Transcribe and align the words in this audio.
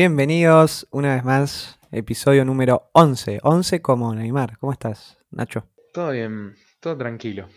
Bienvenidos 0.00 0.86
una 0.90 1.14
vez 1.14 1.24
más, 1.24 1.78
episodio 1.90 2.44
número 2.44 2.90
11. 2.92 3.38
11 3.42 3.80
como 3.80 4.14
Neymar. 4.14 4.58
¿Cómo 4.58 4.70
estás, 4.70 5.16
Nacho? 5.30 5.64
Todo 5.94 6.10
bien, 6.10 6.54
todo 6.80 6.98
tranquilo. 6.98 7.48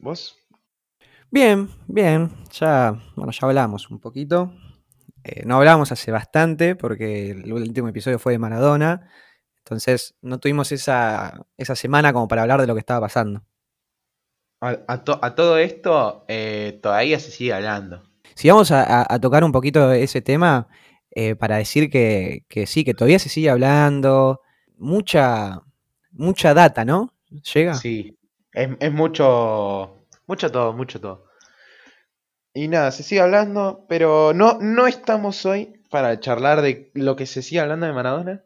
¿Vos? 0.00 0.36
Bien, 1.30 1.68
bien. 1.86 2.32
Ya, 2.50 3.00
bueno, 3.14 3.30
ya 3.30 3.46
hablamos 3.46 3.88
un 3.90 4.00
poquito. 4.00 4.52
Eh, 5.22 5.44
no 5.46 5.54
hablamos 5.58 5.92
hace 5.92 6.10
bastante 6.10 6.74
porque 6.74 7.30
el 7.30 7.52
último 7.52 7.86
episodio 7.86 8.18
fue 8.18 8.32
de 8.32 8.40
Maradona. 8.40 9.08
Entonces 9.58 10.16
no 10.20 10.40
tuvimos 10.40 10.72
esa, 10.72 11.46
esa 11.56 11.76
semana 11.76 12.12
como 12.12 12.26
para 12.26 12.42
hablar 12.42 12.60
de 12.60 12.66
lo 12.66 12.74
que 12.74 12.80
estaba 12.80 13.02
pasando. 13.02 13.44
A, 14.60 14.76
a 14.88 15.04
to- 15.04 15.20
a 15.22 15.36
todo 15.36 15.58
esto 15.58 16.24
eh, 16.26 16.80
todavía 16.82 17.20
se 17.20 17.30
sigue 17.30 17.52
hablando. 17.52 18.02
Si 18.34 18.48
vamos 18.48 18.72
a, 18.72 18.82
a- 18.82 19.14
a 19.14 19.20
tocar 19.20 19.44
un 19.44 19.52
poquito 19.52 19.92
ese 19.92 20.20
tema, 20.22 20.66
eh, 21.10 21.34
para 21.34 21.56
decir 21.56 21.90
que, 21.90 22.44
que 22.48 22.66
sí, 22.66 22.84
que 22.84 22.94
todavía 22.94 23.18
se 23.18 23.28
sigue 23.28 23.50
hablando, 23.50 24.40
mucha, 24.76 25.62
mucha 26.12 26.54
data, 26.54 26.84
¿no? 26.84 27.12
Llega. 27.54 27.74
Sí, 27.74 28.18
es, 28.52 28.68
es 28.80 28.92
mucho, 28.92 30.04
mucho 30.26 30.50
todo, 30.50 30.72
mucho 30.72 31.00
todo. 31.00 31.26
Y 32.54 32.68
nada, 32.68 32.90
se 32.90 33.02
sigue 33.02 33.20
hablando, 33.20 33.84
pero 33.88 34.32
no, 34.34 34.58
no 34.60 34.86
estamos 34.86 35.44
hoy 35.46 35.82
para 35.90 36.18
charlar 36.20 36.60
de 36.62 36.90
lo 36.94 37.14
que 37.16 37.26
se 37.26 37.42
sigue 37.42 37.60
hablando 37.60 37.86
de 37.86 37.92
Maradona. 37.92 38.44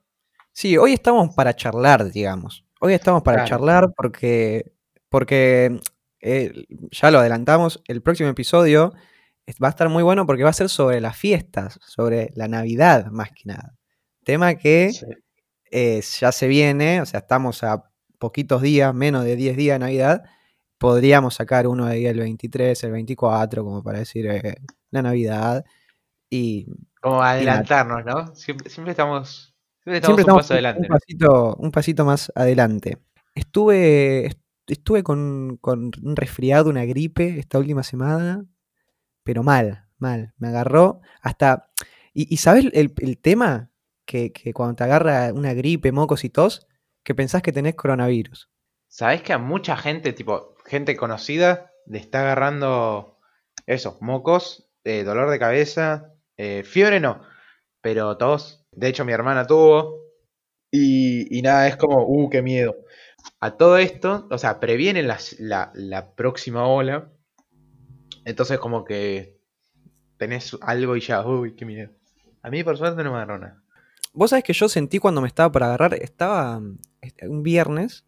Sí, 0.52 0.77
hoy 0.77 0.93
estamos 0.93 1.35
para 1.35 1.55
charlar, 1.57 2.10
digamos. 2.10 2.65
Hoy 2.80 2.93
estamos 2.95 3.23
para 3.23 3.38
Claro. 3.38 3.49
charlar 3.49 3.93
porque, 3.97 4.73
porque 5.09 5.80
eh, 6.21 6.66
ya 6.91 7.10
lo 7.10 7.21
adelantamos, 7.21 7.80
el 7.87 8.02
próximo 8.02 8.29
episodio 8.29 8.93
va 9.62 9.69
a 9.69 9.70
estar 9.70 9.88
muy 9.88 10.02
bueno 10.02 10.27
porque 10.27 10.45
va 10.45 10.51
a 10.51 10.55
ser 10.55 10.69
sobre 10.69 11.01
las 11.01 11.16
fiestas, 11.16 11.79
sobre 11.87 12.30
la 12.34 12.48
Navidad 12.48 13.06
más 13.10 13.30
que 13.30 13.43
nada. 13.47 13.74
Tema 14.24 14.55
que 14.55 14.93
Sí. 14.93 15.06
eh, 15.70 16.02
ya 16.20 16.30
se 16.33 16.47
viene, 16.48 17.01
o 17.01 17.06
sea, 17.06 17.21
estamos 17.21 17.62
a 17.65 17.85
poquitos 18.18 18.62
días, 18.62 18.95
menos 18.95 19.24
de 19.24 19.35
10 19.37 19.57
días 19.57 19.74
de 19.77 19.79
Navidad. 19.80 20.23
Podríamos 20.79 21.35
sacar 21.35 21.66
uno 21.66 21.87
de 21.87 21.93
ahí 21.93 22.07
el 22.07 22.18
23, 22.18 22.82
el 22.85 22.93
24, 22.93 23.65
como 23.65 23.82
para 23.82 23.99
decir 24.01 24.27
eh, 24.27 24.54
la 24.90 25.02
Navidad. 25.02 25.65
Y 26.30 26.66
Como 27.01 27.23
adelantarnos, 27.23 28.05
¿no? 28.05 28.34
Siempre, 28.34 28.71
siempre 28.71 28.93
estamos, 28.93 29.55
siempre 29.82 29.99
estamos 29.99 30.05
siempre 30.07 30.15
un 30.15 30.21
estamos 30.21 30.43
paso 30.43 30.52
adelante. 30.55 30.80
un 30.82 30.88
pasito, 30.88 31.57
un 31.57 31.71
pasito 31.71 32.05
más 32.05 32.32
adelante. 32.34 32.99
Estuve, 33.34 34.27
est- 34.27 34.40
estuve 34.66 35.02
con, 35.02 35.59
con 35.60 35.90
un 36.02 36.16
resfriado, 36.16 36.71
una 36.71 36.84
gripe 36.84 37.38
esta 37.38 37.59
última 37.59 37.82
semana, 37.82 38.45
pero 39.23 39.42
mal, 39.42 39.87
mal. 39.98 40.34
Me 40.38 40.48
agarró 40.48 41.01
hasta... 41.20 41.70
¿Y, 42.12 42.32
y 42.32 42.38
sabes 42.38 42.66
el, 42.73 42.92
el 42.96 43.18
tema? 43.18 43.70
Que, 44.04 44.32
que 44.32 44.52
cuando 44.52 44.74
te 44.74 44.84
agarra 44.84 45.32
una 45.32 45.54
gripe, 45.54 45.92
mocos 45.92 46.24
y 46.24 46.28
tos, 46.28 46.66
que 47.04 47.15
pensás 47.15 47.40
que 47.40 47.52
tenés 47.52 47.76
coronavirus. 47.76 48.50
¿Sabés 48.88 49.23
que 49.23 49.32
a 49.32 49.38
mucha 49.38 49.76
gente, 49.76 50.12
tipo, 50.12 50.56
gente 50.66 50.96
conocida, 50.96 51.70
le 51.87 51.98
está 51.98 52.20
agarrando 52.20 53.18
eso, 53.66 53.98
mocos, 54.00 54.70
eh, 54.84 55.04
dolor 55.04 55.30
de 55.30 55.38
cabeza, 55.38 56.12
eh, 56.37 56.65
fiebre 56.65 57.00
no, 57.00 57.23
pero 57.80 58.16
tos. 58.18 58.66
De 58.73 58.88
hecho, 58.88 59.04
mi 59.04 59.12
hermana 59.12 59.46
tuvo. 59.46 60.02
Y, 60.70 61.38
y 61.38 61.43
nada, 61.43 61.68
es 61.68 61.76
como, 61.76 62.04
uh, 62.04 62.28
qué 62.28 62.43
miedo. 62.43 62.74
A 63.40 63.56
todo 63.56 63.78
esto, 63.78 64.26
o 64.31 64.37
sea, 64.37 64.59
previenen 64.59 65.06
la, 65.06 65.20
la 65.75 66.15
próxima 66.15 66.66
ola. 66.66 67.12
Entonces, 68.25 68.59
como 68.59 68.84
que 68.84 69.41
tenés 70.16 70.56
algo 70.60 70.97
y 70.97 71.00
ya, 71.00 71.26
uy, 71.26 71.54
qué 71.54 71.65
miedo. 71.65 71.91
A 72.42 72.50
mí, 72.50 72.62
por 72.65 72.76
suerte, 72.76 73.03
no 73.03 73.10
me 73.10 73.16
agarró 73.16 73.38
nada. 73.38 73.62
Vos 74.12 74.31
sabés 74.31 74.44
que 74.44 74.53
yo 74.53 74.69
sentí 74.69 74.98
cuando 74.98 75.20
me 75.20 75.28
estaba 75.28 75.50
por 75.50 75.62
agarrar, 75.62 75.94
estaba 75.94 76.59
un 76.59 77.43
viernes, 77.43 78.04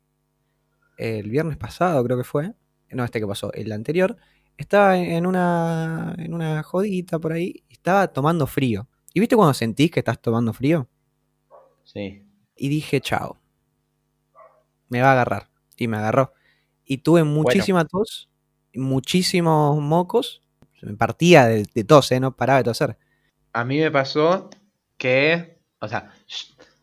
el 0.99 1.31
viernes 1.31 1.57
pasado 1.57 2.05
creo 2.05 2.19
que 2.19 2.25
fue, 2.25 2.53
no 2.91 3.05
este 3.05 3.21
que 3.21 3.27
pasó, 3.27 3.53
el 3.55 3.73
anterior, 3.73 4.17
estaba 4.57 4.99
en 4.99 5.27
una, 5.27 6.15
en 6.19 6.35
una 6.35 6.63
jodita 6.63 7.19
por 7.19 7.33
ahí, 7.33 7.65
estaba 7.69 8.09
tomando 8.09 8.47
frío. 8.47 8.89
¿Y 9.13 9.21
viste 9.21 9.37
cuando 9.37 9.55
sentís 9.55 9.91
que 9.91 10.01
estás 10.01 10.21
tomando 10.21 10.53
frío? 10.53 10.89
Sí. 11.85 12.27
Y 12.57 12.69
dije, 12.69 13.01
chao, 13.01 13.41
me 14.89 15.01
va 15.01 15.09
a 15.09 15.13
agarrar. 15.13 15.49
Y 15.77 15.89
me 15.89 15.97
agarró. 15.97 16.33
Y 16.85 16.99
tuve 16.99 17.25
muchísima 17.25 17.85
tos, 17.85 18.31
muchísimos 18.77 19.79
mocos, 19.81 20.43
se 20.79 20.87
me 20.87 20.95
partía 20.97 21.47
de, 21.47 21.67
de 21.75 21.85
tos, 21.85 22.11
¿eh? 22.13 22.21
no 22.21 22.37
paraba 22.37 22.59
de 22.59 22.65
toser. 22.65 22.97
A 23.53 23.65
mí 23.65 23.79
me 23.79 23.91
pasó 23.91 24.51
que, 24.97 25.59
o 25.81 25.89
sea, 25.89 26.13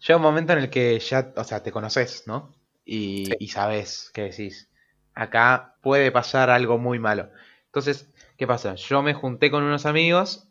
llega 0.07 0.17
un 0.17 0.23
momento 0.23 0.53
en 0.53 0.59
el 0.59 0.69
que 0.69 0.99
ya, 0.99 1.33
o 1.35 1.43
sea, 1.43 1.63
te 1.63 1.71
conoces, 1.71 2.23
¿no? 2.27 2.53
Y, 2.85 3.25
Sí. 3.25 3.33
y 3.39 3.47
sabes 3.49 4.09
qué 4.13 4.23
decís. 4.23 4.69
Acá 5.13 5.75
puede 5.81 6.11
pasar 6.11 6.49
algo 6.49 6.77
muy 6.77 6.97
malo. 6.99 7.29
Entonces, 7.65 8.09
¿qué 8.37 8.47
pasa? 8.47 8.75
Yo 8.75 9.01
me 9.01 9.13
junté 9.13 9.51
con 9.51 9.63
unos 9.63 9.85
amigos. 9.85 10.47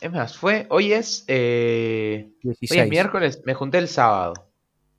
Es 0.00 0.10
más, 0.10 0.36
fue, 0.36 0.66
hoy 0.70 0.92
es, 0.92 1.24
eh, 1.28 2.30
hoy 2.44 2.56
16. 2.58 2.80
es 2.82 2.88
miércoles, 2.88 3.42
me 3.44 3.54
junté 3.54 3.78
el 3.78 3.88
sábado. 3.88 4.34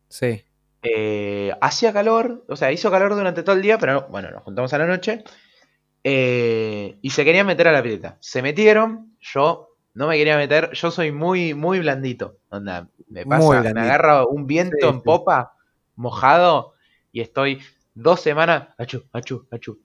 Sí. 0.10 0.44
Eh, 0.84 1.54
hacía 1.62 1.94
calor, 1.94 2.44
o 2.48 2.56
sea, 2.56 2.72
hizo 2.72 2.90
calor 2.90 3.14
durante 3.16 3.44
todo 3.44 3.56
el 3.56 3.62
día, 3.62 3.78
pero 3.78 4.08
bueno, 4.10 4.32
nos 4.32 4.44
juntamos 4.44 4.74
a 4.74 4.78
la 4.80 4.88
noche. 4.88 5.24
Eh, 6.04 6.98
y 7.02 7.10
se 7.12 7.24
querían 7.26 7.48
meter 7.48 7.68
a 7.68 7.72
la 7.72 7.84
pileta. 7.84 8.18
Se 8.20 8.42
metieron, 8.42 9.16
yo 9.20 9.70
no 9.94 10.08
me 10.08 10.18
quería 10.18 10.38
meter, 10.38 10.72
yo 10.74 10.92
soy 10.92 11.12
muy, 11.12 11.54
muy 11.54 11.80
blandito. 11.80 12.38
Onda, 12.50 12.90
me 13.08 13.26
pasa, 13.26 13.68
me 13.74 13.82
agarra 13.82 14.26
un 14.26 14.48
viento 14.48 14.88
Sí, 14.88 14.88
en 14.90 15.00
sí. 15.00 15.02
popa, 15.06 15.54
mojado, 15.96 16.74
y 17.12 17.22
estoy 17.22 17.62
dos 17.94 18.22
semanas, 18.22 18.70
achú, 18.78 19.04
achú, 19.12 19.48
achú. 19.52 19.80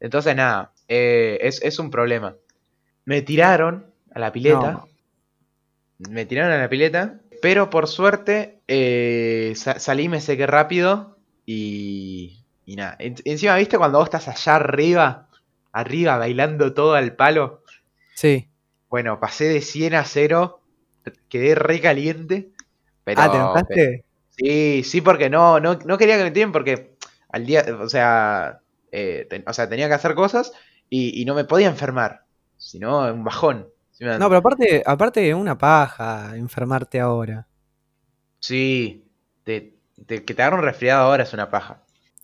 Entonces, 0.00 0.34
nada, 0.36 0.72
eh, 0.88 1.38
es, 1.42 1.62
es 1.62 1.78
un 1.78 1.90
problema. 1.90 2.36
Me 3.04 3.22
tiraron 3.22 3.92
a 4.14 4.18
la 4.20 4.32
pileta 4.32 4.72
No. 4.72 4.88
me 5.98 6.26
tiraron 6.26 6.52
a 6.52 6.58
la 6.58 6.68
pileta, 6.68 7.20
pero 7.40 7.70
por 7.70 7.86
suerte 7.88 8.60
eh, 8.68 9.52
sa- 9.56 9.78
salí, 9.78 10.08
me 10.08 10.20
sequé 10.20 10.46
rápido 10.46 11.18
y, 11.46 12.44
y 12.64 12.76
nada. 12.76 12.96
En- 12.98 13.16
encima, 13.24 13.56
¿viste 13.56 13.78
cuando 13.78 13.98
vos 13.98 14.06
estás 14.06 14.28
allá 14.28 14.56
arriba, 14.56 15.28
arriba 15.72 16.18
bailando 16.18 16.74
todo 16.74 16.94
al 16.94 17.16
palo? 17.16 17.62
Sí. 18.14 18.48
Bueno, 18.88 19.18
pasé 19.20 19.44
de 19.48 19.60
100 19.62 19.94
a 19.94 20.04
0, 20.04 20.60
quedé 21.28 21.54
re 21.54 21.80
caliente. 21.80 22.52
Pero, 23.04 23.22
ah, 23.56 23.62
¿te? 23.72 24.04
Sí, 24.30 24.82
sí, 24.84 25.00
porque 25.00 25.30
no, 25.30 25.60
no, 25.60 25.74
no 25.84 25.98
quería 25.98 26.16
que 26.18 26.24
me 26.24 26.30
tiren 26.30 26.52
porque 26.52 26.96
al 27.30 27.46
día, 27.46 27.64
o 27.80 27.88
sea, 27.88 28.60
eh, 28.92 29.26
ten- 29.28 29.44
o 29.46 29.52
sea, 29.52 29.68
tenía 29.68 29.88
que 29.88 29.94
hacer 29.94 30.14
cosas 30.14 30.52
y, 30.90 31.20
y 31.20 31.24
no 31.24 31.34
me 31.34 31.44
podía 31.44 31.68
enfermar. 31.68 32.26
Si 32.56 32.78
no, 32.78 33.00
un 33.12 33.24
bajón. 33.24 33.68
No, 34.00 34.28
pero 34.28 34.38
aparte, 34.38 34.82
aparte 34.84 35.34
una 35.34 35.56
paja 35.58 36.36
enfermarte 36.36 36.98
ahora. 37.00 37.46
Sí, 38.40 39.10
te- 39.44 39.78
te- 40.06 40.24
que 40.24 40.34
te 40.34 40.42
agarre 40.42 40.56
un 40.58 40.64
resfriado 40.64 41.04
ahora 41.06 41.22
es 41.22 41.32
una 41.32 41.50
paja. 41.50 41.81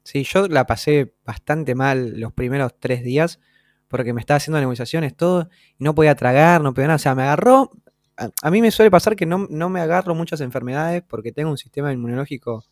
Sí, 0.09 0.25
yo 0.25 0.49
la 0.49 0.67
pasé 0.67 1.13
bastante 1.27 1.75
mal 1.75 2.19
los 2.19 2.33
primeros 2.33 2.73
tres 2.81 3.05
días 3.05 3.41
porque 3.89 4.15
me 4.15 4.23
estaba 4.23 4.39
haciendo 4.39 4.59
negociaciones, 4.59 5.15
todo, 5.15 5.51
y 5.79 5.85
no 5.85 5.95
podía 5.95 6.15
tragar, 6.15 6.63
no 6.63 6.73
podía 6.73 6.87
nada. 6.87 6.97
O 6.97 6.99
sea, 6.99 7.15
me 7.15 7.25
agarró. 7.25 7.73
A, 8.17 8.51
mí 8.51 8.63
me 8.63 8.71
suele 8.71 8.91
pasar 8.91 9.17
que 9.17 9.27
no, 9.27 9.47
no 9.51 9.69
me 9.69 9.81
agarro 9.81 10.15
muchas 10.15 10.41
enfermedades 10.41 11.03
porque 11.07 11.31
tengo 11.31 11.51
un 11.51 11.59
sistema 11.59 11.93
inmunológico 11.93 12.65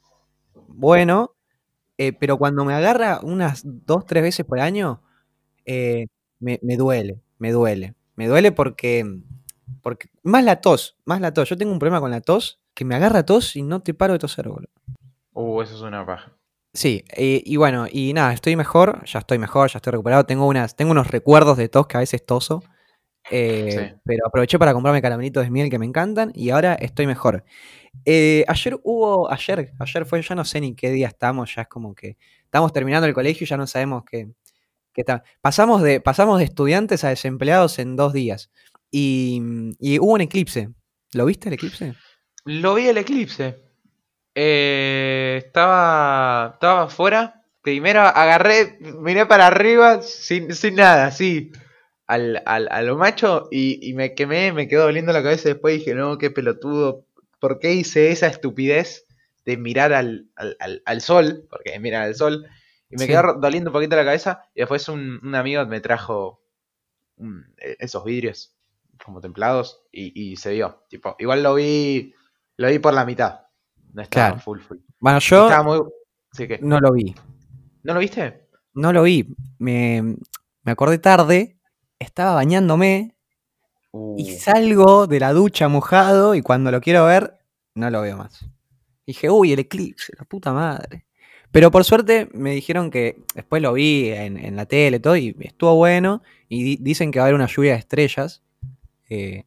bueno, 0.68 1.36
eh, 1.98 2.14
pero 2.14 2.38
cuando 2.38 2.64
me 2.64 2.72
agarra 2.72 3.20
unas 3.22 3.60
dos, 3.64 4.06
tres 4.06 4.22
veces 4.22 4.46
por 4.46 4.58
año, 4.58 5.02
eh, 5.66 6.06
me, 6.38 6.58
me 6.62 6.78
duele, 6.78 7.20
me 7.36 7.52
duele. 7.52 7.96
Me 8.14 8.28
duele 8.28 8.50
porque, 8.50 9.04
porque. 9.82 10.08
Más 10.22 10.42
la 10.42 10.62
tos, 10.62 10.96
más 11.04 11.20
la 11.20 11.34
tos. 11.34 11.50
Yo 11.50 11.58
tengo 11.58 11.70
un 11.70 11.78
problema 11.78 12.00
con 12.00 12.10
la 12.10 12.22
tos, 12.22 12.62
que 12.72 12.86
me 12.86 12.94
agarra 12.94 13.26
tos 13.26 13.56
y 13.56 13.62
no 13.62 13.80
te 13.80 13.92
paro 13.92 14.14
de 14.14 14.20
toser, 14.20 14.48
boludo. 14.48 14.70
Uh, 15.34 15.60
eso 15.60 15.74
es 15.74 15.82
una 15.82 16.06
paja. 16.06 16.35
Sí, 16.76 17.04
eh, 17.16 17.42
y 17.42 17.56
bueno, 17.56 17.86
y 17.90 18.12
nada, 18.12 18.34
estoy 18.34 18.54
mejor, 18.54 19.02
ya 19.06 19.20
estoy 19.20 19.38
mejor, 19.38 19.70
ya 19.70 19.78
estoy 19.78 19.92
recuperado. 19.92 20.26
Tengo 20.26 20.46
unas, 20.46 20.76
tengo 20.76 20.90
unos 20.90 21.06
recuerdos 21.10 21.56
de 21.56 21.70
tos 21.70 21.86
que 21.86 21.96
a 21.96 22.00
veces 22.00 22.24
toso. 22.26 22.62
eh, 23.30 23.70
Sí. 23.94 24.00
Pero 24.04 24.26
aproveché 24.26 24.58
para 24.58 24.74
comprarme 24.74 25.00
caramelitos 25.00 25.42
de 25.42 25.50
miel 25.50 25.70
que 25.70 25.78
me 25.78 25.86
encantan 25.86 26.32
y 26.34 26.50
ahora 26.50 26.74
estoy 26.74 27.06
mejor. 27.06 27.44
Eh, 28.04 28.44
ayer 28.46 28.78
hubo, 28.84 29.32
ayer, 29.32 29.72
ayer 29.78 30.04
fue, 30.06 30.20
ya 30.20 30.34
no 30.34 30.44
sé 30.44 30.60
ni 30.60 30.74
qué 30.74 30.90
día 30.90 31.08
estamos, 31.08 31.54
ya 31.54 31.62
es 31.62 31.68
como 31.68 31.94
que 31.94 32.18
estamos 32.44 32.72
terminando 32.74 33.06
el 33.06 33.14
colegio 33.14 33.44
y 33.44 33.48
ya 33.48 33.56
no 33.56 33.66
sabemos 33.66 34.04
qué, 34.04 34.28
qué 34.92 35.02
tal. 35.02 35.22
Pasamos 35.40 35.82
de, 35.82 36.02
pasamos 36.02 36.38
de 36.38 36.44
estudiantes 36.44 37.04
a 37.04 37.08
desempleados 37.08 37.78
en 37.78 37.96
dos 37.96 38.12
días. 38.12 38.50
Y, 38.90 39.40
y 39.80 39.98
hubo 39.98 40.12
un 40.12 40.20
eclipse. 40.20 40.68
¿Lo 41.14 41.24
viste 41.24 41.48
el 41.48 41.54
eclipse? 41.54 41.94
Lo 42.44 42.74
vi 42.74 42.88
el 42.88 42.98
eclipse. 42.98 43.65
Eh, 44.36 45.42
estaba, 45.46 46.52
estaba 46.54 46.82
afuera. 46.84 47.42
Primero 47.62 48.02
agarré, 48.02 48.78
miré 48.80 49.26
para 49.26 49.46
arriba 49.48 50.02
sin, 50.02 50.54
sin 50.54 50.76
nada, 50.76 51.06
así. 51.06 51.52
al, 52.08 52.42
al, 52.46 52.68
a 52.72 52.82
lo 52.82 52.96
macho 52.98 53.48
y, 53.52 53.80
y 53.88 53.94
me 53.94 54.14
quemé, 54.14 54.52
me 54.52 54.68
quedó 54.68 54.84
doliendo 54.84 55.12
la 55.12 55.22
cabeza 55.22 55.48
después 55.50 55.78
dije, 55.78 55.94
no, 55.94 56.18
qué 56.18 56.30
pelotudo, 56.32 57.06
¿por 57.40 57.60
qué 57.60 57.74
hice 57.74 58.10
esa 58.12 58.28
estupidez 58.28 59.06
de 59.46 59.56
mirar 59.58 59.92
al, 59.94 60.28
al, 60.36 60.56
al- 60.60 60.82
al 60.86 61.00
sol? 61.02 61.46
Porque 61.50 61.78
mirar 61.80 62.02
al 62.04 62.16
sol. 62.16 62.46
Y 62.90 62.96
me 62.98 63.06
Sí. 63.06 63.12
quedó 63.12 63.34
doliendo 63.40 63.70
un 63.70 63.74
poquito 63.74 63.96
la 63.96 64.04
cabeza 64.06 64.42
y 64.54 64.60
después 64.62 64.88
un, 64.88 65.20
un 65.22 65.34
amigo 65.36 65.64
me 65.66 65.80
trajo 65.80 66.42
eh, 67.58 67.76
esos 67.80 68.04
vidrios 68.04 68.54
como 69.04 69.20
templados 69.20 69.82
y, 69.92 70.12
y 70.32 70.36
se 70.36 70.52
vio. 70.54 70.84
Tipo, 70.88 71.16
igual 71.18 71.42
lo 71.42 71.54
vi, 71.54 72.14
lo 72.56 72.68
vi 72.68 72.78
por 72.78 72.94
la 72.94 73.04
mitad. 73.04 73.40
No 73.96 74.02
estaba 74.02 74.28
Claro. 74.28 74.42
full 74.42 74.60
full. 74.60 74.76
Bueno, 75.00 75.18
yo 75.20 75.64
muy... 75.64 75.80
Sí 76.32 76.46
no 76.60 76.78
lo 76.80 76.92
vi. 76.92 77.14
¿No 77.82 77.94
lo 77.94 78.00
viste? 78.00 78.46
No 78.74 78.92
lo 78.92 79.02
vi. 79.04 79.34
Me, 79.58 80.16
me 80.62 80.72
acordé 80.72 80.98
tarde, 80.98 81.56
estaba 81.98 82.34
bañándome 82.34 83.12
Uh, 83.92 84.14
y 84.18 84.32
salgo 84.32 85.06
de 85.06 85.18
la 85.20 85.32
ducha 85.32 85.68
mojado 85.68 86.34
y 86.34 86.42
cuando 86.42 86.70
lo 86.70 86.82
quiero 86.82 87.06
ver, 87.06 87.38
no 87.74 87.88
lo 87.88 88.02
veo 88.02 88.18
más. 88.18 88.46
Dije, 89.06 89.30
uy, 89.30 89.54
el 89.54 89.60
eclipse, 89.60 90.12
la 90.18 90.26
puta 90.26 90.52
madre. 90.52 91.06
Pero 91.50 91.70
por 91.70 91.82
suerte 91.84 92.28
me 92.34 92.50
dijeron 92.50 92.90
que 92.90 93.22
después 93.34 93.62
lo 93.62 93.72
vi 93.72 94.10
en, 94.10 94.36
en 94.36 94.54
la 94.54 94.66
tele 94.66 94.98
y 94.98 95.00
todo 95.00 95.16
y 95.16 95.34
estuvo 95.40 95.74
bueno. 95.76 96.22
Y 96.50 96.62
di- 96.62 96.78
dicen 96.82 97.10
que 97.10 97.20
va 97.20 97.24
a 97.24 97.28
haber 97.28 97.36
una 97.36 97.46
lluvia 97.46 97.72
de 97.72 97.78
estrellas 97.78 98.42
eh, 99.08 99.44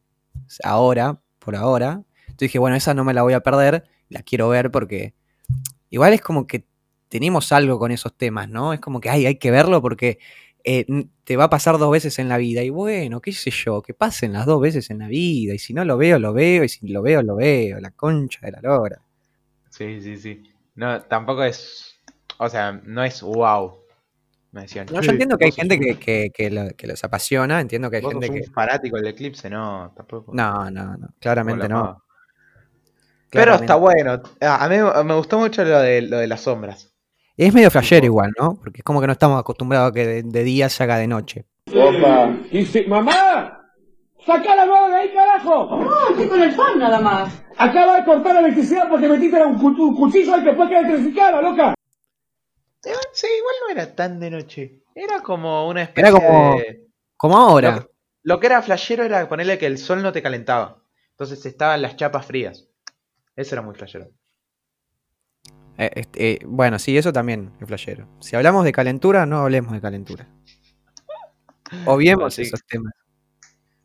ahora, 0.64 1.20
por 1.38 1.54
ahora. 1.54 2.02
Entonces 2.22 2.38
dije, 2.48 2.58
bueno, 2.58 2.74
esa 2.74 2.92
no 2.92 3.04
me 3.04 3.14
la 3.14 3.22
voy 3.22 3.34
a 3.34 3.40
perder, 3.40 3.84
la 4.10 4.22
quiero 4.22 4.48
ver 4.50 4.70
porque 4.70 5.14
igual 5.88 6.12
es 6.12 6.20
como 6.20 6.46
que 6.46 6.66
tenemos 7.08 7.50
algo 7.52 7.78
con 7.78 7.90
esos 7.90 8.14
temas, 8.16 8.48
¿no? 8.48 8.72
Es 8.72 8.80
como 8.80 9.00
que 9.00 9.08
ay, 9.10 9.26
hay 9.26 9.36
que 9.36 9.50
verlo 9.50 9.80
porque 9.82 10.18
eh, 10.62 10.84
te 11.24 11.36
va 11.36 11.44
a 11.44 11.50
pasar 11.50 11.78
dos 11.78 11.90
veces 11.90 12.18
en 12.18 12.28
la 12.28 12.36
vida. 12.36 12.62
Y 12.62 12.68
bueno, 12.70 13.20
qué 13.20 13.32
sé 13.32 13.50
yo, 13.50 13.80
que 13.82 13.94
pasen 13.94 14.32
las 14.34 14.44
dos 14.46 14.60
veces 14.60 14.90
en 14.90 14.98
la 14.98 15.08
vida. 15.08 15.54
Y 15.54 15.58
si 15.58 15.72
no 15.72 15.84
lo 15.86 15.96
veo, 15.96 16.18
lo 16.18 16.32
veo. 16.34 16.62
Y 16.64 16.68
si 16.68 16.86
lo 16.88 17.00
veo, 17.02 17.22
lo 17.22 17.36
veo. 17.36 17.80
La 17.80 17.90
concha 17.92 18.40
de 18.42 18.52
la 18.52 18.60
lora. 18.60 19.00
Sí, 19.70 20.00
sí, 20.02 20.16
sí. 20.18 20.42
No, 20.74 21.00
tampoco 21.02 21.42
es... 21.44 21.98
O 22.38 22.48
sea, 22.48 22.72
no 22.84 23.02
es 23.02 23.22
wow. 23.22 23.74
Me 24.52 24.62
decían. 24.62 24.86
No, 24.92 25.00
"Che, 25.00 25.06
yo 25.06 25.12
entiendo 25.12 25.38
que 25.38 25.44
hay 25.46 25.52
gente 25.52 25.76
un- 25.76 25.80
que, 25.80 25.98
que, 25.98 26.30
que 26.34 26.50
lo- 26.50 26.70
que 26.76 26.86
los 26.86 27.02
apasiona. 27.04 27.60
Entiendo 27.60 27.88
que 27.90 27.96
hay 27.96 28.02
vos 28.02 28.12
gente 28.12 28.26
sos 28.26 28.34
que. 28.36 28.42
un 28.48 28.52
fanático 28.52 28.96
del 28.96 29.06
eclipse, 29.08 29.48
no, 29.50 29.92
tampoco. 29.96 30.32
No, 30.34 30.70
no, 30.70 30.96
no. 30.96 31.08
Claramente 31.18 31.68
no. 31.68 32.02
Pero 33.30 33.54
está 33.54 33.76
bueno. 33.76 34.20
A 34.40 34.64
a 34.64 34.68
mí 34.68 34.76
me 35.04 35.14
gustó 35.14 35.38
mucho 35.38 35.64
lo 35.64 35.78
de, 35.80 36.02
lo 36.02 36.18
de 36.18 36.26
las 36.26 36.40
sombras. 36.42 36.92
Es 37.36 37.54
medio 37.54 37.70
flashero 37.70 38.00
Tipo- 38.02 38.06
igual, 38.06 38.32
¿no? 38.38 38.56
Porque 38.62 38.78
es 38.78 38.84
como 38.84 39.00
que 39.00 39.06
no 39.06 39.12
estamos 39.12 39.38
acostumbrados 39.40 39.90
a 39.90 39.94
que 39.94 40.06
de, 40.06 40.22
de 40.24 40.44
día 40.44 40.68
se 40.68 40.82
haga 40.82 40.98
de 40.98 41.06
noche. 41.06 41.46
Opa. 41.74 42.34
Y 42.50 42.66
si- 42.66 42.84
¡Mamá! 42.86 43.56
¡Saca 44.26 44.54
la 44.54 44.66
mano 44.66 44.88
de 44.88 44.94
ahí, 44.96 45.14
carajo! 45.14 45.78
No, 45.82 46.08
estoy 46.10 46.28
con 46.28 46.42
el 46.42 46.52
fan 46.52 46.78
nada 46.78 47.00
más. 47.00 47.42
Acaba 47.56 47.96
de 47.96 48.04
cortar 48.04 48.34
la 48.34 48.40
electricidad 48.40 48.88
porque 48.90 49.08
metiste 49.08 49.42
un, 49.42 49.54
un 49.64 49.96
cuchillo 49.96 50.34
ahí 50.34 50.40
que 50.42 50.48
después 50.48 50.68
queda 50.68 50.80
electrificada, 50.80 51.40
loca. 51.40 51.74
Sí, 53.12 53.26
igual 53.38 53.54
no 53.66 53.72
era 53.72 53.94
tan 53.94 54.18
de 54.20 54.30
noche. 54.30 54.82
Era 54.94 55.20
como 55.20 55.68
una 55.68 55.82
especie 55.82 56.08
Era 56.10 56.18
como- 56.18 56.56
de. 56.56 56.86
Como 57.16 57.36
ahora. 57.36 57.76
Lo, 57.76 57.90
lo 58.22 58.40
que 58.40 58.46
era 58.46 58.62
flashero 58.62 59.04
era 59.04 59.28
ponerle 59.28 59.58
que 59.58 59.66
el 59.66 59.78
sol 59.78 60.02
no 60.02 60.12
te 60.12 60.22
calentaba. 60.22 60.82
Entonces 61.10 61.44
estaban 61.44 61.82
las 61.82 61.96
chapas 61.96 62.24
frías. 62.26 62.66
Eso 63.40 63.54
era 63.54 63.62
muy 63.62 63.74
flashero. 63.74 64.08
Eh, 65.78 65.90
este, 65.94 66.32
eh, 66.32 66.38
bueno, 66.46 66.78
sí, 66.78 66.96
eso 66.98 67.12
también 67.12 67.52
es 67.60 67.66
flashero. 67.66 68.06
Si 68.20 68.36
hablamos 68.36 68.64
de 68.64 68.72
calentura, 68.72 69.24
no 69.24 69.38
hablemos 69.38 69.72
de 69.72 69.80
calentura. 69.80 70.28
Obviemos 71.86 72.34
Así- 72.34 72.42
esos 72.42 72.64
temas. 72.66 72.92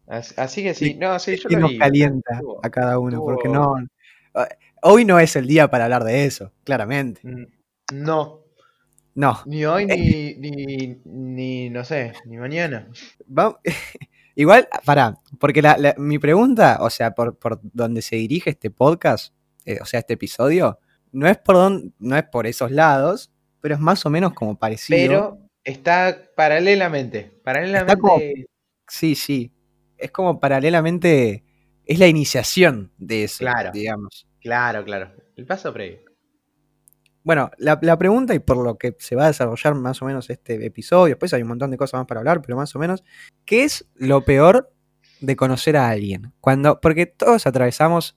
Así, 0.08 0.62
que 0.62 0.74
sí, 0.74 0.96
no, 0.96 1.18
sí, 1.20 1.38
yo 1.38 1.50
lo 1.50 1.60
nos 1.62 1.72
vi. 1.72 1.78
calienta 1.80 2.40
a 2.62 2.70
cada 2.70 3.00
uno, 3.00 3.22
porque 3.22 3.48
no. 3.50 3.78
eh, 3.80 4.48
Hoy 4.84 5.04
no 5.06 5.20
es 5.20 5.36
el 5.36 5.48
día 5.48 5.68
para 5.70 5.86
hablar 5.86 6.04
de 6.04 6.26
eso, 6.26 6.52
claramente. 6.64 7.22
Mm, 7.24 7.46
No, 7.94 8.42
No. 9.16 9.40
ni 9.46 9.64
hoy 9.66 9.86
ni, 9.86 10.36
ni, 10.36 11.00
ni, 11.06 11.70
no 11.70 11.84
sé, 11.86 12.14
ni 12.26 12.38
mañana. 12.38 12.88
Igual, 14.38 14.68
pará, 14.84 15.16
porque 15.40 15.62
la- 15.62 15.78
la- 15.78 15.96
mi 15.98 16.20
pregunta, 16.20 16.78
o 16.82 16.90
sea, 16.90 17.12
por, 17.16 17.38
por 17.40 17.60
donde 17.64 18.02
se 18.02 18.18
dirige 18.18 18.50
este 18.50 18.70
podcast, 18.70 19.34
eh, 19.66 19.80
o 19.82 19.86
sea, 19.86 20.00
este 20.00 20.14
episodio, 20.14 20.80
no 21.12 21.28
es 21.28 21.38
por 21.38 21.56
don- 21.56 21.94
no 22.00 22.16
es 22.18 22.24
por 22.24 22.46
esos 22.48 22.72
lados, 22.72 23.32
pero 23.62 23.76
es 23.76 23.82
más 23.82 24.06
o 24.06 24.10
menos 24.10 24.34
como 24.34 24.58
parecido. 24.58 24.98
Pero 25.08 25.40
está 25.64 26.22
paralelamente. 26.36 27.40
Paralelamente. 27.44 28.00
como- 28.00 28.20
Sí, 28.88 29.16
sí. 29.16 29.52
Es 29.98 30.12
como 30.12 30.40
paralelamente. 30.40 31.44
Es 31.86 32.00
la 32.00 32.08
iniciación 32.08 32.92
de 32.98 33.24
eso, 33.26 33.40
Claro. 33.40 33.72
digamos. 33.74 34.28
Claro, 34.42 34.84
claro. 34.84 35.12
El 35.36 35.46
paso 35.46 35.72
previo. 35.74 36.00
Bueno, 37.24 37.50
la, 37.58 37.80
la 37.82 37.98
pregunta 37.98 38.36
y 38.36 38.40
por 38.40 38.58
lo 38.58 38.78
que 38.78 38.96
se 39.00 39.16
va 39.16 39.24
a 39.26 39.28
desarrollar 39.28 39.74
más 39.76 40.02
o 40.02 40.06
menos 40.06 40.30
este 40.30 40.64
episodio, 40.66 41.14
después 41.16 41.34
hay 41.34 41.42
un 41.42 41.48
montón 41.48 41.72
de 41.72 41.78
cosas 41.78 42.00
más 42.00 42.06
para 42.08 42.20
hablar, 42.20 42.42
pero 42.42 42.56
más 42.56 42.76
o 42.76 42.80
menos, 42.80 43.04
¿qué 43.46 43.64
es 43.64 43.88
lo 43.96 44.24
peor 44.24 44.72
de 45.22 45.36
conocer 45.36 45.76
a 45.78 45.90
alguien? 45.90 46.34
Cuando, 46.40 46.80
porque 46.80 47.08
todos 47.08 47.48
atravesamos 47.48 48.16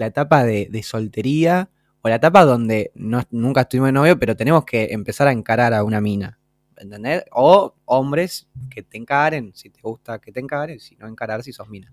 la 0.00 0.06
etapa 0.06 0.44
de, 0.44 0.82
soltería 0.82 1.68
o 2.00 2.08
la 2.08 2.14
etapa 2.14 2.46
donde 2.46 2.90
no, 2.94 3.22
nunca 3.30 3.60
estuvimos 3.60 3.88
de 3.88 3.92
novio, 3.92 4.18
pero 4.18 4.34
tenemos 4.34 4.64
que 4.64 4.88
empezar 4.92 5.28
a 5.28 5.32
encarar 5.32 5.74
a 5.74 5.84
una 5.84 6.00
mina. 6.00 6.38
¿Entendés? 6.78 7.24
O 7.32 7.74
hombres 7.84 8.48
que 8.70 8.82
te 8.82 8.96
encaren, 8.96 9.52
si 9.54 9.68
te 9.68 9.82
gusta 9.82 10.18
que 10.18 10.32
te 10.32 10.40
encaren, 10.40 10.80
si 10.80 10.96
no 10.96 11.06
encarar 11.06 11.42
si 11.42 11.52
sos 11.52 11.68
mina. 11.68 11.92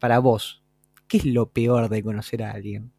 Para 0.00 0.18
vos, 0.18 0.64
¿qué 1.06 1.18
es 1.18 1.24
lo 1.26 1.48
peor 1.50 1.88
de 1.88 2.02
conocer 2.02 2.42
a 2.42 2.50
alguien? 2.50 2.90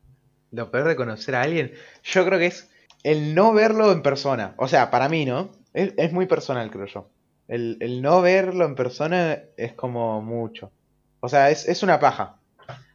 Lo 0.52 0.72
peor 0.72 0.88
de 0.88 0.96
conocer 0.96 1.36
a 1.36 1.42
alguien, 1.42 1.74
yo 2.04 2.26
creo 2.26 2.40
que 2.40 2.46
es 2.46 2.70
el 3.04 3.36
no 3.36 3.52
verlo 3.52 3.92
en 3.92 4.02
persona. 4.02 4.56
O 4.56 4.70
sea, 4.70 4.90
para 4.90 5.10
mí, 5.10 5.26
¿no? 5.26 5.52
Es, 5.74 5.94
es 5.98 6.14
muy 6.14 6.28
personal, 6.28 6.72
creo 6.72 6.86
yo. 6.86 7.10
El, 7.50 7.76
el 7.82 8.02
no 8.02 8.22
verlo 8.22 8.64
en 8.64 8.76
persona 8.76 9.38
es 9.58 9.74
como 9.74 10.22
mucho. 10.22 10.72
O 11.20 11.28
sea, 11.28 11.50
es, 11.50 11.68
es 11.68 11.84
una 11.84 12.00
paja. 12.00 12.37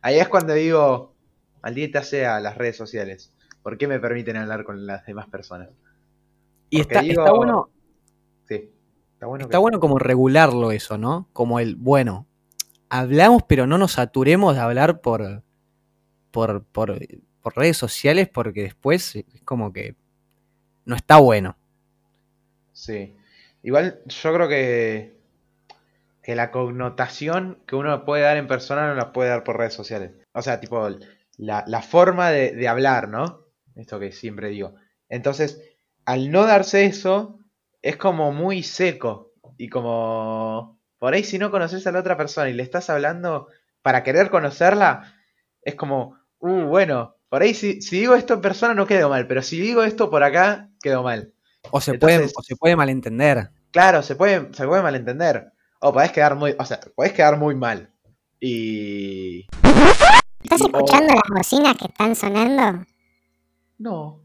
Ahí 0.00 0.18
es 0.18 0.28
cuando 0.28 0.54
digo, 0.54 1.14
maldita 1.62 2.02
sea 2.02 2.40
las 2.40 2.56
redes 2.56 2.76
sociales. 2.76 3.32
¿Por 3.62 3.78
qué 3.78 3.86
me 3.86 4.00
permiten 4.00 4.36
hablar 4.36 4.64
con 4.64 4.86
las 4.86 5.06
demás 5.06 5.28
personas? 5.28 5.68
Y 6.70 6.80
está, 6.80 7.00
digo- 7.00 7.22
está 7.22 7.32
bueno 7.32 7.68
Sí. 8.48 8.70
Está 9.14 9.26
bueno. 9.26 9.44
Está 9.44 9.58
que- 9.58 9.60
bueno 9.60 9.78
como 9.80 9.98
regularlo 9.98 10.72
eso, 10.72 10.98
¿no? 10.98 11.28
Como 11.32 11.60
el, 11.60 11.76
bueno, 11.76 12.26
hablamos 12.88 13.44
pero 13.44 13.66
no 13.66 13.78
nos 13.78 13.92
saturemos 13.92 14.54
de 14.56 14.60
hablar 14.60 15.00
por, 15.00 15.42
por, 16.32 16.64
por, 16.64 16.98
por 17.40 17.56
redes 17.56 17.76
sociales 17.76 18.28
porque 18.28 18.62
después 18.64 19.14
es 19.16 19.24
como 19.44 19.72
que 19.72 19.94
no 20.84 20.96
está 20.96 21.18
bueno. 21.18 21.56
Sí. 22.72 23.14
Igual 23.62 24.00
yo 24.06 24.34
creo 24.34 24.48
que, 24.48 25.14
que 26.22 26.36
la 26.36 26.50
connotación 26.50 27.58
que 27.66 27.76
uno 27.76 28.04
puede 28.04 28.22
dar 28.22 28.36
en 28.36 28.46
persona 28.46 28.86
no 28.86 28.94
la 28.94 29.12
puede 29.12 29.30
dar 29.30 29.44
por 29.44 29.58
redes 29.58 29.74
sociales. 29.74 30.12
O 30.32 30.42
sea, 30.42 30.60
tipo, 30.60 30.88
la, 31.36 31.64
la 31.66 31.82
forma 31.82 32.30
de, 32.30 32.52
de 32.52 32.68
hablar, 32.68 33.08
¿no? 33.08 33.46
Esto 33.74 33.98
que 33.98 34.12
siempre 34.12 34.48
digo. 34.48 34.74
Entonces, 35.08 35.60
al 36.04 36.30
no 36.30 36.46
darse 36.46 36.84
eso, 36.84 37.38
es 37.82 37.96
como 37.96 38.32
muy 38.32 38.62
seco. 38.62 39.32
Y 39.58 39.68
como... 39.68 40.78
Por 40.98 41.14
ahí 41.14 41.24
si 41.24 41.38
no 41.38 41.50
conoces 41.50 41.84
a 41.86 41.92
la 41.92 41.98
otra 41.98 42.16
persona 42.16 42.48
y 42.48 42.52
le 42.52 42.62
estás 42.62 42.88
hablando 42.88 43.48
para 43.82 44.04
querer 44.04 44.30
conocerla, 44.30 45.16
es 45.62 45.74
como, 45.74 46.16
uh, 46.38 46.62
bueno, 46.66 47.16
por 47.28 47.42
ahí 47.42 47.54
si, 47.54 47.82
si 47.82 47.98
digo 47.98 48.14
esto 48.14 48.34
en 48.34 48.40
persona 48.40 48.74
no 48.74 48.86
quedo 48.86 49.08
mal, 49.08 49.26
pero 49.26 49.42
si 49.42 49.58
digo 49.60 49.82
esto 49.82 50.10
por 50.10 50.22
acá, 50.22 50.68
quedo 50.80 51.02
mal. 51.02 51.32
O 51.72 51.80
se, 51.80 51.92
Entonces- 51.92 52.18
puede, 52.18 52.32
o 52.36 52.42
se 52.42 52.54
puede 52.56 52.76
malentender. 52.76 53.50
Claro, 53.72 54.02
se 54.02 54.14
puede, 54.14 54.54
se 54.54 54.66
puede 54.66 54.82
malentender. 54.82 55.51
O 55.84 55.92
podés 55.92 56.12
quedar 56.12 56.36
muy, 56.36 56.54
o 56.58 56.64
sea, 56.64 56.78
podés 56.94 57.12
quedar 57.12 57.36
muy 57.38 57.54
mal. 57.54 57.90
Y. 58.40 59.46
¿Estás 60.42 60.60
y- 60.60 60.64
escuchando 60.66 61.12
las 61.14 61.28
bocinas 61.36 61.76
que 61.76 61.86
están 61.86 62.14
sonando? 62.14 62.84
No. 63.78 64.20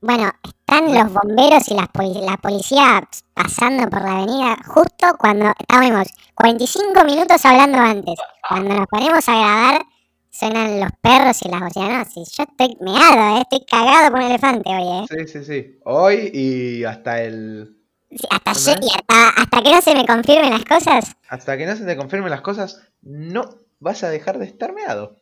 Bueno, 0.00 0.30
están 0.44 0.92
los 0.94 1.12
bomberos 1.12 1.68
y 1.68 1.74
las 1.74 1.88
poli- 1.88 2.24
la 2.24 2.36
policía 2.36 3.08
pasando 3.34 3.88
por 3.88 4.02
la 4.02 4.18
avenida 4.18 4.56
justo 4.66 5.16
cuando 5.18 5.52
estábamos 5.58 6.08
45 6.34 7.04
minutos 7.04 7.44
hablando 7.44 7.78
antes. 7.78 8.14
Cuando 8.48 8.74
nos 8.74 8.86
ponemos 8.88 9.28
a 9.28 9.32
grabar, 9.32 9.82
suenan 10.30 10.80
los 10.80 10.90
perros 11.00 11.36
y 11.42 11.48
las 11.48 11.60
bocinas. 11.60 12.06
No, 12.16 12.24
si 12.24 12.32
yo 12.36 12.44
estoy 12.44 12.76
meado, 12.80 13.36
eh, 13.38 13.42
estoy 13.42 13.64
cagado 13.66 14.10
por 14.10 14.20
un 14.20 14.26
elefante 14.26 14.70
hoy, 14.70 15.04
¿eh? 15.04 15.06
Sí, 15.08 15.26
sí, 15.32 15.44
sí. 15.44 15.78
Hoy 15.84 16.30
y 16.32 16.84
hasta 16.84 17.22
el. 17.22 17.76
Sí, 18.14 18.26
hasta, 18.30 18.50
hasta, 18.50 19.28
hasta 19.42 19.62
que 19.62 19.70
no 19.70 19.80
se 19.80 19.94
me 19.94 20.06
confirmen 20.06 20.50
las 20.50 20.64
cosas. 20.64 21.16
Hasta 21.28 21.56
que 21.56 21.66
no 21.66 21.76
se 21.76 21.84
te 21.84 21.96
confirmen 21.96 22.30
las 22.30 22.42
cosas, 22.42 22.82
no 23.00 23.58
vas 23.80 24.04
a 24.04 24.10
dejar 24.10 24.38
de 24.38 24.46
estar 24.46 24.72
meado. 24.74 25.16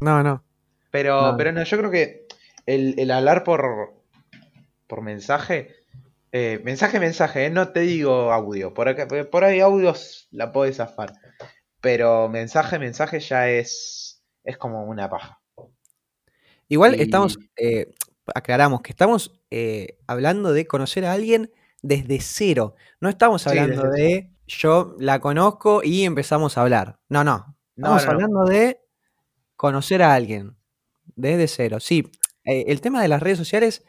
No, 0.00 0.22
no. 0.22 0.44
Pero, 0.90 1.32
No. 1.32 1.36
pero 1.36 1.52
no, 1.52 1.62
yo 1.64 1.78
creo 1.78 1.90
que 1.90 2.26
el, 2.66 2.94
el 2.98 3.10
hablar 3.10 3.44
por, 3.44 3.94
por 4.86 5.02
mensaje 5.02 5.74
Eh, 6.32 6.60
mensaje, 6.64 7.00
mensaje, 7.00 7.46
¿eh? 7.46 7.50
no 7.50 7.68
te 7.68 7.80
digo 7.80 8.30
audio. 8.30 8.74
Por, 8.74 8.88
acá- 8.88 9.08
por 9.30 9.44
ahí 9.44 9.60
audios 9.60 10.28
la 10.30 10.52
podés 10.52 10.76
zafar. 10.76 11.14
Pero 11.80 12.28
mensaje, 12.28 12.78
mensaje 12.78 13.20
ya 13.20 13.48
es, 13.48 14.22
es 14.44 14.58
como 14.58 14.84
una 14.84 15.08
paja. 15.08 15.40
Igual 16.68 16.96
Y- 16.96 17.02
estamos, 17.02 17.38
eh, 17.56 17.94
aclaramos 18.34 18.82
que 18.82 18.90
estamos 18.92 19.40
eh, 19.50 19.96
hablando 20.06 20.52
de 20.52 20.66
conocer 20.66 21.06
a 21.06 21.12
alguien 21.12 21.50
desde 21.86 22.20
cero. 22.20 22.74
No 23.00 23.08
estamos 23.08 23.46
hablando 23.46 23.90
de 23.90 24.30
yo 24.46 24.96
la 24.98 25.20
conozco 25.20 25.82
y 25.82 26.04
empezamos 26.04 26.56
a 26.56 26.62
hablar. 26.62 26.98
No, 27.08 27.24
no. 27.24 27.56
Estamos 27.76 28.02
no, 28.02 28.06
no. 28.06 28.12
hablando 28.12 28.44
de 28.44 28.80
conocer 29.56 30.02
a 30.02 30.14
alguien 30.14 30.56
desde 31.14 31.48
cero. 31.48 31.80
Sí, 31.80 32.10
eh, 32.44 32.64
el 32.68 32.80
tema 32.80 33.02
de 33.02 33.08
las 33.08 33.22
redes 33.22 33.38
sociales, 33.38 33.84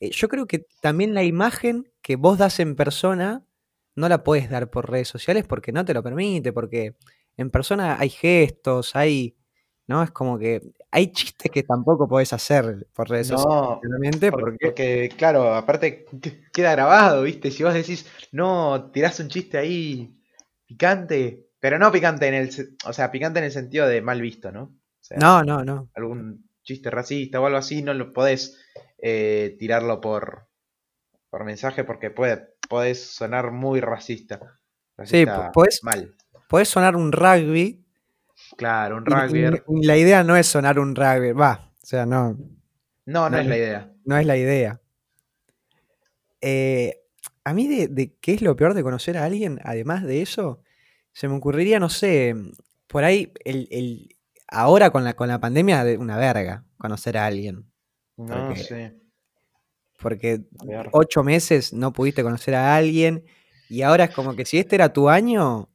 eh, 0.00 0.10
yo 0.10 0.28
creo 0.28 0.46
que 0.46 0.66
también 0.80 1.14
la 1.14 1.24
imagen 1.24 1.92
que 2.02 2.16
vos 2.16 2.38
das 2.38 2.60
en 2.60 2.76
persona 2.76 3.44
no 3.94 4.08
la 4.08 4.24
puedes 4.24 4.50
dar 4.50 4.70
por 4.70 4.90
redes 4.90 5.08
sociales 5.08 5.44
porque 5.46 5.72
no 5.72 5.84
te 5.84 5.94
lo 5.94 6.02
permite, 6.02 6.52
porque 6.52 6.96
en 7.36 7.50
persona 7.50 7.96
hay 7.98 8.10
gestos, 8.10 8.94
hay, 8.96 9.36
¿no? 9.86 10.02
Es 10.02 10.10
como 10.10 10.38
que 10.38 10.60
hay 10.90 11.12
chistes 11.12 11.50
que 11.52 11.62
tampoco 11.62 12.08
podés 12.08 12.32
hacer 12.32 12.86
por 12.92 13.08
redes 13.08 13.28
sociales, 13.28 13.54
No, 13.56 13.80
realmente, 13.82 14.30
por- 14.30 14.40
porque 14.40 14.66
porque, 14.66 15.08
claro, 15.16 15.54
aparte 15.54 16.04
que- 16.20 16.42
queda 16.52 16.72
grabado, 16.72 17.22
¿viste? 17.22 17.50
Si 17.50 17.62
vos 17.62 17.74
decís, 17.74 18.06
no, 18.32 18.90
tirás 18.92 19.18
un 19.20 19.28
chiste 19.28 19.58
ahí 19.58 20.18
picante, 20.66 21.46
pero 21.60 21.78
no 21.78 21.92
picante 21.92 22.26
en 22.26 22.34
el, 22.34 22.50
o 22.84 22.92
sea, 22.92 23.10
picante 23.10 23.38
en 23.38 23.44
el 23.46 23.52
sentido 23.52 23.86
de 23.86 24.02
mal 24.02 24.20
visto, 24.20 24.50
¿no? 24.52 24.62
O 24.64 24.72
sea, 25.00 25.18
no, 25.18 25.42
no, 25.44 25.64
no. 25.64 25.88
algún 25.94 26.48
chiste 26.62 26.90
racista 26.90 27.40
o 27.40 27.46
algo 27.46 27.58
así, 27.58 27.82
no 27.82 27.94
lo 27.94 28.12
podés 28.12 28.58
eh, 28.98 29.56
tirarlo 29.58 30.00
por, 30.00 30.48
por 31.30 31.44
mensaje 31.44 31.84
porque 31.84 32.10
puede, 32.10 32.48
podés 32.68 33.14
sonar 33.14 33.52
muy 33.52 33.80
racista. 33.80 34.40
Sí, 35.04 35.24
Racista 35.24 35.52
podés- 35.52 35.80
mal. 35.82 36.16
Podés 36.48 36.68
sonar 36.68 36.96
un 36.96 37.12
rugby. 37.12 37.85
Claro, 38.56 38.96
un 38.98 39.06
rugby. 39.06 39.60
la 39.82 39.96
idea 39.96 40.22
no 40.24 40.36
es 40.36 40.46
sonar 40.46 40.78
un 40.78 40.94
rugby, 40.94 41.32
va. 41.32 41.72
O 41.82 41.86
sea, 41.86 42.06
no, 42.06 42.30
No, 43.04 43.28
no 43.28 43.30
no, 43.30 43.38
es 43.38 43.46
la 43.46 43.56
idea. 43.56 43.92
no 44.04 44.16
es 44.16 44.26
la 44.26 44.36
idea. 44.36 44.80
Eh, 46.40 47.00
a 47.44 47.54
mí 47.54 47.66
de, 47.68 47.88
de 47.88 48.14
qué 48.20 48.34
es 48.34 48.42
lo 48.42 48.56
peor 48.56 48.74
de 48.74 48.82
conocer 48.82 49.16
a 49.18 49.24
alguien, 49.24 49.60
además 49.64 50.04
de 50.04 50.22
eso, 50.22 50.62
se 51.12 51.28
me 51.28 51.34
ocurriría, 51.36 51.78
no 51.80 51.88
sé, 51.88 52.34
por 52.86 53.04
ahí, 53.04 53.32
el, 53.44 53.68
el- 53.70 54.16
ahora 54.48 54.90
con 54.90 55.04
la, 55.04 55.14
con 55.14 55.28
la 55.28 55.40
pandemia, 55.40 55.84
de 55.84 55.96
una 55.98 56.16
verga 56.16 56.64
conocer 56.78 57.16
a 57.18 57.26
alguien. 57.26 57.64
No 58.16 58.46
Porque- 58.48 58.62
sé. 58.62 58.96
Porque 59.98 60.42
ocho 60.92 61.24
meses 61.24 61.72
no 61.72 61.90
pudiste 61.92 62.22
conocer 62.22 62.54
a 62.54 62.76
alguien 62.76 63.24
y 63.70 63.80
ahora 63.80 64.04
es 64.04 64.10
como 64.14 64.36
que 64.36 64.44
si 64.44 64.58
este 64.58 64.76
era 64.76 64.92
tu 64.92 65.08
año, 65.08 65.70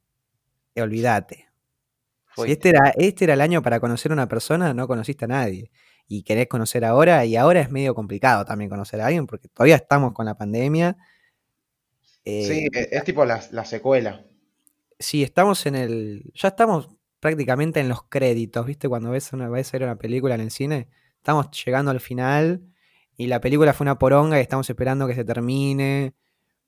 olvídate. 0.75 1.47
Si 2.35 2.35
Fuiste. 2.35 2.53
este 2.53 2.69
era, 2.69 2.89
este 2.97 3.25
era 3.25 3.33
el 3.33 3.41
año 3.41 3.61
para 3.61 3.79
conocer 3.79 4.11
a 4.11 4.15
una 4.15 4.27
persona, 4.27 4.73
no 4.73 4.87
conociste 4.87 5.25
a 5.25 5.27
nadie. 5.29 5.71
Y 6.07 6.23
querés 6.23 6.47
conocer 6.47 6.83
ahora, 6.85 7.25
y 7.25 7.35
ahora 7.37 7.61
es 7.61 7.71
medio 7.71 7.95
complicado 7.95 8.45
también 8.45 8.69
conocer 8.69 9.01
a 9.01 9.07
alguien, 9.07 9.27
porque 9.27 9.47
todavía 9.49 9.75
estamos 9.77 10.13
con 10.13 10.25
la 10.25 10.35
pandemia. 10.37 10.97
Eh, 12.25 12.43
Sí, 12.47 12.67
e- 12.73 12.89
es 12.91 13.03
tipo 13.03 13.25
la, 13.25 13.41
la 13.51 13.65
secuela. 13.65 14.25
sí, 14.99 15.23
estamos 15.23 15.65
en 15.65 15.75
el. 15.75 16.31
Ya 16.35 16.49
estamos 16.49 16.89
prácticamente 17.19 17.79
en 17.79 17.89
los 17.89 18.03
créditos, 18.03 18.65
¿viste? 18.65 18.89
Cuando 18.89 19.11
ves 19.11 19.33
una 19.33 19.49
vez 19.49 19.71
ver 19.71 19.83
una 19.83 19.97
película 19.97 20.35
en 20.35 20.41
el 20.41 20.51
cine, 20.51 20.89
estamos 21.17 21.49
llegando 21.65 21.91
al 21.91 21.99
final 21.99 22.63
y 23.15 23.27
la 23.27 23.41
película 23.41 23.73
fue 23.73 23.83
una 23.85 23.99
poronga 23.99 24.37
y 24.39 24.41
estamos 24.41 24.69
esperando 24.69 25.07
que 25.07 25.15
se 25.15 25.23
termine 25.25 26.13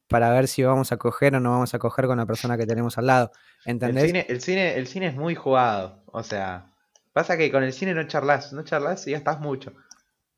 para 0.08 0.30
ver 0.32 0.48
si 0.48 0.64
vamos 0.64 0.92
a 0.92 0.98
coger 0.98 1.36
o 1.36 1.40
no 1.40 1.52
vamos 1.52 1.74
a 1.74 1.80
coger 1.80 2.06
con 2.08 2.18
la 2.18 2.26
persona 2.26 2.58
que 2.58 2.66
tenemos 2.66 2.98
al 2.98 3.08
lado. 3.08 3.32
El 3.66 3.72
¿Entendés? 3.74 4.06
cine, 4.06 4.26
el, 4.30 4.42
cine, 4.42 4.76
el 4.76 4.88
cine 4.88 5.08
es 5.08 5.16
muy 5.16 5.36
jugado. 5.36 6.04
O 6.08 6.24
sea, 6.24 6.72
pasa 7.14 7.38
que 7.38 7.52
con 7.52 7.64
el 7.64 7.74
cine 7.74 7.94
no 7.94 8.04
charlas, 8.08 8.54
no 8.54 8.64
charlas 8.64 9.08
y 9.08 9.12
ya 9.12 9.18
estás 9.18 9.40
mucho. 9.40 9.74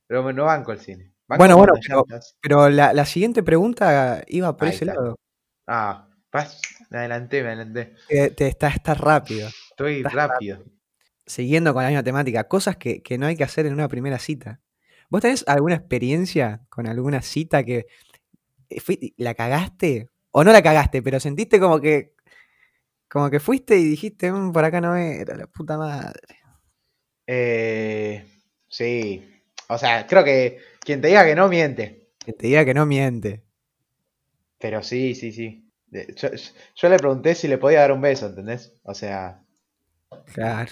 Pero 0.07 0.31
no 0.33 0.45
banco 0.45 0.71
el 0.71 0.79
cine. 0.79 1.13
Banco 1.27 1.39
Bueno, 1.41 1.57
bueno, 1.57 1.73
pero- 1.85 2.03
estás- 2.07 2.37
Pero 2.41 2.69
la, 2.69 2.93
la 2.93 3.05
siguiente 3.05 3.41
pregunta 3.43 4.23
iba 4.27 4.55
por 4.55 4.67
Ahí 4.67 4.73
ese 4.75 4.85
está. 4.85 4.95
lado. 4.95 5.15
Ah, 5.67 6.07
pas- 6.31 6.59
me 6.91 6.99
adelanté, 6.99 7.41
me 7.41 7.47
adelanté. 7.49 7.95
Eh, 8.09 8.29
te 8.29 8.47
está, 8.47 8.67
está 8.69 8.93
rápido. 8.93 9.49
Estoy 9.71 9.97
Estás 9.97 10.13
rápido. 10.13 10.63
Siguiendo 11.25 11.73
con 11.73 11.81
la 11.81 11.89
misma 11.89 12.03
temática, 12.03 12.43
cosas 12.47 12.77
que, 12.77 13.01
que 13.01 13.17
no 13.17 13.25
hay 13.25 13.35
que 13.35 13.43
hacer 13.43 13.65
en 13.65 13.73
una 13.73 13.87
primera 13.87 14.19
cita. 14.19 14.61
¿Vos 15.09 15.21
tenés 15.21 15.43
alguna 15.47 15.73
experiencia 15.75 16.61
con 16.69 16.85
alguna 16.87 17.23
cita 17.23 17.63
que 17.63 17.87
la 19.17 19.33
cagaste? 19.35 20.09
O 20.31 20.43
no 20.43 20.51
la 20.51 20.61
cagaste, 20.63 21.01
pero 21.01 21.19
sentiste 21.19 21.59
como 21.59 21.79
que 21.79 22.13
como 23.09 23.29
que 23.29 23.39
fuiste 23.39 23.77
y 23.77 23.83
dijiste, 23.85 24.31
"Mm, 24.31 24.51
por 24.51 24.65
acá 24.65 24.81
no 24.81 24.95
era, 24.95 25.35
la 25.37 25.47
puta 25.47 25.77
madre. 25.77 26.19
Eh, 27.27 28.25
sí. 28.67 29.31
O 29.69 29.77
sea, 29.77 30.05
creo 30.05 30.23
que 30.23 30.59
quien 30.81 31.01
te 31.01 31.07
diga 31.07 31.25
que 31.25 31.35
no 31.35 31.47
miente. 31.47 32.09
Que 32.23 32.33
te 32.33 32.47
diga 32.47 32.65
que 32.65 32.73
no 32.73 32.85
miente. 32.85 33.43
Pero 34.59 34.83
sí, 34.83 35.15
sí, 35.15 35.31
sí. 35.31 35.71
Yo, 35.91 36.29
yo 36.75 36.89
le 36.89 36.97
pregunté 36.97 37.35
si 37.35 37.47
le 37.47 37.57
podía 37.57 37.81
dar 37.81 37.91
un 37.93 38.01
beso, 38.01 38.27
¿entendés? 38.27 38.73
O 38.83 38.93
sea, 38.93 39.41
Claro. 40.33 40.71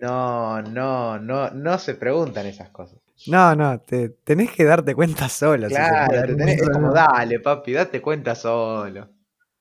no, 0.00 0.62
no, 0.62 1.18
no, 1.18 1.50
no 1.50 1.78
se 1.78 1.94
preguntan 1.94 2.46
esas 2.46 2.70
cosas. 2.70 2.98
No, 3.26 3.54
no, 3.54 3.80
te, 3.80 4.10
tenés 4.10 4.50
que 4.52 4.64
darte 4.64 4.94
cuenta 4.94 5.28
solo. 5.28 5.68
si 5.68 5.74
Claro, 5.74 6.14
dar 6.14 6.26
te 6.26 6.34
tenés- 6.36 6.60
es 6.60 6.68
como, 6.68 6.92
dale, 6.92 7.40
papi, 7.40 7.72
date 7.72 8.02
cuenta 8.02 8.34
solo. 8.34 9.08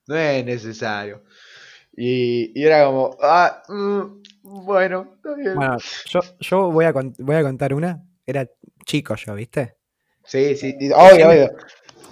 No 0.08 0.16
es 0.16 0.44
necesario. 0.46 1.24
Y, 1.96 2.60
y 2.60 2.66
era 2.66 2.86
como, 2.86 3.16
ah, 3.22 3.64
mm, 3.70 4.22
bueno, 4.66 5.14
está 5.16 5.36
bien. 5.36 5.56
Bueno, 5.56 5.78
yo, 6.06 6.20
yo 6.40 6.72
voy, 6.72 6.86
a 6.86 6.92
voy 6.92 7.36
a 7.36 7.44
contar 7.44 7.74
una. 7.74 8.04
Era 8.26 8.50
chico 8.86 9.16
yo, 9.16 9.36
¿viste? 9.36 9.76
Sí, 10.26 10.56
sí, 10.56 10.76
y- 10.80 10.92
obvio, 10.92 11.30
obvio. 11.30 11.52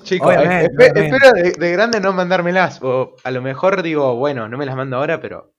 Chicos, 0.03 0.27
Obviamente, 0.27 0.65
espe- 0.67 0.91
obviamente. 0.91 1.15
espero 1.17 1.31
de, 1.43 1.51
de 1.65 1.71
grande 1.71 1.99
no 1.99 2.13
mandármelas. 2.13 2.79
O 2.81 3.15
a 3.23 3.31
lo 3.31 3.41
mejor 3.41 3.81
digo, 3.83 4.15
bueno, 4.15 4.47
no 4.47 4.57
me 4.57 4.65
las 4.65 4.75
mando 4.75 4.97
ahora, 4.97 5.19
pero. 5.19 5.53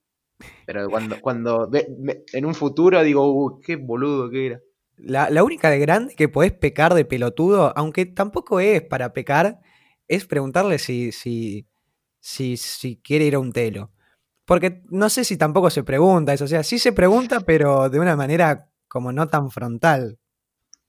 Pero 0.65 0.89
cuando, 0.91 1.21
cuando 1.21 1.69
me- 1.71 2.23
en 2.33 2.47
un 2.47 2.55
futuro 2.55 3.03
digo, 3.03 3.31
uh, 3.33 3.61
qué 3.61 3.77
boludo 3.77 4.31
que 4.31 4.47
era. 4.47 4.61
La, 4.97 5.31
la 5.31 5.43
única 5.43 5.71
de 5.71 5.79
grande 5.79 6.15
que 6.15 6.29
podés 6.29 6.53
pecar 6.53 6.95
de 6.95 7.05
pelotudo, 7.05 7.73
aunque 7.77 8.07
tampoco 8.07 8.61
es 8.61 8.83
para 8.83 9.13
pecar, 9.13 9.61
es 10.09 10.27
preguntarle 10.27 10.79
si, 10.79 11.13
si, 11.13 11.67
si, 12.21 12.57
si 12.57 12.97
quiere 12.97 13.25
ir 13.25 13.35
a 13.35 13.39
un 13.41 13.53
telo. 13.53 13.91
Porque 14.45 14.83
no 14.91 15.09
sé 15.09 15.25
si 15.25 15.37
tampoco 15.37 15.71
se 15.71 15.83
pregunta 15.85 16.33
eso. 16.33 16.45
O 16.45 16.49
sea, 16.49 16.63
sí 16.63 16.79
se 16.79 16.93
pregunta, 16.93 17.41
pero 17.41 17.89
de 17.89 17.99
una 18.01 18.17
manera 18.17 18.69
como 18.89 19.13
no 19.13 19.29
tan 19.29 19.51
frontal. 19.51 20.19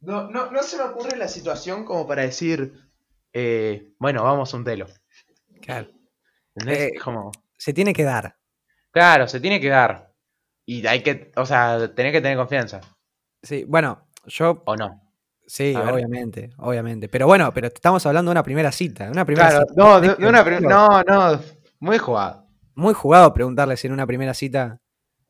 No, 0.02 0.30
no, 0.30 0.52
no 0.52 0.64
se 0.64 0.78
me 0.78 0.84
ocurre 0.84 1.16
la 1.18 1.28
situación 1.30 1.86
como 1.86 2.06
para 2.06 2.24
decir, 2.24 2.74
eh, 3.32 3.94
bueno, 4.00 4.24
vamos 4.24 4.54
a 4.54 4.58
un 4.58 4.64
telo. 4.66 4.88
Claro. 5.62 5.88
Eh, 6.68 6.92
Como- 7.04 7.32
Se 7.58 7.74
tiene 7.74 7.94
que 7.94 8.04
dar. 8.04 8.36
Claro, 8.92 9.28
se 9.28 9.40
tiene 9.40 9.60
que 9.62 9.70
dar. 9.70 10.12
Y 10.66 10.86
hay 10.86 11.02
que, 11.02 11.32
o 11.36 11.46
sea, 11.46 11.94
tenés 11.96 12.12
que 12.12 12.22
tener 12.22 12.38
confianza. 12.38 12.82
Sí, 13.44 13.66
bueno, 13.68 14.08
yo. 14.26 14.64
¿O 14.66 14.76
no? 14.76 15.02
Sí, 15.46 15.74
A 15.76 15.82
ver. 15.84 15.94
obviamente, 15.96 16.52
obviamente. 16.58 17.10
Pero 17.10 17.28
bueno, 17.28 17.52
pero 17.54 17.68
estamos 17.68 18.06
hablando 18.06 18.30
de 18.30 18.34
una 18.34 18.44
primera 18.44 18.72
cita. 18.72 19.10
Una 19.12 19.26
primera 19.26 19.50
Claro, 19.50 19.66
cita. 19.70 19.84
no, 19.84 20.02
de, 20.02 20.28
una 20.28 20.44
prim- 20.44 20.62
no, 20.62 21.04
no, 21.04 21.40
muy 21.80 21.98
jugado. 21.98 22.48
Muy 22.76 22.94
jugado 22.94 23.34
preguntarle 23.34 23.78
si 23.78 23.88
en 23.88 23.94
una 23.94 24.08
primera 24.08 24.34
cita 24.34 24.80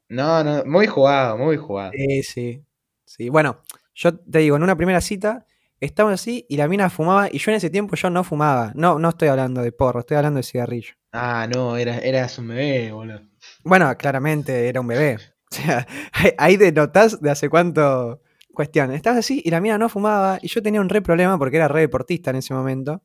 No, 0.08 0.44
no, 0.44 0.64
muy 0.66 0.88
jugado, 0.88 1.38
muy 1.38 1.58
jugado. 1.58 1.92
Sí, 1.94 2.24
sí. 2.24 2.66
Sí, 3.06 3.30
bueno, 3.30 3.60
yo 3.96 4.16
te 4.18 4.40
digo, 4.40 4.56
en 4.56 4.64
una 4.64 4.76
primera 4.78 5.02
cita 5.02 5.46
estábamos 5.80 6.22
así 6.22 6.46
y 6.48 6.56
la 6.58 6.68
mina 6.68 6.90
fumaba 6.90 7.28
y 7.32 7.40
yo 7.40 7.52
en 7.52 7.58
ese 7.58 7.70
tiempo 7.70 7.96
yo 7.96 8.10
no 8.10 8.24
fumaba. 8.24 8.72
No, 8.76 9.00
no 9.00 9.10
estoy 9.10 9.28
hablando 9.28 9.62
de 9.62 9.72
porro, 9.72 10.02
estoy 10.02 10.18
hablando 10.18 10.38
de 10.38 10.44
cigarrillo. 10.44 10.94
Ah, 11.12 11.48
no, 11.54 11.76
era, 11.76 11.98
eras 12.00 12.38
un 12.38 12.48
bebé, 12.50 12.92
boludo. 12.92 13.22
Bueno, 13.64 13.96
claramente 13.98 14.70
era 14.70 14.80
un 14.80 14.88
bebé. 14.88 15.18
O 15.54 15.62
sea, 15.66 15.88
ahí- 16.14 16.34
ahí 16.38 16.58
denotás 16.58 17.20
de 17.22 17.30
hace 17.32 17.50
cuánto. 17.50 18.22
Cuestión, 18.54 18.92
estabas 18.92 19.18
así 19.20 19.42
y 19.44 19.50
la 19.50 19.60
mina 19.62 19.80
no 19.80 19.90
fumaba 19.90 20.38
y 20.40 20.48
yo 20.48 20.62
tenía 20.62 20.80
un 20.80 20.88
re 20.88 21.02
problema 21.02 21.40
porque 21.40 21.58
era 21.58 21.68
re 21.68 21.80
deportista 21.80 22.30
en 22.30 22.36
ese 22.36 22.54
momento. 22.54 23.02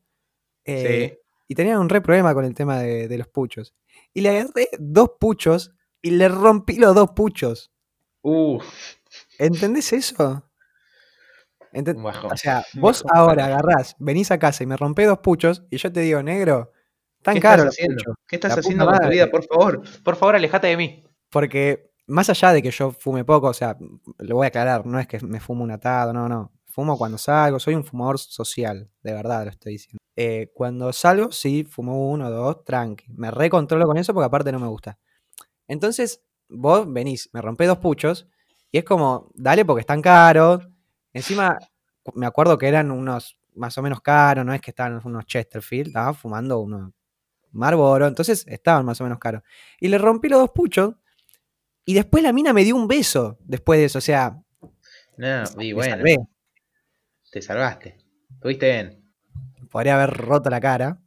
eh, 0.65 1.09
Sí. 1.17 1.19
Y 1.47 1.55
tenía 1.55 1.79
un 1.79 1.89
re 1.89 2.01
problema 2.01 2.35
con 2.35 2.45
el 2.45 2.53
tema 2.53 2.77
de, 2.77 3.07
de 3.07 3.17
los 3.17 3.27
puchos. 3.27 3.73
Y 4.13 4.21
le 4.21 4.29
agarré 4.29 4.69
dos 4.77 5.13
puchos 5.19 5.71
y 6.03 6.11
le 6.11 6.29
rompí 6.29 6.75
los 6.77 6.93
dos 6.93 7.09
puchos. 7.15 7.71
Uf, 8.21 8.63
¿Entendés 9.39 9.91
eso? 9.93 10.43
Enten-. 11.73 11.97
O 12.31 12.37
sea, 12.37 12.63
vos 12.75 13.03
ahora 13.11 13.45
agarrás, 13.47 13.95
venís 13.99 14.29
a 14.31 14.37
casa 14.37 14.63
y 14.63 14.67
me 14.67 14.77
rompés 14.77 15.07
dos 15.07 15.19
puchos 15.19 15.63
y 15.71 15.77
yo 15.77 15.91
te 15.91 16.01
digo, 16.01 16.21
negro, 16.21 16.71
tan 17.23 17.33
¿Qué 17.35 17.39
caro 17.41 17.63
estás 17.63 17.65
los 17.65 17.73
haciendo? 17.75 17.95
puchos. 18.03 18.15
¿Qué 18.27 18.35
estás 18.35 18.57
haciendo 18.57 18.85
con 18.85 18.99
tu 18.99 19.09
vida? 19.09 19.31
Por 19.31 19.43
favor, 19.45 19.81
por 20.03 20.15
favor, 20.15 20.35
alejate 20.35 20.67
de 20.67 20.77
mí. 20.77 21.03
Porque 21.31 21.88
más 22.09 22.29
allá 22.29 22.53
de 22.53 22.61
que 22.61 22.71
yo 22.71 22.91
fume 22.91 23.23
poco, 23.23 23.47
o 23.47 23.53
sea, 23.53 23.77
lo 24.17 24.35
voy 24.35 24.45
a 24.45 24.47
aclarar, 24.47 24.85
no 24.85 24.99
es 24.99 25.07
que 25.07 25.19
me 25.25 25.39
fumo 25.39 25.63
un 25.63 25.71
atado, 25.71 26.11
no, 26.11 26.27
no. 26.27 26.51
fumo 26.65 26.97
cuando 26.97 27.17
salgo, 27.17 27.59
soy 27.59 27.75
un 27.75 27.83
fumador 27.83 28.17
social, 28.19 28.89
de 29.03 29.13
verdad 29.13 29.45
lo 29.45 29.51
estoy 29.51 29.73
diciendo. 29.73 29.99
Eh, 30.15 30.51
cuando 30.53 30.91
salgo, 30.91 31.31
sí, 31.31 31.63
fumo 31.63 32.09
uno, 32.09 32.29
dos, 32.29 32.63
tranqui. 32.65 33.05
Me 33.13 33.31
recontrolo 33.31 33.85
con 33.85 33.97
eso 33.97 34.13
porque 34.13 34.25
aparte 34.25 34.51
no 34.51 34.59
me 34.59 34.67
gusta. 34.67 34.97
Entonces, 35.67 36.23
vos 36.49 36.91
venís, 36.91 37.29
me 37.31 37.41
rompés 37.41 37.67
dos 37.67 37.77
puchos 37.77 38.27
y 38.71 38.79
es 38.79 38.83
como, 38.83 39.31
dale 39.35 39.63
porque 39.63 39.81
están 39.81 40.01
caros. 40.01 40.67
Encima, 41.13 41.57
me 42.15 42.25
acuerdo 42.25 42.57
que 42.57 42.67
eran 42.67 42.91
unos 42.91 43.37
más 43.55 43.77
o 43.77 43.81
menos 43.81 44.01
caros, 44.01 44.45
no 44.45 44.53
es 44.53 44.61
que 44.61 44.71
estaban 44.71 44.99
unos 45.03 45.25
Chesterfield, 45.25 45.87
estaba 45.87 46.13
fumando 46.13 46.59
unos 46.59 46.91
Marlboro, 47.51 48.07
entonces 48.07 48.45
estaban 48.47 48.85
más 48.85 48.99
o 49.01 49.03
menos 49.03 49.19
caros. 49.19 49.43
Y 49.79 49.87
le 49.87 49.97
rompí 49.97 50.27
los 50.29 50.39
dos 50.39 50.51
puchos 50.51 50.95
y 51.89 51.93
después 51.95 52.21
la 52.23 52.31
mina 52.33 52.53
me 52.53 52.63
dio 52.63 52.75
un 52.75 52.87
beso 52.87 53.37
después 53.41 53.79
de 53.79 53.85
eso, 53.85 53.97
o 53.97 54.01
sea, 54.01 54.37
No, 55.17 55.43
y 55.59 55.69
me 55.69 55.73
bueno, 55.73 55.95
salvé. 55.95 56.17
te 57.31 57.41
salvaste. 57.41 57.97
Estuviste 58.35 58.71
bien. 58.71 59.11
Podría 59.71 59.95
haber 59.95 60.11
roto 60.15 60.49
la 60.51 60.61
cara 60.61 60.99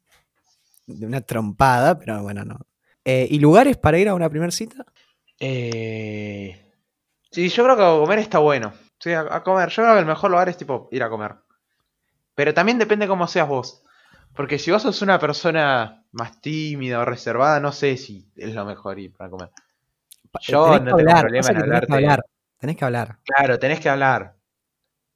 de 0.86 1.06
una 1.06 1.20
trompada, 1.20 1.98
pero 1.98 2.20
bueno, 2.22 2.44
no. 2.44 2.58
Eh, 3.04 3.28
¿Y 3.30 3.38
lugares 3.38 3.76
para 3.76 3.98
ir 3.98 4.08
a 4.08 4.14
una 4.14 4.28
primera 4.28 4.50
cita? 4.50 4.84
Eh... 5.38 6.72
Sí, 7.30 7.48
yo 7.48 7.62
creo 7.64 7.76
que 7.76 7.82
a 7.82 7.86
comer 8.04 8.18
está 8.18 8.38
bueno. 8.38 8.72
Sí, 8.98 9.12
a, 9.12 9.20
a 9.20 9.42
comer. 9.42 9.68
Yo 9.70 9.82
creo 9.82 9.94
que 9.94 10.00
el 10.00 10.06
mejor 10.06 10.30
lugar 10.30 10.48
es 10.48 10.56
tipo 10.56 10.88
ir 10.90 11.02
a 11.02 11.08
comer. 11.10 11.36
Pero 12.34 12.52
también 12.54 12.78
depende 12.78 13.06
cómo 13.08 13.26
seas 13.28 13.48
vos. 13.48 13.82
Porque 14.34 14.58
si 14.58 14.70
vos 14.70 14.82
sos 14.82 15.00
una 15.02 15.18
persona 15.18 16.04
más 16.10 16.40
tímida 16.40 16.98
o 17.00 17.04
reservada, 17.04 17.60
no 17.60 17.70
sé 17.72 17.96
si 17.96 18.30
es 18.36 18.52
lo 18.54 18.64
mejor 18.64 18.98
ir 18.98 19.12
para 19.12 19.30
comer. 19.30 19.50
Yo 20.40 20.64
tenés 20.64 20.80
no 20.82 20.96
que 20.96 21.02
tengo 21.04 21.10
hablar, 21.10 21.20
problema 21.22 21.48
en 21.48 21.54
que 21.54 21.60
tenés 21.62 21.62
que 21.62 21.64
hablarte. 21.64 21.94
hablar. 21.94 22.24
Tenés 22.58 22.76
que 22.76 22.84
hablar. 22.84 23.18
Claro, 23.24 23.58
tenés 23.58 23.80
que 23.80 23.88
hablar. 23.88 24.36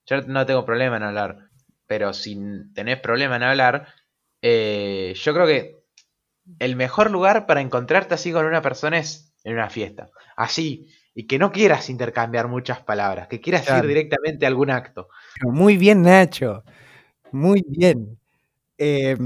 Yo 0.07 0.21
no 0.23 0.47
tengo 0.47 0.65
problema 0.65 0.97
en 0.97 1.03
hablar. 1.05 1.39
Pero 1.87 2.13
si 2.13 2.39
tenés 2.75 3.01
problema 3.01 3.37
en 3.37 3.43
hablar, 3.45 3.89
eh, 4.43 5.15
yo 5.17 5.33
creo 5.35 5.47
que 5.47 5.77
el 6.59 6.77
mejor 6.77 7.11
lugar 7.11 7.47
para 7.47 7.61
encontrarte 7.61 8.15
así 8.15 8.33
con 8.33 8.45
una 8.47 8.63
persona 8.63 8.99
es 8.99 9.33
en 9.45 9.55
una 9.55 9.71
fiesta. 9.71 10.11
Así. 10.37 10.89
Y 11.15 11.27
que 11.27 11.39
no 11.39 11.51
quieras 11.51 11.89
intercambiar 11.89 12.47
muchas 12.49 12.81
palabras. 12.83 13.29
Que 13.29 13.41
quieras 13.41 13.65
Claro. 13.65 13.85
ir 13.85 13.89
directamente 13.89 14.45
a 14.45 14.49
algún 14.49 14.71
acto. 14.71 15.09
Muy 15.43 15.77
bien, 15.79 16.03
Nacho. 16.03 16.63
Muy 17.33 17.65
bien. 17.67 18.19
Eh, 18.77 19.17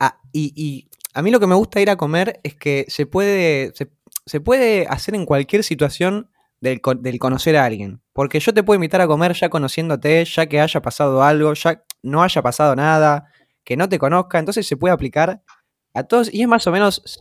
ah, 0.00 0.18
y, 0.32 0.52
y 0.56 0.88
a 1.12 1.20
mí 1.22 1.30
lo 1.30 1.40
que 1.40 1.46
me 1.46 1.54
gusta 1.54 1.80
ir 1.80 1.90
a 1.90 1.96
comer 1.96 2.40
es 2.42 2.54
que 2.54 2.86
se 2.88 3.04
puede, 3.06 3.72
se, 3.74 3.90
se 4.26 4.40
puede 4.40 4.86
hacer 4.88 5.14
en 5.14 5.26
cualquier 5.26 5.64
situación 5.64 6.30
del, 6.60 6.80
del 7.00 7.18
conocer 7.18 7.56
a 7.56 7.64
alguien. 7.64 8.00
Porque 8.12 8.40
yo 8.40 8.54
te 8.54 8.62
puedo 8.62 8.76
invitar 8.76 9.00
a 9.00 9.06
comer 9.06 9.32
ya 9.34 9.48
conociéndote, 9.48 10.24
ya 10.24 10.46
que 10.46 10.60
haya 10.60 10.80
pasado 10.82 11.22
algo, 11.22 11.52
ya 11.54 11.84
no 12.02 12.22
haya 12.22 12.42
pasado 12.42 12.74
nada, 12.76 13.26
que 13.64 13.76
no 13.76 13.88
te 13.88 13.98
conozca. 13.98 14.38
Entonces 14.38 14.66
se 14.66 14.76
puede 14.76 14.94
aplicar 14.94 15.42
a 15.94 16.02
todos 16.04 16.32
y 16.32 16.42
es 16.42 16.48
más 16.48 16.66
o 16.66 16.72
menos... 16.72 17.20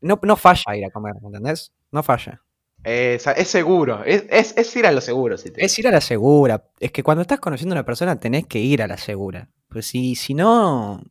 No, 0.00 0.18
no 0.22 0.36
falla 0.36 0.76
ir 0.76 0.84
a 0.84 0.90
comer, 0.90 1.14
¿entendés? 1.22 1.72
No 1.90 2.02
falla. 2.02 2.42
Eh, 2.84 3.14
es, 3.16 3.26
es 3.26 3.48
seguro. 3.48 4.04
Es, 4.04 4.24
es- 4.28 4.54
es 4.56 4.76
ir 4.76 4.86
a 4.86 4.92
lo 4.92 5.00
seguro. 5.00 5.36
Si 5.38 5.50
te- 5.50 5.64
Es 5.64 5.78
ir 5.78 5.88
a 5.88 5.90
la 5.90 6.00
segura. 6.00 6.68
Es 6.78 6.92
que 6.92 7.02
cuando 7.02 7.22
estás 7.22 7.40
conociendo 7.40 7.74
a 7.74 7.78
una 7.78 7.86
persona 7.86 8.20
tenés 8.20 8.46
que 8.46 8.58
ir 8.60 8.82
a 8.82 8.86
la 8.86 8.98
segura. 8.98 9.48
Pues 9.68 9.86
si, 9.86 10.14
si 10.14 10.34
no, 10.34 11.02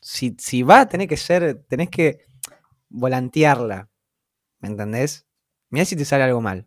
si, 0.00 0.36
si 0.38 0.62
va, 0.62 0.86
tenés 0.86 1.08
que 1.08 1.16
ser, 1.16 1.64
tenés 1.68 1.88
que 1.90 2.20
volantearla. 2.90 3.88
¿Me 4.64 4.70
entendés? 4.70 5.28
Mirá 5.68 5.84
si 5.84 5.94
te 5.94 6.06
sale 6.06 6.24
algo 6.24 6.40
mal. 6.40 6.66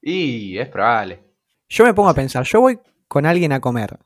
Y 0.00 0.56
es 0.56 0.66
probable. 0.66 1.22
Yo 1.68 1.84
me 1.84 1.92
pongo 1.92 2.08
a 2.08 2.14
pensar, 2.14 2.42
yo 2.44 2.62
voy 2.62 2.80
con 3.06 3.26
alguien 3.26 3.52
a 3.52 3.60
comer 3.60 3.98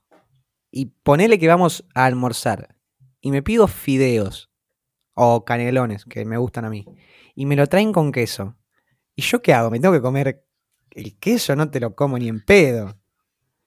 y 0.72 0.86
ponele 0.86 1.38
que 1.38 1.46
vamos 1.46 1.86
a 1.94 2.04
almorzar 2.04 2.74
y 3.20 3.30
me 3.30 3.44
pido 3.44 3.68
fideos 3.68 4.50
o 5.14 5.44
canelones 5.44 6.04
que 6.04 6.24
me 6.24 6.36
gustan 6.36 6.64
a 6.64 6.68
mí 6.68 6.84
y 7.36 7.46
me 7.46 7.54
lo 7.54 7.68
traen 7.68 7.92
con 7.92 8.10
queso. 8.10 8.56
¿Y 9.14 9.22
yo 9.22 9.40
qué 9.40 9.54
hago? 9.54 9.70
¿Me 9.70 9.78
tengo 9.78 9.94
que 9.94 10.02
comer 10.02 10.44
el 10.90 11.16
queso? 11.16 11.54
No 11.54 11.70
te 11.70 11.78
lo 11.78 11.94
como 11.94 12.18
ni 12.18 12.26
en 12.26 12.44
pedo. 12.44 12.98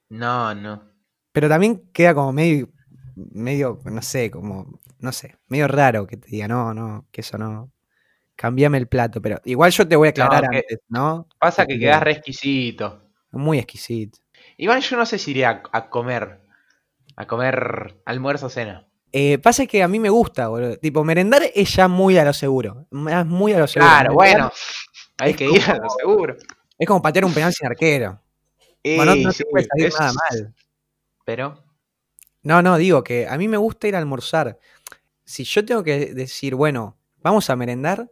No, 0.09 0.53
no. 0.53 0.83
Pero 1.31 1.47
también 1.47 1.89
queda 1.93 2.13
como 2.13 2.33
medio, 2.33 2.67
medio, 3.15 3.79
no 3.85 4.01
sé, 4.01 4.29
como, 4.29 4.81
no 4.99 5.13
sé, 5.13 5.37
medio 5.47 5.69
raro 5.69 6.07
que 6.07 6.17
te 6.17 6.27
diga, 6.27 6.49
no, 6.49 6.73
no, 6.73 7.07
que 7.09 7.21
eso 7.21 7.37
no. 7.37 7.71
Cambiame 8.35 8.77
el 8.77 8.87
plato, 8.87 9.21
pero 9.21 9.39
igual 9.45 9.71
yo 9.71 9.87
te 9.87 9.95
voy 9.95 10.07
a 10.07 10.11
aclarar 10.11 10.43
No, 10.45 10.49
que- 10.49 10.57
antes, 10.57 10.79
¿no? 10.89 11.27
Pasa 11.39 11.65
que 11.65 11.77
quedás 11.79 12.01
re 12.01 12.11
exquisito. 12.13 13.03
Muy 13.31 13.59
exquisito. 13.59 14.19
Igual 14.57 14.81
yo 14.81 14.97
no 14.97 15.05
sé 15.05 15.17
si 15.17 15.31
iría 15.31 15.49
a, 15.71 15.77
a 15.77 15.89
comer. 15.89 16.41
A 17.15 17.27
comer 17.27 18.01
almuerzo 18.05 18.47
o 18.47 18.49
cena. 18.49 18.87
Eh, 19.11 19.37
pasa 19.37 19.67
que 19.67 19.83
a 19.83 19.87
mí 19.87 19.99
me 19.99 20.09
gusta, 20.09 20.47
boludo. 20.47 20.77
Tipo, 20.77 21.03
merendar 21.03 21.43
es 21.53 21.75
ya 21.75 21.87
muy 21.87 22.17
a 22.17 22.25
lo 22.25 22.33
seguro. 22.33 22.87
Es 22.91 23.25
muy 23.27 23.53
a 23.53 23.59
lo 23.59 23.67
seguro. 23.67 23.89
Claro, 23.91 24.15
Merendar 24.15 24.39
bueno. 24.49 24.51
Hay 25.19 25.35
que 25.35 25.45
ir 25.45 25.61
a 25.69 25.75
lo 25.77 25.89
seguro. 25.91 26.35
Es 26.79 26.87
como 26.87 27.01
patear 27.03 27.25
un 27.25 27.33
penal 27.33 27.53
sin 27.53 27.67
arquero. 27.67 28.19
Y 28.81 28.95
Bueno, 28.97 29.15
no, 29.15 29.21
no 29.21 29.31
sí, 29.31 29.43
te 29.43 29.49
puede 29.51 29.65
salir 29.67 29.85
es- 29.87 29.99
nada 29.99 30.11
mal. 30.13 30.55
Pero. 31.23 31.63
No, 32.41 32.61
no, 32.63 32.77
digo 32.77 33.03
que 33.03 33.27
a 33.27 33.37
mí 33.37 33.47
me 33.47 33.57
gusta 33.57 33.87
ir 33.87 33.95
a 33.95 33.99
almorzar. 33.99 34.57
Si 35.23 35.43
yo 35.43 35.63
tengo 35.63 35.83
que 35.83 36.13
decir, 36.13 36.55
bueno, 36.55 36.97
vamos 37.21 37.49
a 37.51 37.55
merendar, 37.55 38.09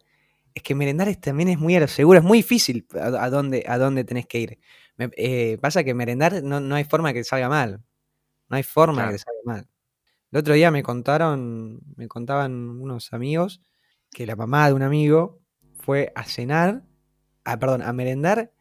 es 0.54 0.64
que 0.64 0.76
merendar 0.76 1.08
es- 1.08 1.20
también 1.22 1.50
es 1.50 1.60
muy 1.60 1.76
a 1.76 1.80
lo 1.80 1.88
seguro, 1.88 2.20
es 2.20 2.26
muy 2.26 2.40
difícil 2.40 2.88
a, 3.00 3.24
a 3.26 3.30
dónde, 3.30 3.64
a 3.68 3.78
dónde 3.78 4.04
tenés 4.04 4.26
que 4.28 4.40
ir. 4.40 4.60
Me- 4.98 5.10
eh, 5.18 5.58
pasa 5.62 5.84
que 5.84 5.94
merendar 5.94 6.44
no, 6.44 6.60
no 6.60 6.76
hay 6.76 6.84
forma 6.84 7.10
de 7.10 7.14
que 7.16 7.20
te 7.22 7.24
salga 7.26 7.50
mal. 7.50 7.82
No 8.50 8.58
hay 8.58 8.64
forma 8.64 9.04
de 9.04 9.08
que 9.10 9.14
te 9.14 9.24
salga 9.24 9.40
mal. 9.46 9.68
El 10.32 10.40
otro 10.40 10.54
día 10.54 10.72
me 10.72 10.84
contaron, 10.84 11.80
me 11.96 12.08
contaban 12.08 12.54
unos 12.54 13.12
amigos 13.14 13.62
que 14.12 14.26
la 14.26 14.36
mamá 14.36 14.68
de 14.68 14.74
un 14.74 14.84
amigo 14.84 15.40
fue 15.80 16.12
a 16.16 16.24
cenar, 16.24 16.84
ah, 17.44 17.58
perdón, 17.60 17.82
a 17.82 17.92
merendar 17.94 18.52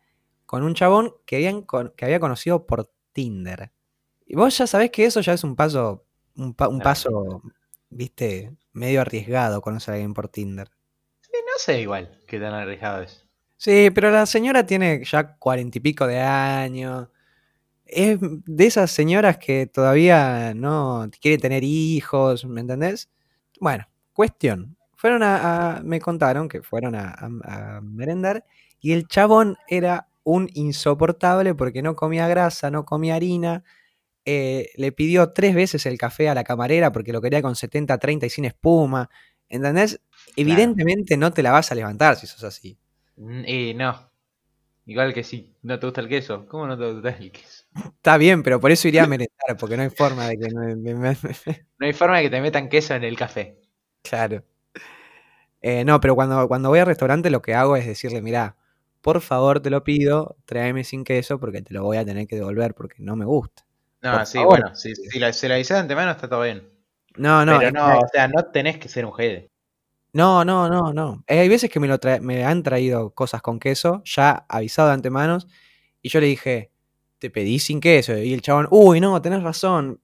con 0.47 0.63
un 0.63 0.75
chabón 0.75 1.15
que, 1.27 1.37
habían, 1.37 1.65
que 1.97 2.05
había 2.05 2.19
conocido 2.21 2.67
por 2.67 2.91
Tinder. 3.13 3.73
Y 4.27 4.37
vos 4.37 4.57
ya 4.57 4.67
sabés 4.67 4.91
que 4.91 5.05
eso 5.07 5.21
ya 5.21 5.33
es 5.33 5.43
un 5.45 5.55
paso, 5.57 6.05
un, 6.37 6.55
pa- 6.55 6.69
un 6.69 6.77
Claro. 6.81 6.85
paso, 6.91 7.43
viste, 7.89 8.57
medio 8.73 9.01
arriesgado 9.01 9.61
conocer 9.61 9.93
a 9.93 9.95
alguien 9.97 10.15
por 10.15 10.29
Tinder. 10.29 10.71
No 11.47 11.59
sé 11.59 11.81
igual 11.81 12.21
qué 12.27 12.39
tan 12.41 12.55
arriesgado 12.55 13.03
es. 13.03 13.27
Sí, 13.57 13.91
pero 13.95 14.11
la 14.11 14.25
señora 14.27 14.65
tiene 14.65 15.05
ya 15.05 15.37
cuarenta 15.37 15.79
y 15.79 15.81
pico 15.81 16.07
de 16.07 16.19
años. 16.21 17.09
Es 17.87 18.19
de 18.21 18.67
esas 18.67 18.91
señoras 18.93 19.39
que 19.39 19.67
todavía 19.67 20.55
no 20.55 21.11
quiere 21.21 21.39
tener 21.39 21.65
hijos, 21.65 22.45
¿me 22.47 22.61
entendés? 22.63 23.11
Bueno, 23.61 23.89
cuestión. 24.15 24.77
Fueron 24.97 25.23
a, 25.25 25.83
me 25.85 26.01
contaron 26.01 26.49
que 26.49 26.63
fueron 26.63 26.95
a, 26.97 27.11
a- 27.11 27.77
a 27.79 27.81
merendar 27.83 28.45
y 28.81 28.93
el 28.93 29.09
chabón 29.09 29.57
era 29.69 30.09
un 30.25 30.51
insoportable 30.55 31.55
porque 31.55 31.83
no 31.83 31.97
comía 31.97 32.29
grasa, 32.29 32.71
no 32.71 32.85
comía 32.87 33.17
harina. 33.17 33.65
eh, 34.25 34.71
le 34.77 34.93
pidió 34.93 35.33
tres 35.33 35.55
veces 35.55 35.87
el 35.87 35.99
café 35.99 36.29
a 36.29 36.35
la 36.35 36.45
camarera 36.45 36.93
porque 36.93 37.13
lo 37.13 37.21
quería 37.23 37.43
con 37.43 37.57
70, 37.57 37.99
30 37.99 38.27
y 38.27 38.31
sin 38.31 38.45
espuma. 38.45 39.11
¿Entendés? 39.49 40.01
Evidentemente 40.37 41.17
no 41.17 41.33
te 41.33 41.43
la 41.43 41.51
vas 41.53 41.71
a 41.73 41.75
levantar 41.75 42.17
si 42.17 42.27
sos 42.27 42.45
así. 42.45 42.79
Y 43.17 43.75
no. 43.75 44.11
Igual 44.87 45.13
que 45.15 45.23
sí. 45.23 45.55
¿No 45.63 45.79
te 45.79 45.87
gusta 45.87 46.01
el 46.01 46.09
queso? 46.09 46.47
¿Cómo 46.49 46.67
no 46.67 46.77
te 46.79 46.93
gusta 46.93 47.11
el 47.11 47.31
queso? 47.31 47.65
Está 47.97 48.17
bien, 48.17 48.43
pero 48.43 48.59
por 48.61 48.71
eso 48.71 48.89
iría 48.89 49.05
a 49.05 49.07
merendar, 49.07 49.57
porque 49.59 49.77
no 49.77 49.83
hay 49.83 49.91
forma 49.91 50.27
de 50.27 50.39
que 50.39 50.49
me- 50.55 50.77
me- 50.77 50.95
me- 50.95 51.17
No 51.79 51.87
hay 51.87 51.93
forma 51.93 52.17
de 52.19 52.25
que 52.25 52.31
te 52.31 52.41
metan 52.41 52.69
queso 52.69 52.95
en 52.95 53.05
el 53.05 53.17
café. 53.17 53.61
claro. 54.03 54.43
Eh, 55.63 55.85
no, 55.85 56.01
pero 56.01 56.15
cuando, 56.15 56.49
cuando 56.49 56.71
voy 56.71 56.79
al 56.79 56.87
restaurante 56.87 57.29
lo 57.31 57.43
que 57.43 57.55
hago 57.55 57.77
es 57.77 57.87
decirle, 57.87 58.23
mirá, 58.23 58.57
por 59.03 59.21
favor 59.21 59.61
te 59.61 59.69
lo 59.71 59.85
pido, 59.85 60.37
tráeme 60.47 60.85
sin 60.85 61.05
queso 61.05 61.39
porque 61.39 61.61
te 61.63 61.75
lo 61.75 61.83
voy 61.85 61.99
a 61.99 62.05
tener 62.05 62.27
que 62.27 62.37
devolver 62.37 62.75
porque 62.75 62.97
no 63.03 63.15
me 63.17 63.25
gusta. 63.27 63.65
No, 64.03 64.17
Por 64.17 64.27
sí, 64.27 64.39
favor. 64.39 64.61
bueno. 64.61 64.75
Si, 64.75 64.95
si 64.95 65.19
la, 65.19 65.27
avisé 65.27 65.75
de 65.75 65.81
antemano 65.81 66.11
está 66.13 66.29
todo 66.29 66.43
bien. 66.43 66.67
No, 67.17 67.45
no, 67.45 67.59
Pero 67.59 67.73
no, 67.73 67.99
o 67.99 68.09
sea, 68.11 68.29
no 68.29 68.45
tenés 68.47 68.79
que 68.79 68.89
ser 68.89 69.05
un 69.05 69.13
jede. 69.13 69.50
No, 70.13 70.45
no, 70.45 70.69
no, 70.69 70.93
no. 70.93 71.25
Eh, 71.27 71.41
hay 71.41 71.49
veces 71.49 71.71
que 71.71 71.81
me, 71.81 71.89
lo 71.89 71.99
me 72.21 72.45
han 72.45 72.63
traído 72.63 73.11
cosas 73.11 73.43
con 73.43 73.59
queso, 73.61 74.03
ya 74.05 74.45
avisado 74.49 74.89
de 74.89 74.95
antemano, 74.95 75.39
y 76.03 76.09
yo 76.09 76.21
le 76.21 76.27
dije, 76.27 76.71
te 77.19 77.31
pedí 77.31 77.59
sin 77.59 77.81
queso, 77.81 78.17
y 78.17 78.33
el 78.33 78.43
chabón, 78.43 78.67
uy, 78.71 79.01
no, 79.01 79.21
tenés 79.23 79.43
razón, 79.43 80.01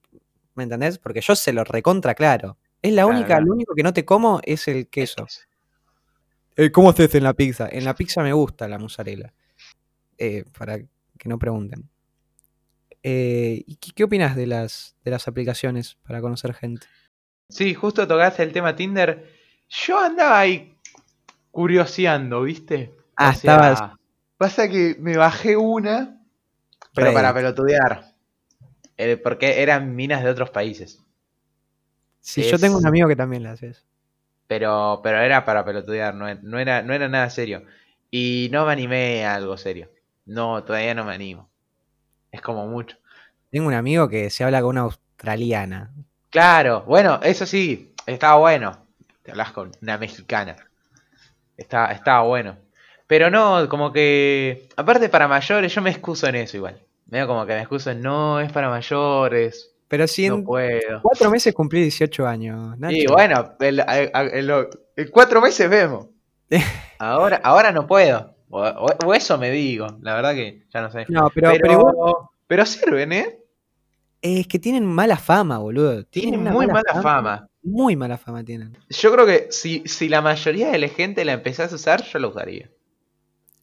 ¿me 0.55 0.63
entendés? 0.63 0.97
Porque 0.99 1.21
yo 1.21 1.35
se 1.35 1.53
lo 1.53 1.63
recontra 1.63 2.15
claro. 2.15 2.57
Es 2.81 2.91
la 2.93 3.03
Claro, 3.03 3.09
única, 3.09 3.27
claro. 3.27 3.45
lo 3.47 3.53
único 3.53 3.73
que 3.75 3.83
no 3.83 3.93
te 3.93 4.05
como 4.05 4.39
es 4.43 4.67
el 4.67 4.87
queso. 4.87 5.25
Eh, 6.55 6.71
¿Cómo 6.71 6.89
haces 6.91 7.13
en 7.15 7.23
la 7.23 7.33
pizza? 7.33 7.67
En 7.71 7.85
la 7.85 7.95
pizza 7.95 8.21
me 8.23 8.33
gusta 8.33 8.67
la 8.67 8.77
mozzarella. 8.79 9.33
Eh, 10.17 10.43
para 10.57 10.79
que 10.79 11.29
no 11.29 11.37
pregunten. 11.37 11.89
Eh, 13.03 13.63
¿y 13.65 13.75
qué, 13.77 13.91
qué 13.93 14.03
opinas 14.03 14.35
de 14.35 14.47
las, 14.47 14.95
de 15.03 15.11
las 15.11 15.27
aplicaciones 15.27 15.97
para 16.03 16.21
conocer 16.21 16.53
gente? 16.53 16.87
Sí, 17.49 17.73
justo 17.73 18.07
tocaste 18.07 18.43
el 18.43 18.51
tema 18.51 18.75
Tinder. 18.75 19.36
Yo 19.69 19.97
andaba 19.99 20.39
ahí 20.39 20.75
curioseando, 21.51 22.43
¿viste? 22.43 22.95
Ah, 23.17 23.31
estabas- 23.33 23.83
Pasa 24.37 24.69
que 24.69 24.95
me 24.99 25.17
bajé 25.17 25.57
una, 25.57 26.21
pero 26.93 27.13
para 27.13 27.33
pelotudear. 27.33 28.15
eh, 28.97 29.17
porque 29.17 29.61
eran 29.63 29.95
minas 29.95 30.23
de 30.23 30.29
otros 30.31 30.49
países. 30.51 30.99
Sí, 32.21 32.43
yo 32.43 32.59
tengo 32.59 32.77
un 32.77 32.85
amigo 32.85 33.07
que 33.07 33.15
también 33.15 33.41
le 33.43 33.49
hace. 33.49 33.73
Pero, 34.47 35.01
pero 35.03 35.19
era 35.21 35.43
para 35.45 35.65
pelotudear, 35.65 36.13
no, 36.15 36.33
no 36.35 36.59
era, 36.59 36.81
no 36.81 36.93
era 36.93 37.07
nada 37.09 37.29
serio. 37.29 37.63
Y 38.11 38.49
no 38.51 38.65
me 38.65 38.71
animé 38.73 39.25
a 39.25 39.35
algo 39.35 39.57
serio. 39.57 39.89
No, 40.25 40.63
todavía 40.63 40.93
no 40.95 41.03
me 41.05 41.13
animo. 41.13 41.49
Es 42.31 42.41
como 42.41 42.67
mucho. 42.67 42.97
Tengo 43.49 43.67
un 43.67 43.73
amigo 43.73 44.07
que 44.07 44.29
se 44.29 44.45
habla 44.45 44.61
con 44.61 44.69
una 44.69 44.81
australiana. 44.81 45.93
Claro, 46.29 46.83
bueno, 46.83 47.19
eso 47.23 47.45
sí, 47.45 47.93
estaba 48.05 48.37
bueno. 48.39 48.86
Te 49.27 49.31
hablas 49.31 49.51
con 49.51 49.73
una 49.81 49.97
mexicana. 49.97 50.55
Estaba 51.57 52.21
bueno. 52.21 52.55
Pero 53.07 53.29
no, 53.29 53.67
como 53.67 53.91
que. 53.91 54.69
Aparte 54.77 55.09
para 55.09 55.27
mayores, 55.27 55.75
yo 55.75 55.81
me 55.81 55.89
excuso 55.89 56.27
en 56.27 56.35
eso 56.35 56.55
igual. 56.55 56.81
Medio 57.07 57.27
como 57.27 57.45
que 57.45 57.51
me 57.51 57.59
excuso 57.59 57.91
en 57.91 58.01
no, 58.01 58.39
es 58.39 58.49
para 58.53 58.69
mayores. 58.69 59.73
Pero 59.89 60.07
si 60.07 60.29
No 60.29 60.45
puedo. 60.45 61.01
cuatro 61.01 61.29
meses 61.29 61.53
cumplí 61.53 61.81
18 61.81 62.25
años. 62.25 62.79
Nacho. 62.79 62.95
Y 62.95 63.05
bueno, 63.07 63.53
en 63.59 65.09
cuatro 65.11 65.41
meses 65.41 65.69
vemos. 65.69 66.07
Ahora, 66.99 67.41
ahora 67.43 67.73
no 67.73 67.85
puedo. 67.85 68.33
O, 68.49 69.13
eso 69.13 69.37
me 69.37 69.51
digo. 69.51 69.87
La 70.03 70.15
verdad 70.15 70.35
que 70.35 70.63
ya 70.73 70.81
no 70.81 70.89
sé. 70.89 71.05
No, 71.09 71.29
pero, 71.35 71.51
pero, 71.51 71.61
pero 71.61 71.73
igual 71.73 72.13
pero 72.47 72.65
sirven, 72.65 73.11
¿eh? 73.11 73.39
es 74.21 74.47
que 74.47 74.57
tienen 74.57 74.85
mala 74.85 75.17
fama, 75.17 75.57
boludo. 75.57 76.05
Tienen 76.05 76.39
una 76.39 76.51
muy 76.51 76.67
mala 76.67 77.01
fama. 77.01 77.46
Muy 77.67 77.95
mala 77.97 78.17
fama 78.17 78.43
tienen. 78.43 78.77
Yo 78.89 79.11
creo 79.11 79.25
que 79.25 79.47
si, 79.51 79.83
si 79.85 80.07
la 80.07 80.21
mayoría 80.21 80.71
de 80.71 80.77
la 80.77 80.87
gente 80.87 81.25
la 81.25 81.33
empezase 81.33 81.73
a 81.73 81.75
usar, 81.75 82.03
yo 82.03 82.17
la 82.19 82.27
usaría. 82.27 82.69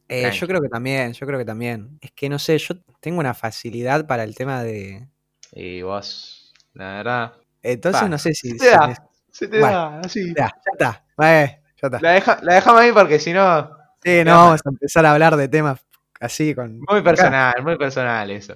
Eh, 0.07 0.31
yo 0.31 0.45
creo 0.47 0.61
que 0.61 0.69
también, 0.69 1.13
yo 1.13 1.25
creo 1.25 1.39
que 1.39 1.45
también. 1.45 1.97
Es 2.01 2.11
que 2.11 2.29
no 2.29 2.37
sé, 2.37 2.57
yo 2.59 2.75
tengo 2.99 3.19
una 3.19 3.33
facilidad 3.33 4.05
para 4.05 4.23
el 4.23 4.35
tema 4.35 4.63
de. 4.63 5.07
Y 5.53 5.81
vos, 5.81 6.53
la 6.73 6.97
verdad. 6.97 7.33
Entonces 7.63 8.01
Pa, 8.03 8.09
no 8.09 8.17
sé 8.19 8.33
si. 8.35 8.49
Se 8.51 8.57
te 8.57 8.65
si 8.65 8.71
da, 8.71 8.87
me- 8.87 8.95
se 9.31 9.47
te 9.47 9.59
Bueno, 9.59 9.75
da, 9.75 9.99
así. 10.01 10.33
Ya, 10.37 10.51
ya 10.53 10.71
está. 10.73 11.05
eh, 11.23 11.59
ya 11.81 11.87
está. 11.87 11.99
La, 11.99 12.11
deja- 12.11 12.39
la 12.43 12.53
dejamos 12.55 12.81
ahí 12.81 12.91
porque 12.91 13.19
si 13.19 13.33
no, 13.33 13.71
Sí, 14.03 14.21
no 14.23 14.31
vamos 14.33 14.61
a 14.63 14.69
empezar 14.69 15.05
a 15.07 15.13
hablar 15.13 15.35
de 15.35 15.47
temas 15.47 15.79
así 16.19 16.53
con. 16.53 16.79
muy 16.87 17.01
personal, 17.01 17.55
muy 17.63 17.75
personal 17.77 18.29
eso. 18.29 18.55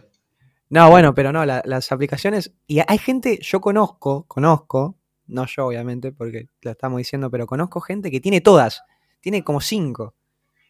No, 0.69 0.89
bueno, 0.91 1.15
pero 1.15 1.31
no, 1.31 1.45
la- 1.45 1.63
las 1.65 1.91
aplicaciones. 1.91 2.51
Y 2.67 2.79
hay 2.87 2.97
gente, 2.99 3.39
yo 3.41 3.59
conozco, 3.59 4.25
conozco, 4.27 4.98
no 5.29 5.45
yo 5.45 5.67
obviamente, 5.67 6.11
porque 6.11 6.49
lo 6.61 6.71
estamos 6.71 6.97
diciendo, 6.97 7.29
pero 7.31 7.47
conozco 7.47 7.79
gente 7.81 8.11
que 8.11 8.19
tiene 8.19 8.41
todas. 8.41 8.81
Tiene 9.21 9.43
como 9.43 9.61
cinco. 9.61 10.15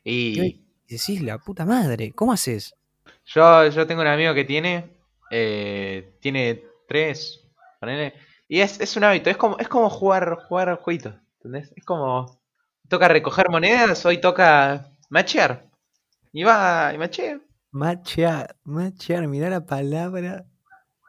Y 0.04 0.39
Y 0.88 0.95
decís, 0.98 1.22
la 1.22 1.38
puta 1.39 1.65
madre, 1.65 2.12
¿cómo 2.13 2.34
haces? 2.34 2.76
yo, 3.26 3.67
yo 3.69 3.86
tengo 3.88 4.02
un 4.02 4.08
amigo 4.08 4.34
que 4.34 4.45
tiene, 4.45 4.89
eh, 5.32 6.17
tiene 6.19 6.63
tres, 6.88 7.45
ponele, 7.80 8.13
y 8.48 8.60
es, 8.62 8.80
es 8.80 8.95
un 8.98 9.04
hábito, 9.04 9.30
es 9.30 9.38
como, 9.38 9.58
es 9.60 9.67
como 9.67 9.89
jugar, 9.89 10.36
jugar 10.48 10.80
jueguitos, 10.82 11.13
¿entendés? 11.36 11.72
Es 11.76 11.86
como, 11.86 12.39
toca 12.88 13.08
recoger 13.08 13.50
monedas, 13.50 14.04
hoy 14.06 14.19
toca 14.19 14.91
machear. 15.10 15.65
Y 16.32 16.43
va 16.43 16.91
y 16.93 16.98
machea. 16.98 17.39
Machear, 17.72 18.56
machear, 18.63 19.28
mirá 19.28 19.50
la 19.50 19.65
palabra. 19.65 20.45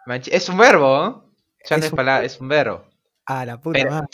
Mache- 0.07 0.31
Es 0.35 0.49
un 0.49 0.59
verbo, 0.59 1.07
¿eh? 1.07 1.15
Ya 1.69 1.77
no 1.77 1.81
Es 1.81 1.85
es 1.87 1.93
un 1.93 1.97
palabra, 1.97 2.25
es 2.27 2.41
un 2.41 2.49
verbo. 2.49 2.85
Ah, 3.33 3.45
la 3.45 3.61
puta 3.61 3.79
Pero- 3.79 3.91
madre. 3.91 4.09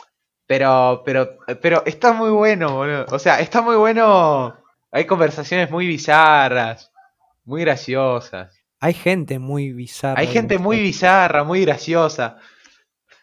Pero, 0.48 1.02
pero, 1.04 1.38
pero 1.60 1.82
está 1.86 2.12
muy 2.12 2.30
bueno, 2.30 2.72
boludo. 2.76 3.06
O 3.10 3.18
sea, 3.18 3.40
está 3.40 3.62
muy 3.62 3.74
bueno. 3.74 4.54
Hay 4.92 5.04
conversaciones 5.04 5.70
muy 5.72 5.88
bizarras, 5.88 6.92
muy 7.44 7.62
graciosas. 7.62 8.54
Hay 8.78 8.94
gente 8.94 9.40
muy 9.40 9.72
bizarra. 9.72 10.20
Hay 10.20 10.28
en 10.28 10.32
gente 10.32 10.58
muy 10.58 10.78
bizarra, 10.80 11.42
muy 11.42 11.64
graciosa. 11.64 12.36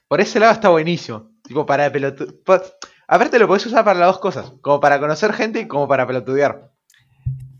Por 0.09 0.19
ese 0.19 0.37
lado 0.39 0.51
está 0.51 0.67
buenísimo. 0.69 1.31
Tipo, 1.43 1.65
para 1.65 1.89
pelotu... 1.91 2.41
po- 2.43 2.61
Aparte 3.07 3.39
lo 3.39 3.47
podés 3.47 3.65
usar 3.67 3.85
para 3.85 3.99
las 3.99 4.07
dos 4.09 4.19
cosas. 4.19 4.51
Como 4.61 4.81
para 4.81 4.99
conocer 4.99 5.31
gente 5.31 5.59
y 5.61 5.67
como 5.67 5.87
para 5.87 6.05
pelotudear. 6.05 6.72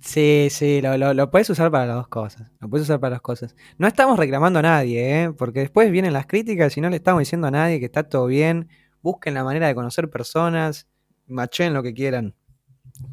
Sí, 0.05 0.49
sí, 0.51 0.81
lo, 0.81 0.97
lo, 0.97 1.13
lo 1.13 1.31
puedes 1.31 1.49
usar 1.49 1.71
para 1.71 1.85
las 1.85 1.95
dos 1.95 2.07
cosas. 2.09 2.51
Lo 2.59 2.69
puedes 2.69 2.83
usar 2.85 2.99
para 2.99 3.11
las 3.11 3.21
cosas. 3.21 3.55
No 3.77 3.87
estamos 3.87 4.19
reclamando 4.19 4.59
a 4.59 4.61
nadie, 4.61 5.23
¿eh? 5.23 5.31
Porque 5.31 5.61
después 5.61 5.89
vienen 5.91 6.11
las 6.11 6.25
críticas 6.27 6.75
y 6.75 6.81
no 6.81 6.89
le 6.89 6.97
estamos 6.97 7.19
diciendo 7.19 7.47
a 7.47 7.51
nadie 7.51 7.79
que 7.79 7.85
está 7.85 8.03
todo 8.03 8.25
bien. 8.25 8.67
Busquen 9.01 9.33
la 9.33 9.45
manera 9.45 9.67
de 9.67 9.75
conocer 9.75 10.09
personas. 10.09 10.87
Machen 11.27 11.73
lo 11.73 11.81
que 11.83 11.93
quieran. 11.93 12.35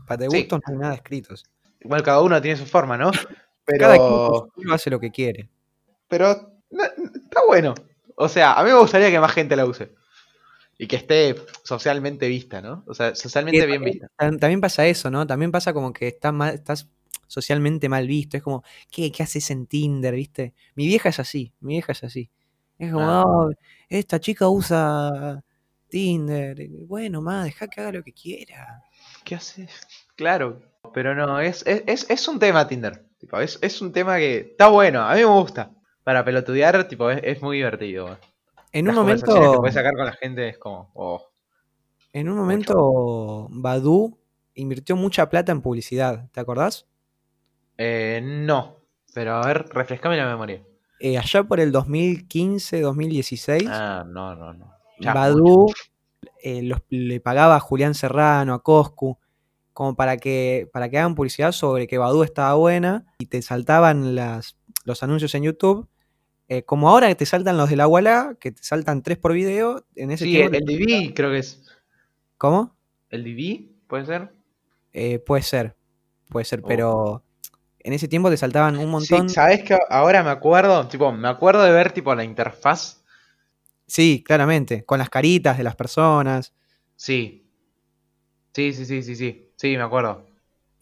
Para 0.06 0.24
de 0.24 0.30
Sí. 0.30 0.38
gustos 0.38 0.60
no 0.66 0.72
hay 0.74 0.78
nada 0.80 0.94
escritos. 0.94 1.44
Igual 1.80 2.02
cada 2.02 2.20
uno 2.22 2.42
tiene 2.42 2.56
su 2.56 2.66
forma, 2.66 2.96
¿no? 2.98 3.10
Cada 3.78 3.92
Pero, 3.92 3.96
su 3.96 4.46
estilo 4.48 4.74
hace 4.74 4.90
lo 4.90 4.98
que 4.98 5.10
quiere. 5.12 5.48
pero 6.08 6.54
no- 6.70 6.82
está 6.84 7.40
bueno. 7.46 7.72
O 8.16 8.28
sea, 8.28 8.54
a 8.54 8.64
mí 8.64 8.70
me 8.70 8.78
gustaría 8.78 9.10
que 9.12 9.20
más 9.20 9.30
gente 9.32 9.54
la 9.54 9.64
use. 9.64 9.92
Y 10.82 10.86
que 10.86 10.96
esté 10.96 11.34
socialmente 11.62 12.26
vista, 12.28 12.62
¿no? 12.62 12.84
O 12.86 12.94
sea, 12.94 13.14
socialmente 13.14 13.60
Que 13.60 13.66
bien 13.66 13.84
vista. 13.84 14.06
tam- 14.16 14.38
también 14.38 14.60
pasa 14.62 14.86
eso, 14.86 15.10
¿no? 15.10 15.26
También 15.26 15.50
pasa 15.52 15.74
como 15.74 15.92
que 15.92 16.08
estás, 16.08 16.32
mal, 16.32 16.54
estás 16.54 16.88
socialmente 17.26 17.88
mal 17.90 18.06
visto. 18.06 18.36
Es 18.38 18.42
como, 18.42 18.64
¿qué, 18.90 19.12
¿qué 19.12 19.22
haces 19.22 19.50
en 19.50 19.66
Tinder, 19.66 20.14
viste? 20.14 20.54
Mi 20.74 20.86
vieja 20.86 21.10
es 21.10 21.18
así, 21.20 21.52
mi 21.60 21.74
vieja 21.74 21.92
es 21.92 22.02
así. 22.04 22.30
Es 22.78 22.90
como, 22.92 23.04
Ah. 23.10 23.24
"Oh, 23.26 23.50
esta 23.90 24.18
chica 24.20 24.48
usa 24.48 25.44
Tinder. 25.90 26.56
Bueno, 26.86 27.20
ma, 27.20 27.44
deja 27.44 27.68
que 27.68 27.80
haga 27.82 27.92
lo 27.92 28.02
que 28.02 28.12
quiera. 28.14 28.82
¿Qué 29.24 29.34
haces? 29.34 29.70
Claro, 30.16 30.62
pero 30.94 31.14
no, 31.14 31.40
es, 31.40 31.62
es, 31.66 31.82
es, 31.86 32.08
es 32.10 32.26
un 32.28 32.38
tema 32.38 32.66
Tinder. 32.66 33.04
Tipo, 33.18 33.38
es, 33.38 33.58
es 33.60 33.82
un 33.82 33.92
tema 33.92 34.16
que 34.16 34.38
está 34.52 34.68
bueno, 34.68 35.02
a 35.02 35.12
mí 35.14 35.20
me 35.20 35.26
gusta. 35.26 35.72
Para 36.04 36.24
pelotudear, 36.24 36.88
tipo, 36.88 37.10
es, 37.10 37.20
es 37.22 37.42
muy 37.42 37.58
divertido. 37.58 38.18
En 38.72 38.86
Las 38.86 38.96
un 38.96 39.04
que 39.04 39.10
momento, 39.32 39.60
puedes 39.60 39.74
sacar 39.74 39.94
con 39.94 40.06
la 40.06 40.12
gente 40.12 40.48
es 40.48 40.58
como, 40.58 40.90
oh, 40.94 41.26
en 42.12 42.28
un 42.28 42.36
momento, 42.36 43.46
Badu 43.50 44.18
invirtió 44.54 44.96
mucha 44.96 45.28
plata 45.28 45.52
en 45.52 45.60
publicidad, 45.62 46.28
¿te 46.32 46.40
acordás? 46.40 46.86
eh, 47.78 48.20
no. 48.22 48.76
Pero 49.14 49.34
a 49.34 49.46
ver, 49.46 49.66
refrescame 49.70 50.16
la 50.16 50.26
memoria. 50.28 50.62
Eh, 51.00 51.18
allá 51.18 51.42
por 51.42 51.58
el 51.60 51.72
2015, 51.72 52.80
2016. 52.80 53.64
Ah, 53.68 54.04
no, 54.06 54.34
no, 54.36 54.52
no. 54.52 54.72
Ya, 55.00 55.14
Badu 55.14 55.66
eh, 56.42 56.62
los- 56.62 56.82
le 56.90 57.20
pagaba 57.20 57.56
a 57.56 57.60
Julián 57.60 57.94
Serrano, 57.94 58.54
a 58.54 58.62
Coscu, 58.62 59.18
como 59.72 59.96
para 59.96 60.16
que, 60.18 60.68
para 60.72 60.88
que 60.90 60.98
hagan 60.98 61.14
publicidad 61.14 61.52
sobre 61.52 61.86
que 61.88 61.98
Badu 61.98 62.22
estaba 62.22 62.54
buena 62.54 63.06
y 63.18 63.26
te 63.26 63.40
saltaban 63.42 64.14
las, 64.14 64.56
los 64.84 65.02
anuncios 65.02 65.34
en 65.34 65.44
YouTube. 65.44 65.88
Eh, 66.52 66.64
como 66.64 66.88
ahora 66.88 67.06
que 67.06 67.14
te 67.14 67.26
saltan 67.26 67.56
los 67.56 67.70
de 67.70 67.76
la 67.76 67.86
Walla, 67.86 68.34
que 68.40 68.50
te 68.50 68.60
saltan 68.64 69.02
tres 69.04 69.18
por 69.18 69.32
video, 69.32 69.84
en 69.94 70.10
ese 70.10 70.24
Sí, 70.24 70.32
tiempo. 70.32 70.56
el 70.56 70.64
DV 70.64 71.14
creo 71.14 71.30
que 71.30 71.38
es. 71.38 71.62
¿Cómo? 72.36 72.76
¿El 73.08 73.22
DV? 73.22 73.68
¿Puede 73.86 74.04
ser? 74.04 74.32
Eh, 74.92 75.20
puede 75.20 75.42
ser, 75.44 75.76
puede 76.28 76.44
ser, 76.44 76.58
Oh. 76.60 76.66
pero 76.66 77.22
en 77.78 77.92
ese 77.92 78.08
tiempo 78.08 78.30
te 78.30 78.36
saltaban 78.36 78.76
un 78.78 78.90
montón. 78.90 79.28
Sí, 79.28 79.34
¿sabes 79.36 79.62
que 79.62 79.78
ahora 79.90 80.24
me 80.24 80.30
acuerdo? 80.30 80.88
Tipo, 80.88 81.12
me 81.12 81.28
acuerdo 81.28 81.62
de 81.62 81.70
ver 81.70 81.92
tipo 81.92 82.12
la 82.16 82.24
interfaz. 82.24 83.00
Sí, 83.86 84.24
claramente, 84.26 84.84
con 84.84 84.98
las 84.98 85.08
caritas 85.08 85.56
de 85.56 85.62
las 85.62 85.76
personas. 85.76 86.52
Sí. 86.96 87.48
Sí, 88.52 88.72
sí, 88.72 88.84
sí, 88.86 89.04
sí, 89.04 89.14
sí. 89.14 89.52
Sí, 89.54 89.76
me 89.76 89.84
acuerdo. 89.84 90.26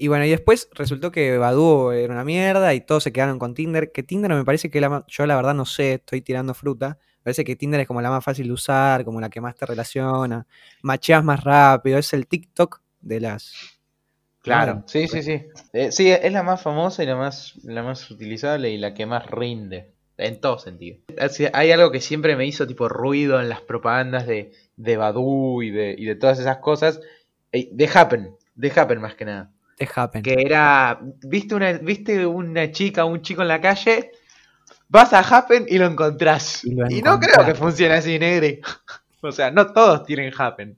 Y 0.00 0.06
bueno, 0.06 0.24
y 0.24 0.30
después 0.30 0.68
resultó 0.72 1.10
que 1.10 1.36
Badoo 1.38 1.92
era 1.92 2.14
una 2.14 2.24
mierda 2.24 2.72
y 2.72 2.80
todos 2.80 3.02
se 3.02 3.12
quedaron 3.12 3.40
con 3.40 3.54
Tinder. 3.54 3.90
Que 3.90 4.04
Tinder 4.04 4.32
me 4.32 4.44
parece 4.44 4.70
que 4.70 4.80
la 4.80 5.04
yo 5.08 5.26
la 5.26 5.34
verdad 5.34 5.54
no 5.54 5.66
sé, 5.66 5.94
estoy 5.94 6.22
tirando 6.22 6.54
fruta. 6.54 6.98
Me 7.18 7.24
parece 7.24 7.44
que 7.44 7.56
Tinder 7.56 7.80
es 7.80 7.88
como 7.88 8.00
la 8.00 8.08
más 8.08 8.24
fácil 8.24 8.46
de 8.46 8.52
usar, 8.52 9.04
como 9.04 9.20
la 9.20 9.28
que 9.28 9.40
más 9.40 9.56
te 9.56 9.66
relaciona. 9.66 10.46
Macheas 10.82 11.24
más 11.24 11.42
rápido, 11.42 11.98
es 11.98 12.12
el 12.12 12.28
TikTok 12.28 12.80
de 13.00 13.20
las. 13.20 13.52
Claro, 14.40 14.84
sí, 14.86 15.08
sí, 15.08 15.22
sí. 15.22 15.46
Eh, 15.72 15.90
sí, 15.90 16.10
es 16.10 16.32
la 16.32 16.44
más 16.44 16.62
famosa 16.62 17.02
y 17.02 17.06
la 17.06 17.16
más, 17.16 17.54
la 17.64 17.82
más 17.82 18.08
utilizable 18.10 18.70
y 18.70 18.78
la 18.78 18.94
que 18.94 19.04
más 19.04 19.26
rinde. 19.26 19.92
En 20.16 20.40
todo 20.40 20.58
sentido. 20.58 20.98
Hay 21.52 21.70
algo 21.70 21.92
que 21.92 22.00
siempre 22.00 22.34
me 22.34 22.44
hizo 22.44 22.66
tipo 22.66 22.88
ruido 22.88 23.40
en 23.40 23.48
las 23.48 23.60
propagandas 23.60 24.26
de, 24.26 24.52
de 24.76 24.96
Badu 24.96 25.62
y 25.62 25.70
de, 25.70 25.94
y 25.96 26.06
de 26.06 26.16
todas 26.16 26.40
esas 26.40 26.56
cosas. 26.58 27.00
Eh, 27.52 27.68
De 27.72 27.88
Happen, 27.92 28.34
de 28.56 28.72
Happen 28.74 29.00
más 29.00 29.14
que 29.14 29.24
nada. 29.24 29.52
Te 29.78 29.88
happen. 29.94 30.22
Que 30.22 30.34
era, 30.38 30.98
viste 31.22 31.54
una, 31.54 31.72
viste 31.74 32.26
una 32.26 32.70
chica 32.72 33.04
o 33.04 33.08
un 33.08 33.22
chico 33.22 33.42
en 33.42 33.48
la 33.48 33.60
calle, 33.60 34.10
vas 34.88 35.12
a 35.12 35.20
Happen 35.20 35.66
y 35.68 35.78
lo 35.78 35.86
encontrás. 35.86 36.64
Y 36.64 37.00
no 37.02 37.20
creo 37.20 37.44
que 37.46 37.54
funcione 37.54 37.94
así, 37.94 38.18
negri. 38.18 38.60
o 39.22 39.30
sea, 39.32 39.50
no 39.50 39.72
todos 39.72 40.04
tienen 40.04 40.32
Happen. 40.36 40.76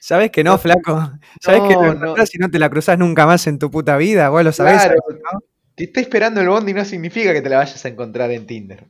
¿Sabes 0.00 0.30
que 0.30 0.42
no, 0.44 0.56
flaco? 0.58 1.12
¿Sabes 1.40 1.62
que 1.62 1.74
No, 1.74 1.82
lo 1.82 1.94
no. 1.94 2.02
encontrás 2.02 2.34
y 2.34 2.38
no 2.38 2.50
te 2.50 2.58
la 2.58 2.70
cruzás 2.70 2.98
nunca 2.98 3.26
más 3.26 3.46
en 3.46 3.58
tu 3.58 3.70
puta 3.70 3.96
vida? 3.96 4.28
Vos 4.30 4.42
lo 4.44 4.52
sabés. 4.52 4.82
Claro, 4.82 4.96
¿no? 5.10 5.40
que 5.76 5.84
esté 5.84 6.00
esperando 6.00 6.40
el 6.40 6.48
bondi 6.48 6.72
no 6.72 6.84
significa 6.86 7.34
que 7.34 7.42
te 7.42 7.50
la 7.50 7.58
vayas 7.58 7.84
a 7.84 7.88
encontrar 7.88 8.30
en 8.30 8.46
Tinder. 8.46 8.86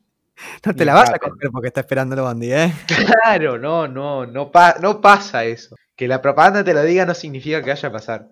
No 0.64 0.72
te 0.74 0.80
Ni 0.80 0.84
la 0.84 0.94
vas 0.94 1.10
a 1.10 1.18
coger 1.18 1.50
porque 1.50 1.68
está 1.68 1.80
esperando 1.80 2.14
el 2.14 2.20
bondi, 2.20 2.52
¿eh? 2.52 2.72
Claro, 2.86 3.58
no, 3.58 3.88
no, 3.88 4.26
no, 4.26 4.52
pa- 4.52 4.76
no 4.80 5.00
pasa 5.00 5.44
eso. 5.44 5.74
Que 5.96 6.06
la 6.06 6.20
propaganda 6.22 6.62
te 6.62 6.74
lo 6.74 6.82
diga 6.84 7.04
no 7.06 7.14
significa 7.14 7.60
que 7.62 7.70
vaya 7.70 7.88
a 7.88 7.92
pasar. 7.92 8.28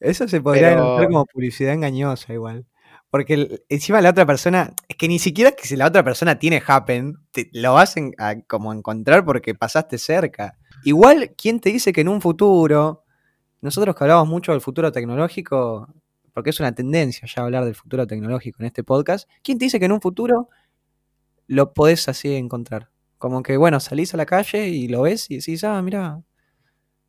Eso 0.00 0.26
se 0.28 0.40
podría 0.40 0.70
Pero- 0.70 0.96
como 1.06 1.26
publicidad 1.26 1.74
engañosa 1.74 2.32
igual. 2.32 2.66
Porque 3.10 3.34
el- 3.34 3.64
encima 3.68 4.00
la 4.00 4.10
otra 4.10 4.24
persona, 4.24 4.74
es 4.88 4.96
que 4.96 5.08
ni 5.08 5.18
siquiera 5.18 5.52
que 5.52 5.66
si 5.66 5.76
la 5.76 5.86
otra 5.88 6.02
persona 6.04 6.38
tiene 6.38 6.62
happen, 6.66 7.16
te- 7.32 7.50
lo 7.52 7.74
vas 7.74 7.96
en- 7.96 8.14
a 8.18 8.36
como 8.48 8.72
encontrar 8.72 9.24
porque 9.24 9.54
pasaste 9.54 9.98
cerca. 9.98 10.56
Igual, 10.84 11.34
¿quién 11.36 11.60
te 11.60 11.70
dice 11.70 11.92
que 11.92 12.00
en 12.02 12.08
un 12.08 12.20
futuro, 12.20 13.04
nosotros 13.60 13.94
que 13.96 14.04
hablamos 14.04 14.28
mucho 14.28 14.52
del 14.52 14.60
futuro 14.60 14.90
tecnológico, 14.92 15.92
porque 16.32 16.50
es 16.50 16.60
una 16.60 16.72
tendencia 16.72 17.26
ya 17.26 17.42
hablar 17.42 17.64
del 17.64 17.74
futuro 17.74 18.06
tecnológico 18.06 18.58
en 18.62 18.66
este 18.66 18.84
podcast, 18.84 19.28
¿quién 19.42 19.58
te 19.58 19.64
dice 19.66 19.78
que 19.80 19.86
en 19.86 19.92
un 19.92 20.00
futuro 20.00 20.48
lo 21.48 21.74
podés 21.74 22.08
así 22.08 22.34
encontrar? 22.36 22.90
Como 23.18 23.42
que, 23.42 23.56
bueno, 23.56 23.80
salís 23.80 24.14
a 24.14 24.16
la 24.16 24.24
calle 24.26 24.68
y 24.68 24.88
lo 24.88 25.02
ves 25.02 25.30
y 25.30 25.36
decís, 25.38 25.64
ah, 25.64 25.82
mira, 25.82 26.22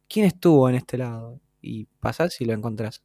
¿quién 0.10 0.26
estuvo 0.26 0.68
en 0.68 0.76
este 0.76 0.98
lado? 0.98 1.40
Y 1.62 1.86
pasás 2.00 2.40
y 2.42 2.46
lo 2.46 2.54
encontrás. 2.54 3.04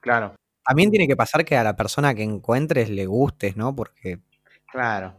Claro, 0.00 0.34
También 0.66 0.90
tiene 0.90 1.08
que 1.08 1.16
pasar 1.16 1.44
que 1.44 1.56
a 1.56 1.64
la 1.64 1.74
persona 1.76 2.14
que 2.14 2.22
encuentres 2.22 2.90
le 2.90 3.06
gustes, 3.06 3.56
¿no? 3.56 3.74
Porque 3.74 4.20
claro. 4.70 5.14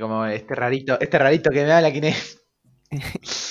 Como 0.00 0.24
este 0.26 0.54
rarito, 0.54 0.98
este 0.98 1.18
rarito 1.18 1.50
que 1.50 1.64
me 1.64 1.72
habla 1.72 1.92
quién 1.92 2.04
es. 2.04 2.40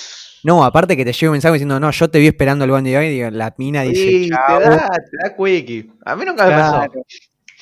No, 0.45 0.65
aparte 0.65 0.97
que 0.97 1.05
te 1.05 1.13
llegue 1.13 1.29
un 1.29 1.33
mensaje 1.33 1.53
diciendo, 1.53 1.79
no, 1.79 1.89
yo 1.89 2.09
te 2.09 2.19
vi 2.19 2.27
esperando 2.27 2.65
el 2.65 2.71
bondi 2.71 2.91
de 2.91 2.97
hoy, 2.97 3.07
digo, 3.07 3.29
la 3.29 3.55
mina 3.57 3.83
dice, 3.83 4.01
Sí, 4.03 4.29
te 4.29 4.35
da, 4.59 4.89
te 4.89 5.17
da 5.29 5.35
quickie. 5.37 5.89
A 6.03 6.17
mí 6.17 6.25
nunca 6.25 6.45
me 6.45 6.51
pasó. 6.51 6.71
Claro. 6.79 7.05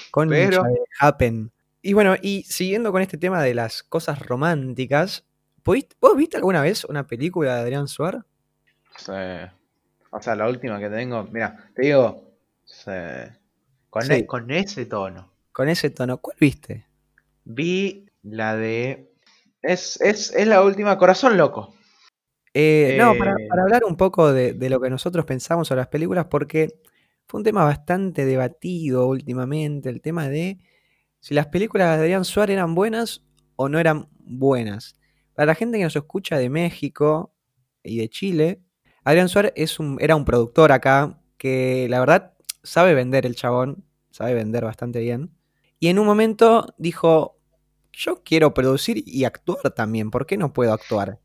concha 0.10 0.36
pero- 0.36 0.64
happen. 1.00 1.52
Y 1.84 1.94
bueno, 1.94 2.16
y 2.20 2.42
siguiendo 2.42 2.92
con 2.92 3.04
este 3.04 3.20
tema 3.20 3.44
de 3.44 3.54
las 3.54 3.84
cosas 3.84 4.18
románticas, 4.26 5.26
¿pudiste- 5.64 5.96
¿vos 6.02 6.18
viste 6.18 6.38
alguna 6.38 6.64
vez 6.64 6.84
una 6.86 7.06
película 7.06 7.54
de 7.58 7.62
Adrián 7.62 7.88
Suar? 7.88 8.26
Sí. 8.98 9.12
O 10.12 10.22
sea, 10.22 10.36
la 10.36 10.48
última 10.48 10.80
que 10.80 10.90
tengo, 10.90 11.24
mira, 11.32 11.72
te 11.76 11.84
digo, 11.88 12.32
sí. 12.64 12.92
con, 13.90 14.04
Sí. 14.04 14.14
e- 14.14 14.26
con 14.26 14.52
ese 14.52 14.86
tono. 14.86 15.32
Con 15.52 15.68
ese 15.70 15.90
tono, 15.90 16.18
¿cuál 16.20 16.38
viste? 16.40 16.86
Vi 17.46 18.06
la 18.24 18.56
de. 18.56 19.12
Es, 19.62 20.00
es, 20.02 20.32
es 20.36 20.48
la 20.48 20.64
última, 20.64 20.98
Corazón 20.98 21.38
Loco. 21.38 21.74
Eh, 22.54 22.98
no, 23.00 23.16
para, 23.18 23.32
Eh. 23.34 23.48
para 23.50 23.64
hablar 23.64 23.84
un 23.86 23.96
poco 23.96 24.32
de, 24.34 24.54
de 24.54 24.70
lo 24.70 24.80
que 24.82 24.90
nosotros 24.90 25.26
pensamos 25.26 25.68
sobre 25.68 25.80
las 25.82 25.88
películas, 25.88 26.26
porque 26.26 26.68
fue 27.28 27.40
un 27.40 27.44
tema 27.46 27.64
bastante 27.64 28.26
debatido 28.26 29.08
últimamente, 29.08 29.90
el 29.90 30.02
tema 30.02 30.28
de 30.28 30.58
si 31.22 31.34
las 31.34 31.48
películas 31.48 31.88
de 31.96 32.02
Adrián 32.04 32.26
Suárez 32.26 32.56
eran 32.56 32.76
buenas 32.76 33.24
o 33.56 33.70
no 33.70 33.80
eran 33.80 34.08
buenas. 34.20 34.98
Para 35.36 35.46
la 35.48 35.56
gente 35.56 35.78
que 35.78 35.84
nos 35.86 35.96
escucha 35.96 36.38
de 36.38 36.50
México 36.50 37.34
y 37.84 37.98
de 38.00 38.10
Chile, 38.10 38.60
Adrián 39.04 39.30
Suárez 39.30 39.54
era 40.00 40.16
un 40.16 40.26
productor 40.26 40.72
acá 40.72 41.20
que 41.38 41.88
la 41.90 42.00
verdad 42.00 42.34
sabe 42.64 42.94
vender 42.94 43.26
el 43.26 43.36
chabón, 43.36 43.84
sabe 44.12 44.34
vender 44.34 44.64
bastante 44.64 45.00
bien. 45.00 45.32
Y 45.80 45.88
en 45.88 46.00
un 46.00 46.06
momento 46.06 46.74
dijo, 46.78 47.38
yo 47.92 48.24
quiero 48.24 48.54
producir 48.54 49.04
y 49.06 49.24
actuar 49.26 49.72
también, 49.72 50.12
¿por 50.12 50.26
qué 50.26 50.38
no 50.38 50.54
puedo 50.54 50.74
actuar? 50.74 51.20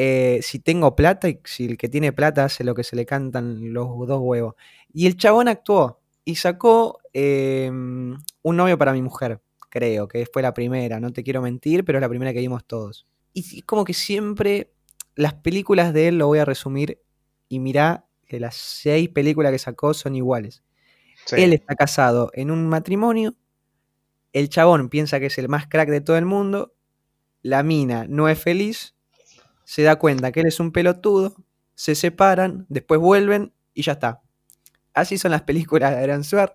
eh, 0.00 0.38
si 0.42 0.60
tengo 0.60 0.94
plata 0.94 1.28
y 1.28 1.40
si 1.44 1.64
el 1.64 1.76
que 1.76 1.88
tiene 1.88 2.12
plata 2.12 2.44
hace 2.44 2.62
lo 2.62 2.72
que 2.76 2.84
se 2.84 2.94
le 2.94 3.04
cantan 3.04 3.72
los 3.72 3.88
dos 4.06 4.20
huevos. 4.22 4.54
Y 4.92 5.08
el 5.08 5.16
chabón 5.16 5.48
actuó 5.48 6.00
y 6.24 6.36
sacó 6.36 7.00
eh, 7.12 7.68
Un 7.68 8.56
novio 8.56 8.78
para 8.78 8.92
mi 8.92 9.02
mujer, 9.02 9.40
creo, 9.70 10.06
que 10.06 10.24
fue 10.32 10.40
la 10.40 10.54
primera, 10.54 11.00
no 11.00 11.12
te 11.12 11.24
quiero 11.24 11.42
mentir, 11.42 11.84
pero 11.84 11.98
es 11.98 12.02
la 12.02 12.08
primera 12.08 12.32
que 12.32 12.38
vimos 12.38 12.64
todos. 12.64 13.08
Y 13.32 13.62
como 13.62 13.84
que 13.84 13.92
siempre 13.92 14.72
las 15.18 15.34
películas 15.34 15.92
de 15.92 16.08
él, 16.08 16.18
lo 16.18 16.28
voy 16.28 16.38
a 16.38 16.44
resumir, 16.44 17.02
y 17.48 17.58
mirá 17.58 18.06
que 18.26 18.38
las 18.38 18.54
seis 18.54 19.08
películas 19.08 19.50
que 19.50 19.58
sacó 19.58 19.92
son 19.92 20.14
iguales. 20.14 20.62
Sí. 21.26 21.42
Él 21.42 21.52
está 21.52 21.74
casado 21.74 22.30
en 22.34 22.52
un 22.52 22.68
matrimonio, 22.68 23.34
el 24.32 24.48
chabón 24.48 24.88
piensa 24.88 25.18
que 25.18 25.26
es 25.26 25.36
el 25.38 25.48
más 25.48 25.66
crack 25.66 25.88
de 25.88 26.00
todo 26.00 26.16
el 26.18 26.24
mundo, 26.24 26.72
la 27.42 27.64
mina 27.64 28.06
no 28.08 28.28
es 28.28 28.38
feliz, 28.38 28.94
se 29.64 29.82
da 29.82 29.96
cuenta 29.96 30.30
que 30.30 30.40
él 30.40 30.46
es 30.46 30.60
un 30.60 30.70
pelotudo, 30.70 31.34
se 31.74 31.96
separan, 31.96 32.66
después 32.68 33.00
vuelven 33.00 33.52
y 33.74 33.82
ya 33.82 33.92
está. 33.92 34.22
Así 34.94 35.18
son 35.18 35.32
las 35.32 35.42
películas 35.42 35.90
de 35.90 35.96
Adrián 35.96 36.22
Suárez. 36.22 36.54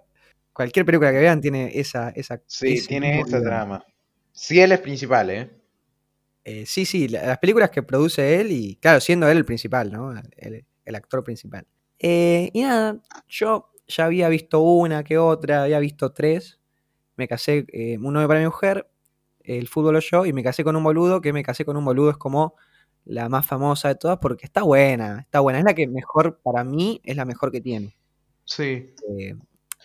Cualquier 0.54 0.86
película 0.86 1.12
que 1.12 1.20
vean 1.20 1.42
tiene 1.42 1.70
esa... 1.78 2.12
esa 2.12 2.42
Sí, 2.46 2.82
tiene 2.88 3.20
esa 3.20 3.42
trama. 3.42 3.84
Sí, 4.32 4.62
él 4.62 4.72
es 4.72 4.80
principal, 4.80 5.30
¿eh? 5.32 5.63
Eh, 6.46 6.66
sí, 6.66 6.86
sí, 6.86 7.08
la- 7.08 7.26
las 7.26 7.38
películas 7.40 7.70
que 7.70 7.84
produce 7.84 8.42
él 8.42 8.52
y, 8.52 8.76
claro, 8.78 9.00
siendo 9.00 9.28
él 9.30 9.38
el 9.38 9.46
principal, 9.46 9.92
¿no? 9.92 10.12
El, 10.38 10.66
el 10.86 10.96
actor 10.96 11.24
principal. 11.24 11.66
Eh, 12.00 12.50
y 12.54 12.62
nada, 12.64 13.00
yo 13.30 13.70
ya 13.88 14.06
había 14.06 14.28
visto 14.30 14.60
una 14.62 15.04
que 15.04 15.18
otra, 15.18 15.64
había 15.64 15.80
visto 15.80 16.12
tres. 16.12 16.60
Me 17.18 17.28
casé, 17.28 17.66
eh, 17.74 17.98
un 18.00 18.14
novio 18.14 18.28
para 18.28 18.40
mi 18.42 18.48
mujer, 18.48 18.90
el 19.42 19.68
fútbol 19.70 19.98
o 19.98 20.00
yo, 20.00 20.26
y 20.26 20.34
me 20.34 20.44
casé 20.44 20.64
con 20.66 20.76
un 20.76 20.84
boludo, 20.84 21.22
que 21.22 21.34
me 21.34 21.44
casé 21.44 21.66
con 21.66 21.78
un 21.78 21.86
boludo 21.86 22.12
es 22.12 22.18
como 22.18 22.56
la 23.06 23.30
más 23.30 23.46
famosa 23.46 23.90
de 23.90 23.96
todas 23.96 24.20
porque 24.20 24.46
está 24.46 24.64
buena, 24.64 25.22
está 25.22 25.42
buena. 25.42 25.60
Es 25.60 25.66
la 25.66 25.74
que 25.76 25.88
mejor, 25.88 26.40
para 26.44 26.64
mí, 26.66 27.02
es 27.06 27.16
la 27.18 27.26
mejor 27.26 27.52
que 27.52 27.62
tiene. 27.62 27.96
Sí. 28.46 28.94
Eh, 29.20 29.36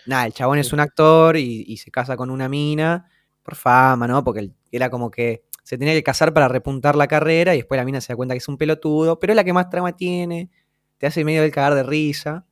nada, 0.06 0.26
el 0.26 0.32
chabón 0.34 0.58
es 0.58 0.72
un 0.72 0.80
actor 0.80 1.36
y, 1.36 1.64
y 1.66 1.76
se 1.78 1.90
casa 1.90 2.16
con 2.16 2.30
una 2.30 2.48
mina 2.48 3.10
por 3.42 3.54
fama, 3.56 4.06
¿no? 4.08 4.24
Porque 4.24 4.40
él- 4.40 4.54
era 4.72 4.90
como 4.90 5.10
que 5.10 5.44
se 5.68 5.76
tenía 5.76 5.92
que 5.92 6.02
casar 6.02 6.33
para 6.33 6.48
repuntar 6.48 6.96
la 6.96 7.09
carrera 7.09 7.54
y 7.54 7.59
después 7.59 7.76
la 7.78 7.85
mina 7.85 8.00
se 8.00 8.11
da 8.11 8.16
cuenta 8.16 8.33
que 8.33 8.38
es 8.38 8.48
un 8.48 8.57
pelotudo, 8.57 9.20
pero 9.20 9.35
es 9.35 9.37
la 9.37 9.44
que 9.44 9.52
más 9.52 9.68
trama 9.68 9.94
tiene, 9.94 10.48
te 10.96 11.07
hace 11.07 11.26
medio 11.26 11.42
del 11.42 11.50
cagar 11.50 11.74
de 11.74 11.83
risa. 11.83 12.46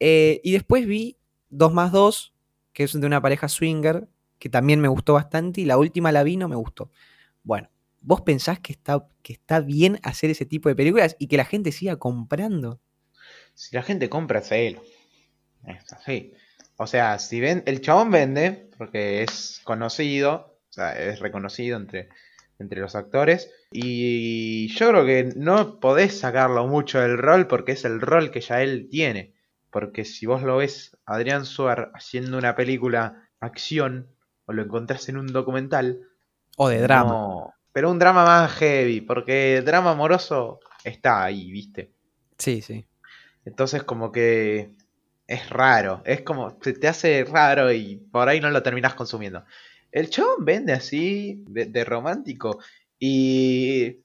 Eh, 0.00 0.40
y 0.42 0.52
después 0.52 0.86
vi 0.86 1.18
2 1.50 1.74
más 1.74 1.92
2, 1.92 2.32
que 2.72 2.84
es 2.84 2.98
de 2.98 3.06
una 3.06 3.20
pareja 3.20 3.50
swinger, 3.50 4.08
que 4.38 4.48
también 4.48 4.80
me 4.80 4.88
gustó 4.88 5.12
bastante, 5.12 5.60
y 5.60 5.66
la 5.66 5.76
última 5.76 6.10
la 6.10 6.22
vi, 6.22 6.38
no 6.38 6.48
me 6.48 6.56
gustó. 6.56 6.90
Bueno, 7.42 7.68
¿vos 8.00 8.22
pensás 8.22 8.60
que 8.60 8.72
está, 8.72 9.06
que 9.20 9.34
está 9.34 9.60
bien 9.60 10.00
hacer 10.02 10.30
ese 10.30 10.46
tipo 10.46 10.70
de 10.70 10.74
películas 10.74 11.16
y 11.18 11.26
que 11.26 11.36
la 11.36 11.44
gente 11.44 11.70
siga 11.70 11.96
comprando? 11.96 12.80
Si 13.52 13.76
la 13.76 13.82
gente 13.82 14.08
compra, 14.08 14.40
celo. 14.40 14.82
Es 15.66 15.92
así. 15.92 16.32
O 16.78 16.86
sea, 16.86 17.18
si 17.18 17.40
ven, 17.40 17.62
el 17.66 17.82
chabón 17.82 18.10
vende, 18.10 18.70
porque 18.78 19.22
es 19.22 19.60
conocido, 19.64 20.55
sea, 20.76 20.92
es 20.92 21.18
reconocido 21.20 21.76
entre, 21.76 22.08
entre 22.58 22.80
los 22.80 22.94
actores. 22.94 23.50
Y 23.72 24.68
yo 24.68 24.90
creo 24.90 25.04
que 25.04 25.32
no 25.36 25.80
podés 25.80 26.18
sacarlo 26.18 26.66
mucho 26.66 27.00
del 27.00 27.18
rol 27.18 27.46
porque 27.46 27.72
es 27.72 27.84
el 27.84 28.00
rol 28.00 28.30
que 28.30 28.40
ya 28.40 28.62
él 28.62 28.88
tiene. 28.90 29.34
Porque 29.70 30.04
si 30.04 30.26
vos 30.26 30.42
lo 30.42 30.58
ves, 30.58 30.96
Adrián 31.04 31.44
Suar 31.44 31.90
haciendo 31.94 32.38
una 32.38 32.54
película 32.54 33.28
acción, 33.40 34.08
o 34.46 34.52
lo 34.52 34.62
encontrás 34.62 35.08
en 35.08 35.16
un 35.18 35.26
documental, 35.26 36.00
O 36.56 36.68
de 36.68 36.80
drama. 36.80 37.10
no- 37.10 37.52
pero 37.72 37.90
un 37.90 37.98
drama 37.98 38.24
más 38.24 38.52
heavy, 38.52 39.02
porque 39.02 39.62
drama 39.62 39.90
amoroso 39.90 40.60
está 40.82 41.24
ahí, 41.24 41.50
¿viste? 41.52 41.92
Sí, 42.38 42.62
sí. 42.62 42.86
Entonces 43.44 43.82
como 43.82 44.12
que 44.12 44.70
es 45.26 45.50
raro, 45.50 46.02
es 46.04 46.22
como 46.22 46.56
se 46.62 46.72
te 46.72 46.88
hace 46.88 47.24
raro 47.24 47.72
y 47.72 47.96
por 47.96 48.28
ahí 48.28 48.40
no 48.40 48.50
lo 48.50 48.62
terminás 48.62 48.94
consumiendo. 48.94 49.44
El 49.96 50.10
chabón 50.10 50.44
vende 50.44 50.74
así, 50.74 51.42
de, 51.48 51.64
de 51.64 51.84
romántico, 51.84 52.58
y 52.98 53.96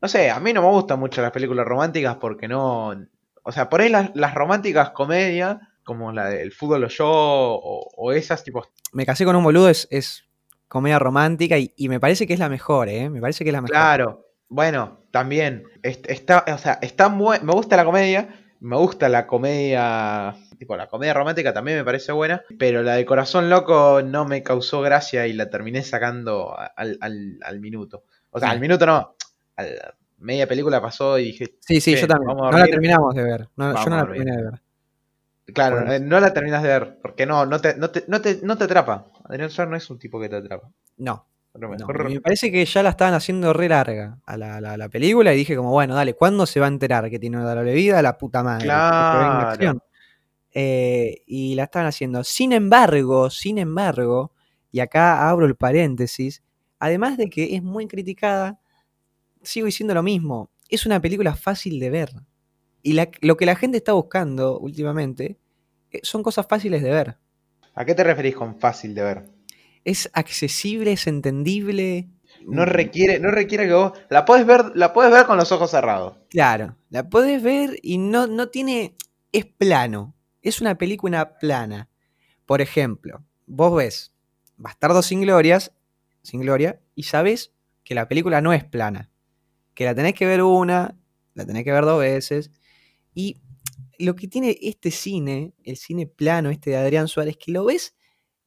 no 0.00 0.06
sé, 0.08 0.30
a 0.30 0.38
mí 0.38 0.52
no 0.52 0.62
me 0.62 0.68
gustan 0.68 1.00
mucho 1.00 1.20
las 1.22 1.32
películas 1.32 1.66
románticas 1.66 2.16
porque 2.20 2.46
no... 2.46 2.94
O 3.42 3.52
sea, 3.52 3.68
por 3.68 3.80
ahí 3.80 3.88
las, 3.88 4.10
las 4.14 4.32
románticas 4.34 4.90
comedias, 4.90 5.58
como 5.82 6.12
la 6.12 6.28
del 6.28 6.52
fútbol 6.52 6.84
o 6.84 6.88
yo, 6.88 7.08
o, 7.08 7.90
o 7.96 8.12
esas 8.12 8.44
tipos... 8.44 8.68
Me 8.92 9.04
casé 9.04 9.24
con 9.24 9.34
un 9.34 9.42
boludo 9.42 9.68
es, 9.68 9.88
es 9.90 10.24
comedia 10.68 11.00
romántica 11.00 11.58
y, 11.58 11.72
y 11.76 11.88
me 11.88 11.98
parece 11.98 12.28
que 12.28 12.34
es 12.34 12.38
la 12.38 12.48
mejor, 12.48 12.88
¿eh? 12.88 13.10
Me 13.10 13.20
parece 13.20 13.42
que 13.42 13.50
es 13.50 13.54
la 13.54 13.60
mejor. 13.60 13.74
Claro, 13.74 14.26
bueno, 14.48 15.00
también, 15.10 15.64
est- 15.82 16.08
está, 16.08 16.44
o 16.54 16.58
sea, 16.58 16.78
está 16.80 17.08
muy, 17.08 17.38
me 17.40 17.52
gusta 17.52 17.76
la 17.76 17.84
comedia, 17.84 18.28
me 18.60 18.76
gusta 18.76 19.08
la 19.08 19.26
comedia, 19.26 20.36
tipo 20.58 20.76
la 20.76 20.86
comedia 20.86 21.14
romántica 21.14 21.52
también 21.52 21.78
me 21.78 21.84
parece 21.84 22.12
buena, 22.12 22.42
pero 22.58 22.82
la 22.82 22.94
de 22.94 23.06
Corazón 23.06 23.48
Loco 23.50 24.02
no 24.02 24.24
me 24.26 24.42
causó 24.42 24.80
gracia 24.82 25.26
y 25.26 25.32
la 25.32 25.48
terminé 25.50 25.82
sacando 25.82 26.54
al, 26.76 26.98
al- 27.00 27.38
al 27.42 27.60
minuto. 27.60 28.04
O 28.30 28.38
sea, 28.38 28.48
Sí. 28.48 28.54
al 28.54 28.60
minuto 28.60 28.86
no, 28.86 29.14
media 30.18 30.46
película 30.46 30.80
pasó 30.80 31.18
y 31.18 31.24
dije, 31.26 31.54
Sí, 31.60 31.80
sí, 31.80 31.94
"Che, 31.94 32.02
yo 32.02 32.06
también. 32.08 32.36
No 32.36 32.44
la 32.44 32.50
dormir". 32.58 32.70
terminamos 32.70 33.14
de 33.14 33.22
ver. 33.22 33.48
No, 33.56 33.74
yo 33.84 33.90
no 33.90 33.96
la 33.96 34.02
terminé 34.06 34.36
de 34.36 34.42
ver. 34.44 34.60
claro, 35.54 35.76
Bueno. 35.76 35.92
eh, 35.94 36.00
no 36.00 36.20
la 36.20 36.32
terminas 36.32 36.62
de 36.62 36.68
ver, 36.68 36.98
porque 37.02 37.26
no, 37.26 37.46
no 37.46 37.60
te, 37.60 37.74
no 37.76 37.90
te, 37.90 38.04
no 38.06 38.20
te, 38.20 38.40
no 38.42 38.56
te 38.58 38.64
atrapa. 38.64 39.06
Adrián 39.24 39.50
no 39.70 39.76
es 39.76 39.90
un 39.90 39.98
tipo 39.98 40.20
que 40.20 40.28
te 40.28 40.36
atrapa. 40.36 40.68
No. 40.98 41.26
No. 41.78 41.86
Me 42.14 42.20
parece 42.20 42.52
que 42.52 42.64
ya 42.64 42.82
la 42.82 42.90
estaban 42.90 43.14
haciendo 43.14 43.52
re 43.52 43.68
larga 43.68 44.18
a 44.24 44.36
la, 44.36 44.60
la- 44.60 44.76
la 44.76 44.88
película 44.88 45.34
y 45.34 45.36
dije 45.38 45.56
como, 45.56 45.70
bueno, 45.72 45.94
dale, 45.94 46.14
¿cuándo 46.14 46.46
se 46.46 46.60
va 46.60 46.66
a 46.66 46.68
enterar 46.68 47.10
que 47.10 47.18
tiene 47.18 47.36
una 47.38 47.52
doble 47.54 47.72
vida? 47.74 48.00
La 48.02 48.16
puta 48.16 48.42
madre. 48.42 48.66
Claro. 49.58 49.84
Eh, 50.52 51.22
y 51.26 51.54
la 51.54 51.64
estaban 51.64 51.86
haciendo. 51.88 52.24
Sin 52.24 52.52
embargo, 52.52 53.30
sin 53.30 53.58
embargo, 53.58 54.32
y 54.72 54.80
acá 54.80 55.28
abro 55.28 55.46
el 55.46 55.56
paréntesis, 55.56 56.42
además 56.78 57.16
de 57.16 57.28
que 57.30 57.54
es 57.56 57.62
muy 57.62 57.86
criticada, 57.86 58.58
sigo 59.42 59.66
diciendo 59.66 59.94
lo 59.94 60.02
mismo. 60.02 60.50
Es 60.68 60.86
una 60.86 61.00
película 61.00 61.34
fácil 61.34 61.78
de 61.80 61.90
ver. 61.90 62.10
Y 62.82 62.94
la- 62.94 63.10
lo 63.20 63.36
que 63.36 63.46
la 63.46 63.56
gente 63.56 63.76
está 63.76 63.92
buscando 63.92 64.58
últimamente 64.58 65.36
eh, 65.92 66.00
son 66.02 66.22
cosas 66.22 66.46
fáciles 66.48 66.82
de 66.82 66.90
ver. 66.90 67.18
¿A 67.74 67.84
qué 67.84 67.94
te 67.94 68.04
referís 68.04 68.34
con 68.36 68.56
fácil 68.56 68.94
de 68.94 69.02
ver? 69.02 69.24
Es 69.84 70.10
accesible, 70.12 70.92
es 70.92 71.06
entendible. 71.06 72.08
No 72.46 72.64
requiere, 72.64 73.18
no 73.18 73.30
requiere 73.30 73.66
que 73.66 73.74
vos. 73.74 73.92
La 74.08 74.24
puedes 74.24 74.46
ver, 74.46 74.72
la 74.74 74.92
puedes 74.92 75.12
ver 75.12 75.26
con 75.26 75.36
los 75.36 75.52
ojos 75.52 75.70
cerrados. 75.70 76.16
Claro, 76.28 76.76
la 76.88 77.08
podés 77.08 77.42
ver 77.42 77.78
y 77.82 77.98
no, 77.98 78.26
no 78.26 78.48
tiene. 78.48 78.96
Es 79.32 79.46
plano. 79.46 80.14
Es 80.42 80.60
una 80.60 80.76
película 80.76 81.38
plana. 81.38 81.88
Por 82.46 82.60
ejemplo, 82.60 83.24
vos 83.46 83.76
ves 83.76 84.12
Bastardo 84.60 85.00
sin 85.00 85.22
glorias, 85.22 85.72
sin 86.22 86.42
gloria, 86.42 86.82
y 86.94 87.04
sabés 87.04 87.54
que 87.82 87.94
la 87.94 88.08
película 88.08 88.42
no 88.42 88.52
es 88.52 88.62
plana. 88.62 89.10
Que 89.72 89.86
la 89.86 89.94
tenés 89.94 90.12
que 90.12 90.26
ver 90.26 90.42
una, 90.42 90.98
la 91.32 91.46
tenés 91.46 91.64
que 91.64 91.72
ver 91.72 91.86
dos 91.86 91.98
veces. 91.98 92.50
Y 93.14 93.40
lo 93.98 94.14
que 94.16 94.28
tiene 94.28 94.58
este 94.60 94.90
cine, 94.90 95.54
el 95.64 95.78
cine 95.78 96.06
plano, 96.06 96.50
este 96.50 96.70
de 96.70 96.76
Adrián 96.76 97.08
Suárez, 97.08 97.38
que 97.38 97.52
lo 97.52 97.64
ves 97.64 97.94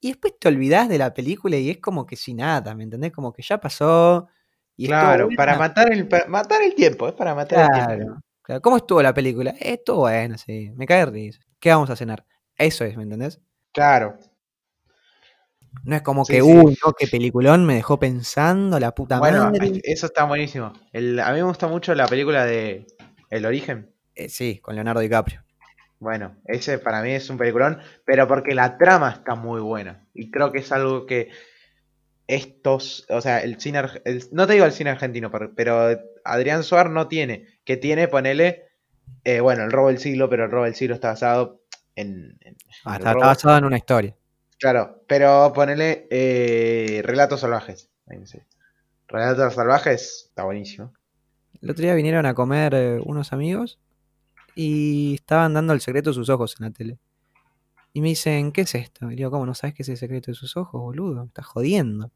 y 0.04 0.10
después 0.10 0.34
te 0.38 0.50
olvidás 0.50 0.90
de 0.90 0.98
la 0.98 1.14
película 1.14 1.56
y 1.56 1.70
es 1.70 1.78
como 1.78 2.06
que 2.06 2.18
sin 2.18 2.38
nada, 2.38 2.76
¿me 2.76 2.84
entendés? 2.84 3.14
Como 3.14 3.32
que 3.32 3.42
ya 3.42 3.58
pasó. 3.60 4.28
Y 4.76 4.88
Claro, 4.88 5.30
para 5.38 5.58
matar 5.58 5.94
el, 5.94 6.08
para 6.10 6.28
matar 6.28 6.62
el 6.62 6.76
tiempo, 6.76 7.08
es 7.08 7.14
para 7.14 7.34
matar 7.34 7.66
el 7.78 7.86
tiempo. 7.88 8.22
Claro. 8.44 8.62
¿Cómo 8.62 8.76
estuvo 8.78 9.02
la 9.02 9.14
película? 9.14 9.54
Estuvo 9.60 10.02
bueno, 10.02 10.38
sí. 10.38 10.72
Me 10.76 10.86
cae 10.86 11.06
risa. 11.06 11.40
¿Qué 11.58 11.70
vamos 11.70 11.90
a 11.90 11.96
cenar? 11.96 12.26
Eso 12.58 12.84
es, 12.84 12.98
¿me 12.98 13.04
entendés? 13.04 13.40
Claro. 13.72 14.18
No 15.86 15.96
es 15.96 16.02
como 16.02 16.26
Sí, 16.26 16.34
que, 16.34 16.42
sí. 16.42 16.48
uy, 16.52 16.78
no, 16.86 16.92
qué 16.92 17.08
peliculón 17.08 17.66
me 17.66 17.76
dejó 17.76 17.98
pensando, 17.98 18.80
la 18.80 18.94
puta 18.94 19.20
Bueno, 19.20 19.46
madre. 19.46 19.80
eso 19.84 20.08
está 20.08 20.26
buenísimo. 20.26 20.74
El- 20.92 21.20
a 21.20 21.30
mí 21.32 21.38
me 21.38 21.44
gusta 21.44 21.68
mucho 21.70 21.96
la 21.96 22.08
película 22.08 22.46
de 22.46 22.86
El 23.30 23.46
Origen. 23.46 23.94
Eh, 24.16 24.28
sí, 24.28 24.60
con 24.60 24.76
Leonardo 24.76 25.00
DiCaprio. 25.00 25.44
Bueno, 26.04 26.36
ese 26.46 26.80
para 26.80 27.02
mí 27.02 27.12
es 27.12 27.30
un 27.30 27.38
peliculón, 27.38 27.80
pero 28.06 28.28
porque 28.28 28.54
la 28.54 28.78
trama 28.78 29.10
está 29.12 29.36
muy 29.36 29.62
buena. 29.62 30.06
Y 30.14 30.30
creo 30.32 30.52
que 30.52 30.60
es 30.60 30.72
algo 30.74 31.06
que 31.06 31.30
estos, 32.28 33.06
o 33.10 33.22
sea, 33.22 33.40
el 33.40 33.60
cine, 33.60 33.82
el- 34.06 34.24
no 34.32 34.46
te 34.46 34.54
digo 34.54 34.66
el 34.66 34.72
cine 34.74 34.90
argentino, 34.90 35.32
pero- 35.56 35.98
Adrián 36.26 36.64
Suar 36.64 36.90
no 36.90 37.08
tiene, 37.08 37.48
que 37.66 37.78
tiene, 37.78 38.08
ponele, 38.08 38.64
eh, 39.24 39.40
bueno, 39.40 39.64
el 39.64 39.72
robo 39.72 39.88
del 39.88 39.98
siglo, 40.00 40.30
pero 40.30 40.46
el 40.46 40.52
robo 40.52 40.66
del 40.66 40.76
siglo 40.76 40.96
está 40.96 41.10
basado 41.10 41.62
en... 41.96 42.38
en- 42.42 42.58
Ah, 42.86 42.98
está, 42.98 43.14
basado 43.14 43.58
en 43.58 43.66
una 43.66 43.78
historia. 43.78 44.16
Claro, 44.60 45.04
pero 45.08 45.52
ponele 45.54 46.08
eh, 46.10 47.02
Relatos 47.04 47.42
Salvajes. 47.42 47.90
Ahí 48.08 48.18
no 48.20 48.26
sé. 48.26 48.46
Relatos 49.08 49.54
Salvajes 49.54 50.26
está 50.30 50.44
buenísimo. 50.44 50.94
El 51.62 51.70
otro 51.70 51.84
día 51.84 51.94
vinieron 51.94 52.26
a 52.26 52.34
comer 52.34 52.74
eh, 52.74 53.00
unos 53.06 53.32
amigos 53.34 53.80
y 54.56 55.16
estaban 55.16 55.54
dando 55.54 55.74
el 55.74 55.82
secreto 55.82 56.10
de 56.12 56.14
sus 56.16 56.30
ojos 56.30 56.56
en 56.60 56.66
la 56.66 56.72
tele. 56.72 57.00
Y 57.94 58.02
me 58.02 58.10
dicen, 58.10 58.52
¿qué 58.52 58.62
es 58.62 58.74
esto? 58.76 59.12
Y 59.12 59.16
digo, 59.16 59.30
¿cómo 59.32 59.46
no 59.46 59.54
sabes 59.54 59.76
qué 59.76 59.84
es 59.84 59.90
el 59.90 59.98
secreto 59.98 60.32
de 60.32 60.36
sus 60.36 60.58
ojos, 60.58 60.82
boludo? 60.82 61.22
Me 61.22 61.28
estás 61.28 61.46
jodiendo. 61.46 62.12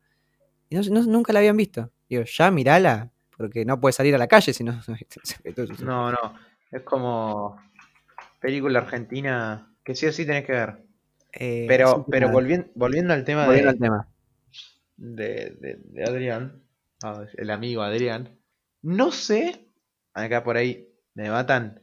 Y 0.69 0.75
no- 0.75 0.81
no- 0.89 1.03
nunca 1.05 1.33
la 1.33 1.39
habían 1.39 1.57
visto. 1.57 1.91
Digo, 2.09 2.23
ya 2.23 2.49
mirala, 2.51 3.11
porque 3.37 3.63
no 3.65 3.79
puedes 3.79 3.95
salir 3.95 4.15
a 4.15 4.17
la 4.17 4.27
calle 4.27 4.53
si 4.53 4.63
no 4.63 4.71
sabes 4.83 5.01
el 5.01 5.21
secreto 5.23 5.61
de 5.61 5.67
sus 5.67 5.77
ojos. 5.81 5.85
No, 5.87 6.11
no. 6.11 6.33
Es 6.71 6.81
como 6.81 7.61
película 8.39 8.79
argentina 8.79 9.71
que 9.83 9.95
sí 9.95 10.05
o 10.07 10.11
sí 10.11 10.25
tenés 10.25 10.45
que 10.45 10.51
ver. 10.53 10.83
Eh, 11.33 11.65
Pero, 11.67 12.05
pero 12.09 12.29
volviendo, 12.29 12.67
volviendo 12.75 13.13
al 13.13 13.23
tema 13.23 13.45
volviendo 13.45 13.67
de, 13.69 13.73
al 13.75 13.79
tema. 13.79 14.07
de, 14.97 15.57
de- 15.61 15.79
de 15.83 16.03
Adrián, 16.03 16.63
ah, 17.03 17.25
el 17.35 17.49
amigo 17.51 17.81
Adrián, 17.83 18.39
no 18.81 19.11
sé, 19.11 19.67
acá 20.13 20.43
por 20.43 20.57
ahí 20.57 20.89
me 21.13 21.29
matan, 21.29 21.81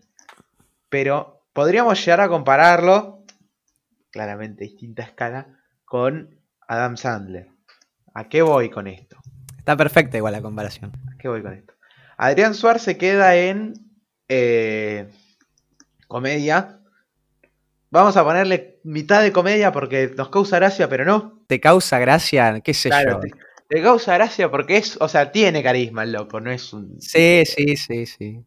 pero 0.95 1.45
podríamos 1.53 1.99
llegar 2.05 2.21
a 2.21 2.29
compararlo, 2.29 3.25
claramente 4.13 4.63
distinta 4.63 5.03
escala, 5.03 5.59
con 5.85 6.39
Adam 6.69 6.97
Sandler. 6.97 7.49
¿A 8.15 8.29
qué 8.29 8.43
voy 8.43 8.71
con 8.71 8.87
esto? 8.87 9.17
Está 9.59 9.77
perfecta 9.77 10.19
igual 10.19 10.35
la 10.35 10.41
comparación. 10.41 10.93
¿A 11.13 11.19
qué 11.19 11.27
voy 11.27 11.43
con 11.43 11.53
esto? 11.53 11.75
Adrián 12.17 12.55
Suárez 12.55 12.83
se 12.83 12.97
queda 12.97 13.35
en 13.35 13.75
eh, 14.29 15.11
comedia. 16.07 16.79
Vamos 17.91 18.17
a 18.17 18.23
ponerle 18.23 18.79
mitad 18.85 19.21
de 19.21 19.33
comedia 19.33 19.73
porque 19.73 20.13
nos 20.17 20.29
causa 20.29 20.59
gracia, 20.61 20.89
pero 20.89 21.05
no. 21.05 21.43
¿Te 21.49 21.59
causa 21.59 21.99
gracia? 21.99 22.61
¿Qué 22.61 22.73
sé 22.73 22.91
Claro, 22.91 23.15
yo? 23.15 23.19
te, 23.19 23.31
te 23.69 23.83
causa 23.83 24.15
gracia 24.15 24.49
porque 24.49 24.77
es, 24.77 24.97
o 25.01 25.09
sea, 25.09 25.33
tiene 25.33 25.61
carisma 25.61 26.05
el 26.05 26.13
loco, 26.13 26.41
no 26.41 26.53
es 26.53 26.73
un. 26.73 27.01
Sí, 27.01 27.43
sí, 27.47 27.77
sí, 27.77 28.07
sí. 28.07 28.45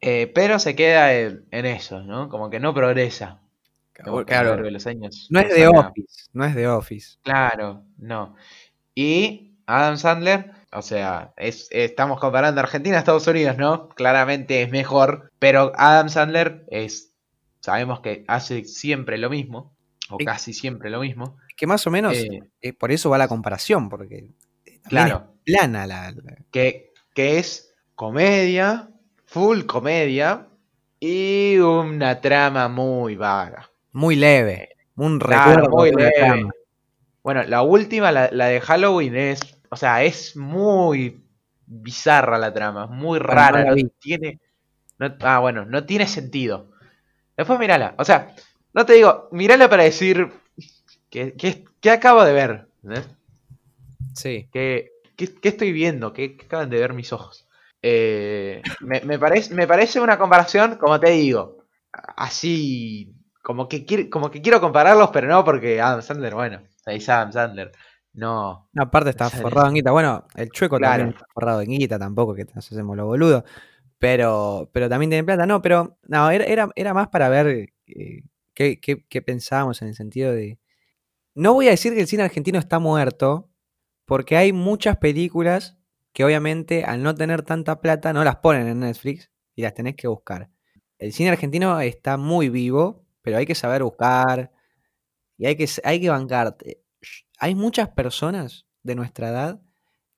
Eh, 0.00 0.30
pero 0.34 0.58
se 0.58 0.76
queda 0.76 1.12
en, 1.14 1.46
en 1.50 1.66
eso, 1.66 2.02
¿no? 2.02 2.28
Como 2.28 2.50
que 2.50 2.60
no 2.60 2.72
progresa. 2.74 3.40
Como 4.04 4.24
que 4.24 4.34
a 4.34 4.44
lo 4.44 4.50
Claro, 4.50 4.62
de 4.62 4.70
los 4.70 4.86
años 4.86 5.26
no 5.30 5.40
es 5.40 5.48
de 5.52 5.66
Office, 5.66 6.28
no 6.32 6.44
es 6.44 6.54
de 6.54 6.68
Office. 6.68 7.18
Claro, 7.22 7.84
no. 7.98 8.36
Y 8.94 9.56
Adam 9.66 9.96
Sandler, 9.96 10.52
o 10.72 10.82
sea, 10.82 11.32
es, 11.36 11.68
estamos 11.72 12.20
comparando 12.20 12.60
Argentina 12.60 12.96
a 12.96 13.00
Estados 13.00 13.26
Unidos, 13.26 13.56
¿no? 13.58 13.88
Claramente 13.90 14.62
es 14.62 14.70
mejor, 14.70 15.30
pero 15.40 15.72
Adam 15.76 16.08
Sandler 16.08 16.64
es, 16.70 17.12
sabemos 17.60 18.00
que 18.00 18.24
hace 18.28 18.64
siempre 18.64 19.18
lo 19.18 19.30
mismo, 19.30 19.74
o 20.10 20.16
casi 20.18 20.52
siempre 20.52 20.90
lo 20.90 21.00
mismo. 21.00 21.36
Que 21.56 21.66
más 21.66 21.86
o 21.86 21.90
menos, 21.90 22.14
Eh, 22.16 22.40
eh, 22.62 22.72
por 22.72 22.92
eso 22.92 23.10
va 23.10 23.18
la 23.18 23.28
comparación, 23.28 23.88
porque 23.88 24.30
claro, 24.84 25.34
es 25.44 25.54
plana 25.54 25.86
la, 25.88 26.12
la- 26.12 26.36
que, 26.52 26.92
que 27.14 27.38
es 27.38 27.74
comedia, 27.96 28.90
full 29.34 29.64
comedia, 29.66 30.48
y 31.00 31.56
una 31.58 32.20
trama 32.20 32.68
muy 32.68 33.14
vaga. 33.16 33.70
muy 33.92 34.16
leve, 34.16 34.70
un 34.96 35.20
Claro, 35.20 35.68
recuerdo 35.68 35.70
muy 35.70 35.90
leve. 35.92 36.12
trama. 36.12 36.50
Bueno, 37.22 37.44
la 37.44 37.62
última, 37.62 38.12
la, 38.12 38.30
la 38.32 38.46
de 38.48 38.60
Halloween, 38.60 39.16
es. 39.16 39.40
O 39.70 39.76
sea, 39.76 40.04
es 40.04 40.36
muy 40.36 41.22
bizarra 41.66 42.38
la 42.38 42.52
trama, 42.54 42.86
muy 42.86 43.18
rara. 43.18 43.64
no 43.64 43.76
No, 43.76 43.90
tiene. 44.00 44.40
no- 44.98 45.16
ah, 45.22 45.40
bueno, 45.40 45.64
no 45.66 45.86
tiene 45.86 46.06
sentido. 46.08 46.72
Después 47.36 47.58
mirala. 47.60 47.94
O 47.98 48.04
sea, 48.06 48.34
no 48.74 48.86
te 48.86 48.94
digo, 48.94 49.28
mirala 49.32 49.68
para 49.70 49.84
decir. 49.84 50.30
que 51.10 51.34
qué 51.80 51.90
acabo 51.90 52.24
de 52.24 52.32
ver? 52.34 52.68
¿entendés? 52.82 53.08
Sí. 54.14 54.48
¿Qué, 54.52 54.90
qué- 55.16 55.34
qué 55.40 55.48
estoy 55.48 55.72
viendo? 55.72 56.12
¿Qué, 56.12 56.36
qué 56.36 56.44
acaban 56.46 56.68
de 56.70 56.78
ver 56.80 56.92
mis 56.92 57.12
ojos? 57.14 57.47
Eh, 57.82 58.62
me, 58.80 59.00
me 59.02 59.18
parece, 59.18 59.54
me 59.54 59.66
parece 59.66 60.00
una 60.00 60.18
comparación, 60.18 60.76
como 60.76 60.98
te 61.00 61.10
digo, 61.10 61.64
así. 62.16 63.14
Como 63.42 63.66
que, 63.68 63.86
quiere- 63.86 64.10
como 64.10 64.30
que 64.30 64.42
quiero 64.42 64.60
compararlos, 64.60 65.10
pero 65.10 65.26
no 65.26 65.42
porque 65.44 65.80
Adam 65.80 66.02
Sandler, 66.02 66.34
bueno, 66.34 66.60
es 66.86 67.08
Adam 67.08 67.32
Sandler. 67.32 67.72
No, 68.12 68.68
No, 68.72 68.82
aparte 68.82 69.10
está 69.10 69.28
Sale. 69.30 69.42
forrado 69.42 69.68
en 69.68 69.74
guita. 69.74 69.90
Bueno, 69.92 70.26
el 70.34 70.50
chueco 70.50 70.76
Claro. 70.76 70.98
también 71.04 71.14
está 71.14 71.26
forrado 71.32 71.60
en 71.62 71.70
guita, 71.70 71.98
tampoco 71.98 72.34
que 72.34 72.44
nos 72.54 72.70
hacemos 72.70 72.96
lo 72.96 73.06
boludo. 73.06 73.44
Pero, 73.98 74.68
pero 74.72 74.88
también 74.88 75.10
tiene 75.10 75.24
plata. 75.24 75.46
No, 75.46 75.62
pero 75.62 75.98
no, 76.08 76.30
era, 76.30 76.44
era, 76.44 76.68
era 76.76 76.92
más 76.94 77.08
para 77.08 77.28
ver 77.28 77.70
eh, 77.86 78.22
qué, 78.54 78.80
qué- 78.80 79.04
qué 79.08 79.22
pensábamos 79.22 79.80
en 79.82 79.88
el 79.88 79.94
sentido 79.94 80.32
de. 80.32 80.58
No 81.34 81.54
voy 81.54 81.68
a 81.68 81.70
decir 81.70 81.94
que 81.94 82.00
el 82.00 82.06
cine 82.08 82.24
argentino 82.24 82.58
está 82.58 82.78
muerto, 82.80 83.48
porque 84.04 84.36
hay 84.36 84.52
muchas 84.52 84.96
películas 84.98 85.77
que 86.18 86.24
obviamente 86.24 86.82
al 86.82 87.00
no 87.04 87.14
tener 87.14 87.42
tanta 87.42 87.80
plata 87.80 88.12
no 88.12 88.24
las 88.24 88.38
ponen 88.38 88.66
en 88.66 88.80
Netflix 88.80 89.30
y 89.54 89.62
las 89.62 89.72
tenés 89.72 89.94
que 89.94 90.08
buscar. 90.08 90.50
El 90.98 91.12
cine 91.12 91.30
argentino 91.30 91.78
está 91.78 92.16
muy 92.16 92.48
vivo, 92.48 93.06
pero 93.22 93.36
hay 93.36 93.46
que 93.46 93.54
saber 93.54 93.84
buscar 93.84 94.50
y 95.36 95.46
hay 95.46 95.54
que, 95.54 95.68
hay 95.84 96.00
que 96.00 96.10
bancarte. 96.10 96.82
Hay 97.38 97.54
muchas 97.54 97.90
personas 97.90 98.66
de 98.82 98.96
nuestra 98.96 99.28
edad 99.28 99.60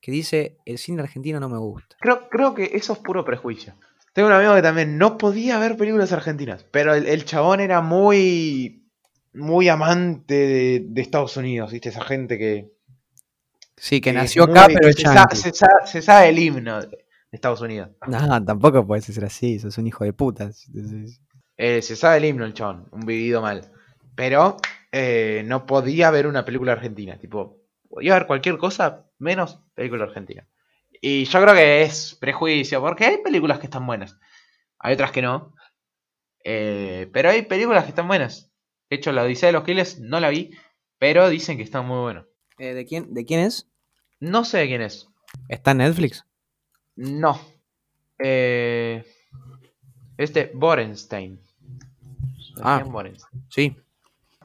que 0.00 0.10
dice 0.10 0.56
el 0.64 0.78
cine 0.78 1.02
argentino 1.02 1.38
no 1.38 1.50
me 1.50 1.58
gusta. 1.58 1.96
creo, 2.00 2.30
creo 2.30 2.54
que 2.54 2.70
eso 2.72 2.94
es 2.94 2.98
puro 3.00 3.22
prejuicio. 3.22 3.74
Tengo 4.14 4.28
un 4.28 4.34
amigo 4.34 4.54
que 4.54 4.62
también 4.62 4.96
no 4.96 5.18
podía 5.18 5.58
ver 5.58 5.76
películas 5.76 6.12
argentinas, 6.12 6.64
pero 6.70 6.94
el, 6.94 7.08
el 7.08 7.26
chabón 7.26 7.60
era 7.60 7.82
muy, 7.82 8.88
muy 9.34 9.68
amante 9.68 10.34
de, 10.34 10.82
de 10.82 11.02
Estados 11.02 11.36
Unidos, 11.36 11.70
¿viste? 11.72 11.90
Esa 11.90 12.04
gente 12.06 12.38
que, 12.38 12.72
Sí, 13.82 14.00
que 14.00 14.12
nació 14.12 14.44
acá, 14.44 14.66
pero 14.68 14.88
es 14.88 14.96
se, 14.96 15.02
sa- 15.02 15.14
yankee. 15.14 15.36
se 15.36 15.52
sa- 15.54 15.86
se 15.86 16.02
sabe 16.02 16.28
el 16.28 16.38
himno 16.38 16.80
de 16.82 16.98
Estados 17.32 17.60
Unidos. 17.62 17.88
No, 18.06 18.44
tampoco 18.44 18.86
puedes 18.86 19.06
ser 19.06 19.24
así, 19.24 19.58
sos 19.58 19.78
un 19.78 19.86
hijo 19.86 20.04
de 20.04 20.12
puta. 20.12 20.50
Eh, 21.56 21.80
se 21.82 21.96
sabe 21.96 22.18
el 22.18 22.24
himno 22.26 22.44
el 22.44 22.54
chabón, 22.54 22.86
un 22.92 23.00
vivido 23.00 23.40
mal. 23.42 23.72
Pero 24.14 24.56
eh, 24.92 25.42
no 25.46 25.64
podía 25.66 26.10
ver 26.10 26.26
una 26.26 26.44
película 26.44 26.72
argentina. 26.72 27.18
Tipo, 27.18 27.58
podía 27.88 28.14
ver 28.14 28.26
cualquier 28.26 28.58
cosa 28.58 29.06
menos 29.18 29.60
película 29.74 30.04
argentina. 30.04 30.46
Y 31.00 31.24
yo 31.24 31.40
creo 31.40 31.54
que 31.54 31.82
es 31.82 32.16
prejuicio, 32.20 32.80
porque 32.82 33.06
hay 33.06 33.18
películas 33.22 33.58
que 33.58 33.66
están 33.66 33.86
buenas. 33.86 34.18
Hay 34.78 34.92
otras 34.94 35.10
que 35.10 35.22
no. 35.22 35.54
Eh, 36.44 37.08
pero 37.12 37.30
hay 37.30 37.42
películas 37.42 37.84
que 37.84 37.90
están 37.90 38.08
buenas. 38.08 38.50
De 38.90 38.96
hecho, 38.96 39.12
la 39.12 39.22
Odisea 39.22 39.46
de 39.48 39.52
los 39.54 39.64
Giles 39.64 40.00
no 40.00 40.20
la 40.20 40.28
vi, 40.30 40.50
pero 40.98 41.28
dicen 41.28 41.56
que 41.56 41.62
está 41.62 41.80
muy 41.82 42.00
bueno. 42.00 42.26
Eh, 42.60 42.74
¿de, 42.74 42.84
quién, 42.86 43.12
¿De 43.14 43.24
quién 43.24 43.40
es? 43.40 43.66
No 44.20 44.44
sé 44.44 44.58
de 44.58 44.66
quién 44.68 44.82
es. 44.82 45.08
¿Está 45.48 45.70
en 45.72 45.78
Netflix? 45.78 46.24
No. 46.96 47.40
Eh, 48.18 49.04
este 50.18 50.50
Borenstein. 50.54 51.40
Ah. 52.62 52.82
Borenstein. 52.86 53.44
Sí. 53.48 53.76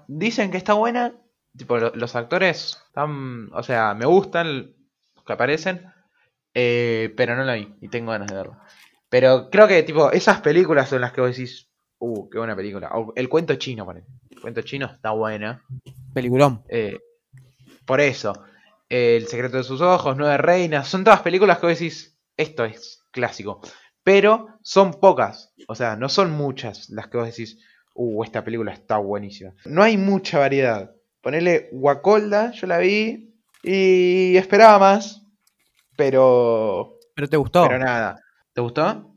Dicen 0.07 0.51
que 0.51 0.57
está 0.57 0.73
buena, 0.73 1.13
Tipo, 1.57 1.77
lo- 1.77 1.93
los 1.95 2.15
actores 2.17 2.77
están. 2.87 3.49
O 3.53 3.63
sea, 3.63 3.93
me 3.93 4.05
gustan 4.05 4.73
los 5.15 5.25
que 5.25 5.33
aparecen. 5.33 5.85
eh, 6.53 7.13
pero 7.17 7.35
no 7.35 7.43
la 7.43 7.55
vi 7.55 7.73
y 7.81 7.87
tengo 7.89 8.11
ganas 8.11 8.27
de 8.29 8.35
verlo. 8.35 8.57
Pero 9.09 9.49
creo 9.49 9.67
que, 9.67 9.83
tipo, 9.83 10.11
esas 10.11 10.41
películas 10.41 10.89
son 10.89 11.01
las 11.01 11.11
que 11.13 11.21
vos 11.21 11.29
decís. 11.35 11.69
Uh, 11.99 12.29
qué 12.29 12.37
buena 12.37 12.55
película. 12.57 12.89
O 12.93 13.13
el 13.15 13.29
cuento 13.29 13.55
chino, 13.55 13.85
parece. 13.85 14.07
El 14.29 14.41
cuento 14.41 14.61
chino 14.63 14.85
está 14.85 15.11
buena. 15.11 15.63
Peliculón. 16.13 16.63
Eh, 16.69 16.99
por 17.85 18.01
eso. 18.01 18.33
el 18.89 19.27
secreto 19.27 19.57
de 19.57 19.63
sus 19.63 19.81
ojos, 19.81 20.15
Nueve 20.17 20.37
Reinas. 20.37 20.87
Son 20.87 21.03
todas 21.03 21.21
películas 21.21 21.59
que 21.59 21.67
vos 21.67 21.79
decís. 21.79 22.17
Esto 22.37 22.65
es 22.65 23.03
clásico. 23.11 23.61
Pero 24.03 24.47
son 24.61 24.93
pocas. 24.93 25.53
O 25.67 25.75
sea, 25.75 25.95
no 25.95 26.09
son 26.09 26.31
muchas 26.31 26.89
las 26.89 27.07
que 27.07 27.17
vos 27.17 27.27
decís. 27.27 27.59
Uh, 27.93 28.23
esta 28.23 28.43
película 28.43 28.73
está 28.73 28.97
buenísima. 28.97 29.53
No 29.65 29.81
hay 29.81 29.97
mucha 29.97 30.39
variedad. 30.39 30.91
Ponele 31.21 31.69
Wacolda, 31.71 32.51
yo 32.51 32.67
la 32.67 32.77
vi. 32.77 33.33
Y 33.63 34.37
esperaba 34.37 34.77
más. 34.79 35.23
Pero. 35.97 36.99
¿Pero 37.15 37.29
te 37.29 37.37
gustó? 37.37 37.67
Pero 37.67 37.79
nada. 37.79 38.19
¿Te 38.53 38.61
gustó? 38.61 39.15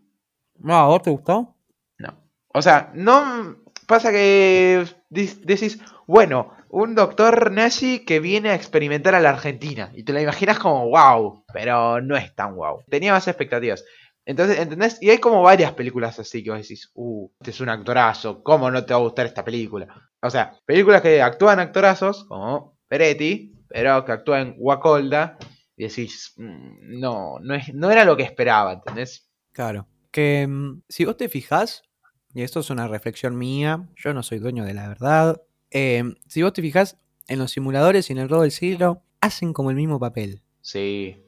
No, 0.56 0.74
¿a 0.74 0.86
vos 0.86 1.02
te 1.02 1.10
gustó? 1.10 1.54
No. 1.98 2.14
O 2.48 2.62
sea, 2.62 2.90
no 2.94 3.58
pasa 3.88 4.12
que 4.12 4.84
decís, 5.08 5.80
bueno, 6.06 6.52
un 6.68 6.94
doctor 6.94 7.50
nazi 7.50 8.04
que 8.04 8.20
viene 8.20 8.50
a 8.50 8.54
experimentar 8.54 9.14
a 9.14 9.20
la 9.20 9.30
Argentina. 9.30 9.90
Y 9.94 10.04
te 10.04 10.12
la 10.12 10.20
imaginas 10.20 10.58
como 10.58 10.90
wow, 10.90 11.44
pero 11.52 12.00
no 12.00 12.16
es 12.16 12.34
tan 12.36 12.54
wow. 12.54 12.84
Tenía 12.88 13.12
más 13.12 13.26
expectativas. 13.26 13.84
Entonces, 14.26 14.58
¿entendés? 14.58 14.98
Y 15.00 15.08
hay 15.08 15.18
como 15.18 15.42
varias 15.42 15.72
películas 15.72 16.18
así 16.18 16.44
que 16.44 16.50
vos 16.50 16.60
decís, 16.60 16.90
uh, 16.94 17.30
este 17.40 17.50
es 17.50 17.60
un 17.62 17.70
actorazo, 17.70 18.42
¿cómo 18.42 18.70
no 18.70 18.84
te 18.84 18.92
va 18.92 19.00
a 19.00 19.02
gustar 19.02 19.24
esta 19.24 19.42
película? 19.42 19.88
O 20.20 20.28
sea, 20.28 20.52
películas 20.66 21.00
que 21.00 21.22
actúan 21.22 21.58
actorazos, 21.58 22.24
como 22.24 22.76
Peretti, 22.88 23.54
pero 23.68 24.04
que 24.04 24.12
actúan 24.12 24.54
Wacolda, 24.58 25.38
y 25.78 25.84
decís, 25.88 26.34
"Mm, 26.36 27.00
no, 27.00 27.38
no, 27.40 27.54
es, 27.54 27.72
no 27.72 27.90
era 27.90 28.04
lo 28.04 28.18
que 28.18 28.24
esperaba, 28.24 28.74
¿entendés? 28.74 29.30
Claro. 29.54 29.88
Que 30.10 30.46
mm, 30.46 30.82
si 30.88 31.06
vos 31.06 31.16
te 31.16 31.30
fijás, 31.30 31.87
y 32.34 32.42
esto 32.42 32.60
es 32.60 32.70
una 32.70 32.88
reflexión 32.88 33.36
mía, 33.36 33.88
yo 33.96 34.14
no 34.14 34.22
soy 34.22 34.38
dueño 34.38 34.64
de 34.64 34.74
la 34.74 34.88
verdad. 34.88 35.42
eh, 35.70 36.02
si 36.26 36.42
vos 36.42 36.52
te 36.54 36.62
fijás, 36.62 36.96
en 37.26 37.38
los 37.38 37.50
simuladores 37.50 38.08
y 38.08 38.12
en 38.14 38.18
el 38.20 38.28
robo 38.30 38.42
del 38.42 38.52
siglo, 38.52 39.02
hacen 39.20 39.52
como 39.52 39.68
el 39.70 39.76
mismo 39.76 39.98
papel. 40.00 40.42
Sí, 40.62 41.22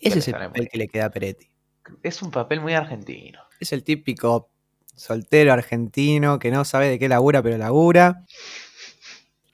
Ese 0.00 0.18
es 0.18 0.28
el 0.28 0.34
papel 0.34 0.62
muy- 0.62 0.66
que 0.68 0.78
le 0.78 0.88
queda 0.88 1.04
a 1.06 1.10
Peretti. 1.10 1.50
es 2.02 2.20
un 2.22 2.30
papel 2.32 2.60
muy 2.60 2.72
argentino. 2.74 3.40
Es 3.60 3.72
el 3.72 3.84
típico 3.84 4.50
soltero 4.96 5.52
argentino 5.52 6.38
que 6.40 6.50
no 6.50 6.64
sabe 6.64 6.88
de 6.88 6.98
qué 6.98 7.08
labura, 7.08 7.42
pero 7.42 7.56
labura. 7.58 8.24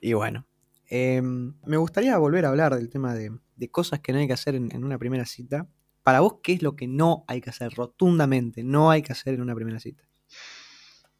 Y 0.00 0.12
bueno, 0.14 0.46
em, 0.88 1.54
me 1.66 1.76
gustaría 1.76 2.16
volver 2.18 2.46
a 2.46 2.48
hablar 2.50 2.74
del 2.74 2.88
tema 2.88 3.14
de, 3.14 3.30
de 3.56 3.70
cosas 3.70 4.00
que 4.00 4.12
no 4.12 4.18
hay 4.18 4.26
que 4.26 4.32
hacer 4.32 4.54
en, 4.54 4.74
en 4.74 4.84
una 4.84 4.98
primera 4.98 5.26
cita. 5.26 5.68
Para 6.02 6.20
vos, 6.20 6.36
¿qué 6.42 6.52
es 6.54 6.62
lo 6.62 6.74
que 6.76 6.86
no 6.86 7.24
hay 7.28 7.40
que 7.42 7.50
hacer 7.50 7.72
rotundamente? 7.74 8.62
No 8.64 8.90
hay 8.90 9.02
que 9.02 9.12
hacer 9.12 9.34
en 9.34 9.42
una 9.42 9.54
primera 9.54 9.78
cita. 9.78 10.04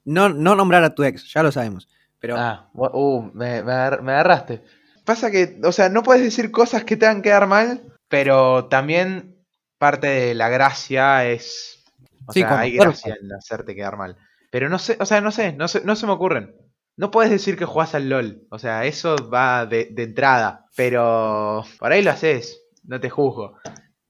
No, 0.05 0.29
no 0.29 0.55
nombrar 0.55 0.83
a 0.85 0.95
tu 0.95 1.05
ex, 1.05 1.33
ya 1.33 1.43
lo 1.43 1.53
sabemos. 1.53 1.89
Pero 2.19 2.37
Ah, 2.39 2.69
uh, 2.75 3.23
me, 3.35 3.63
me 3.63 3.73
agar- 3.73 4.03
me 4.03 4.13
agarraste. 4.13 4.63
Pasa 5.05 5.31
que, 5.31 5.59
o 5.65 5.73
sea, 5.73 5.89
no 5.89 6.03
puedes 6.03 6.23
decir 6.23 6.51
cosas 6.51 6.85
que 6.85 6.97
te 6.97 7.07
hagan 7.07 7.23
quedar 7.23 7.47
mal, 7.47 7.83
pero 8.09 8.67
también 8.67 9.37
parte 9.79 10.07
de 10.07 10.35
la 10.35 10.49
gracia 10.49 11.27
es. 11.27 11.83
O 12.27 12.33
Sí, 12.33 12.41
sea, 12.41 12.61
hay 12.61 12.73
gracia 12.73 13.17
en 13.21 13.33
hacerte 13.33 13.75
quedar 13.75 13.97
mal. 13.97 14.17
Pero 14.51 14.69
no 14.69 14.79
sé, 14.79 14.97
o 15.01 15.07
sea, 15.07 15.21
no 15.21 15.31
sé, 15.33 15.53
no 15.53 15.69
se, 15.69 15.83
no 15.85 15.97
se 15.97 16.07
me 16.07 16.13
ocurren. 16.13 16.55
No 16.97 17.11
puedes 17.11 17.31
decir 17.31 17.57
que 17.57 17.65
jugás 17.65 17.95
al 17.95 18.09
LOL. 18.11 18.43
O 18.51 18.59
sea, 18.59 18.85
eso 18.85 19.17
va 19.33 19.65
de, 19.65 19.89
de 19.91 20.03
entrada. 20.03 20.67
Pero 20.77 21.65
por 21.79 21.93
ahí 21.93 22.03
lo 22.03 22.11
haces. 22.11 22.61
No 22.85 23.01
te 23.01 23.09
juzgo. 23.09 23.57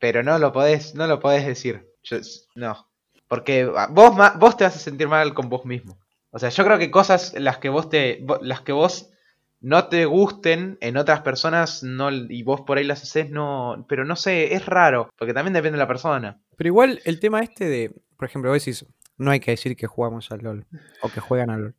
Pero 0.00 0.22
no 0.24 0.38
lo 0.38 0.52
podés, 0.52 0.94
no 0.94 1.06
lo 1.06 1.20
podés 1.20 1.46
decir. 1.46 1.88
Yo- 2.02 2.18
no. 2.56 2.89
Porque 3.30 3.70
ah, 3.76 3.86
vos, 3.88 4.12
vos 4.40 4.56
te 4.56 4.64
vas 4.64 4.74
a 4.74 4.80
sentir 4.80 5.06
mal 5.06 5.34
con 5.34 5.48
vos 5.48 5.64
mismo. 5.64 6.00
O 6.30 6.40
sea, 6.40 6.48
yo 6.48 6.64
creo 6.64 6.78
que 6.78 6.90
cosas 6.90 7.32
las 7.38 7.58
que 7.58 7.68
vos 7.68 7.88
te. 7.88 8.26
las 8.42 8.62
que 8.62 8.72
vos 8.72 9.12
no 9.60 9.86
te 9.86 10.04
gusten 10.04 10.78
en 10.80 10.96
otras 10.96 11.20
personas 11.20 11.84
no, 11.84 12.10
y 12.10 12.42
vos 12.42 12.62
por 12.62 12.78
ahí 12.78 12.84
las 12.84 13.04
haces, 13.04 13.30
no. 13.30 13.86
Pero 13.88 14.04
no 14.04 14.16
sé, 14.16 14.54
es 14.54 14.66
raro. 14.66 15.10
Porque 15.16 15.32
también 15.32 15.54
depende 15.54 15.76
de 15.76 15.84
la 15.84 15.86
persona. 15.86 16.42
Pero 16.56 16.66
igual 16.66 17.00
el 17.04 17.20
tema 17.20 17.38
este 17.38 17.66
de, 17.66 17.94
por 18.16 18.26
ejemplo, 18.26 18.50
vos 18.50 18.64
decís, 18.64 18.84
no 19.16 19.30
hay 19.30 19.38
que 19.38 19.52
decir 19.52 19.76
que 19.76 19.86
jugamos 19.86 20.32
al 20.32 20.40
LOL 20.40 20.66
o 21.00 21.08
que 21.08 21.20
juegan 21.20 21.50
al 21.50 21.60
LOL. 21.60 21.74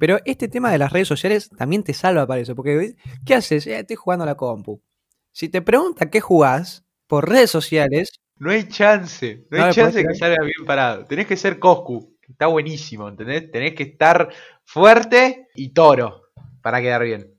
Pero 0.00 0.18
este 0.24 0.48
tema 0.48 0.72
de 0.72 0.78
las 0.78 0.92
redes 0.92 1.06
sociales 1.06 1.50
también 1.56 1.84
te 1.84 1.94
salva 1.94 2.26
para 2.26 2.40
eso, 2.40 2.56
porque 2.56 2.96
¿qué 3.24 3.34
haces? 3.36 3.64
Eh, 3.68 3.78
estoy 3.78 3.94
jugando 3.94 4.24
a 4.24 4.26
la 4.26 4.34
compu. 4.34 4.82
Si 5.30 5.48
te 5.48 5.62
pregunta 5.62 6.10
qué 6.10 6.20
jugás 6.20 6.84
por 7.06 7.28
redes 7.28 7.50
sociales, 7.52 8.20
No 8.38 8.50
hay 8.50 8.68
chance. 8.68 9.46
No 9.50 9.58
No 9.58 9.64
hay 9.64 9.72
chance 9.72 10.04
que 10.04 10.14
salga 10.14 10.42
bien 10.42 10.66
parado. 10.66 11.04
Tenés 11.04 11.26
que 11.26 11.36
ser 11.36 11.58
Coscu. 11.58 12.16
que 12.20 12.32
Está 12.32 12.46
buenísimo, 12.46 13.08
¿entendés? 13.08 13.50
Tenés 13.50 13.74
que 13.74 13.82
estar 13.84 14.28
fuerte 14.64 15.48
y 15.54 15.70
toro 15.70 16.22
para 16.62 16.80
quedar 16.80 17.02
bien. 17.02 17.34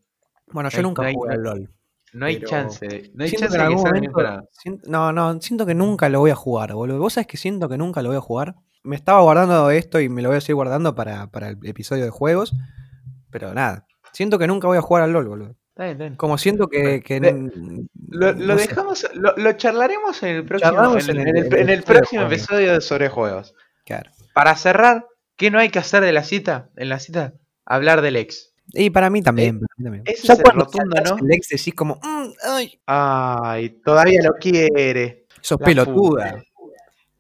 bueno, 0.52 0.70
yo 0.70 0.82
nunca 0.82 1.04
no 1.04 1.08
hay- 1.10 1.14
jugué 1.16 1.34
al 1.36 1.42
LOL. 1.44 1.70
No 2.12 2.26
hay 2.26 2.42
chance. 2.42 2.88
de- 2.88 3.12
No 3.14 3.24
hay 3.24 3.30
chance 3.30 3.46
de 3.58 3.68
que 3.68 3.78
salga 3.78 3.92
bien 4.00 4.12
parado. 4.12 4.50
siento- 4.52 4.90
no, 4.90 5.12
no, 5.14 5.40
siento 5.42 5.66
que 5.68 5.76
nunca 5.76 6.10
lo 6.10 6.20
voy 6.22 6.32
a 6.32 6.36
jugar, 6.36 6.74
boludo. 6.74 6.98
¿Vos 7.00 7.14
sabés 7.14 7.28
que 7.28 7.38
siento 7.38 7.70
que 7.70 7.78
nunca 7.78 8.02
lo 8.02 8.10
voy 8.10 8.18
a 8.18 8.22
jugar? 8.22 8.56
Me 8.84 8.96
estaba 8.96 9.22
guardando 9.22 9.70
esto 9.70 10.00
y 10.00 10.10
me 10.10 10.24
lo 10.24 10.30
voy 10.30 10.38
a 10.38 10.42
seguir 10.42 10.56
guardando 10.56 10.96
para, 10.96 11.28
para 11.28 11.50
el 11.50 11.58
episodio 11.64 12.04
de 12.06 12.10
juegos, 12.10 12.54
pero 13.30 13.54
nada. 13.54 13.86
Siento 14.12 14.40
que 14.40 14.48
nunca 14.48 14.68
voy 14.68 14.78
a 14.80 14.82
jugar 14.82 15.04
al 15.04 15.12
LOL, 15.14 15.28
boludo. 15.28 15.56
Está 15.80 15.86
bien, 15.86 15.92
está 15.94 16.04
bien. 16.04 16.16
Como 16.18 16.38
siento 16.38 16.68
que... 16.68 17.02
que 17.02 17.22
De- 17.22 17.88
Lo, 18.10 18.34
no 18.34 18.56
dejamos, 18.58 19.08
lo, 19.14 19.34
lo 19.38 19.54
charlaremos 19.54 20.22
en 20.24 20.36
el 20.36 20.46
próximo, 20.46 20.98
en, 20.98 21.10
en 21.22 21.38
el- 21.38 21.70
en 21.70 21.84
próximo 21.84 22.24
episodio 22.24 22.74
de 22.74 22.82
sobre 22.82 23.08
juegos. 23.08 23.56
Claro. 23.86 24.12
Para 24.34 24.56
cerrar, 24.58 25.06
¿qué 25.38 25.50
no 25.50 25.58
hay 25.58 25.70
que 25.70 25.80
hacer 25.80 26.04
de 26.04 26.12
la 26.12 26.26
cita? 26.26 26.70
En 26.76 26.90
la 26.90 27.00
cita, 27.00 27.34
hablar 27.66 28.02
del 28.02 28.18
ex. 28.18 28.54
Y 28.74 28.90
para 28.90 29.10
mí 29.10 29.22
también. 29.22 29.62
para 29.62 29.74
mí 29.78 29.84
también. 29.86 30.04
ese 30.06 30.28
Ya 30.28 30.34
es 30.34 30.40
el 30.40 30.44
cuando 30.44 30.66
rotundo, 30.66 30.96
¿no? 31.02 31.18
el 31.26 31.32
ex 31.34 31.48
decís 31.48 31.74
como, 31.74 31.96
"Mm, 32.04 32.28
ay, 32.44 32.80
Ay, 32.86 33.70
todavía 33.84 34.22
lo 34.22 34.34
quiere. 34.34 35.28
sos 35.40 35.62
La 35.62 35.66
pelotuda. 35.66 36.32
puta. 36.34 36.44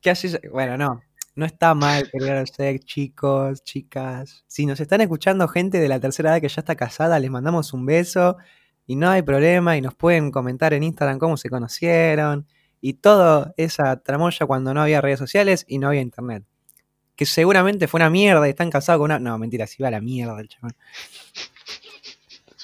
¿Qué 0.01 0.09
haces? 0.09 0.37
Bueno, 0.51 0.77
no. 0.77 1.01
No 1.35 1.45
está 1.45 1.73
mal 1.73 2.09
querer 2.11 2.47
sex, 2.49 2.85
chicos, 2.85 3.63
chicas. 3.63 4.43
Si 4.47 4.65
nos 4.65 4.79
están 4.79 5.01
escuchando 5.01 5.47
gente 5.47 5.79
de 5.79 5.87
la 5.87 5.99
tercera 5.99 6.31
edad 6.31 6.41
que 6.41 6.49
ya 6.49 6.61
está 6.61 6.75
casada, 6.75 7.19
les 7.19 7.31
mandamos 7.31 7.73
un 7.73 7.85
beso 7.85 8.37
y 8.85 8.95
no 8.95 9.09
hay 9.09 9.21
problema 9.21 9.77
y 9.77 9.81
nos 9.81 9.95
pueden 9.95 10.31
comentar 10.31 10.73
en 10.73 10.83
Instagram 10.83 11.19
cómo 11.19 11.37
se 11.37 11.49
conocieron 11.49 12.47
y 12.81 12.93
toda 12.93 13.53
esa 13.57 13.97
tramoya 14.01 14.45
cuando 14.45 14.73
no 14.73 14.81
había 14.81 15.01
redes 15.01 15.19
sociales 15.19 15.65
y 15.67 15.77
no 15.77 15.87
había 15.87 16.01
internet. 16.01 16.43
Que 17.15 17.25
seguramente 17.25 17.87
fue 17.87 17.99
una 17.99 18.09
mierda 18.09 18.47
y 18.47 18.51
están 18.51 18.69
casados 18.69 18.99
con 18.99 19.11
una... 19.11 19.19
No, 19.19 19.37
mentira, 19.37 19.67
si 19.67 19.83
va 19.83 19.89
a 19.89 19.91
la 19.91 20.01
mierda 20.01 20.39
el 20.39 20.47
chaval. 20.47 20.75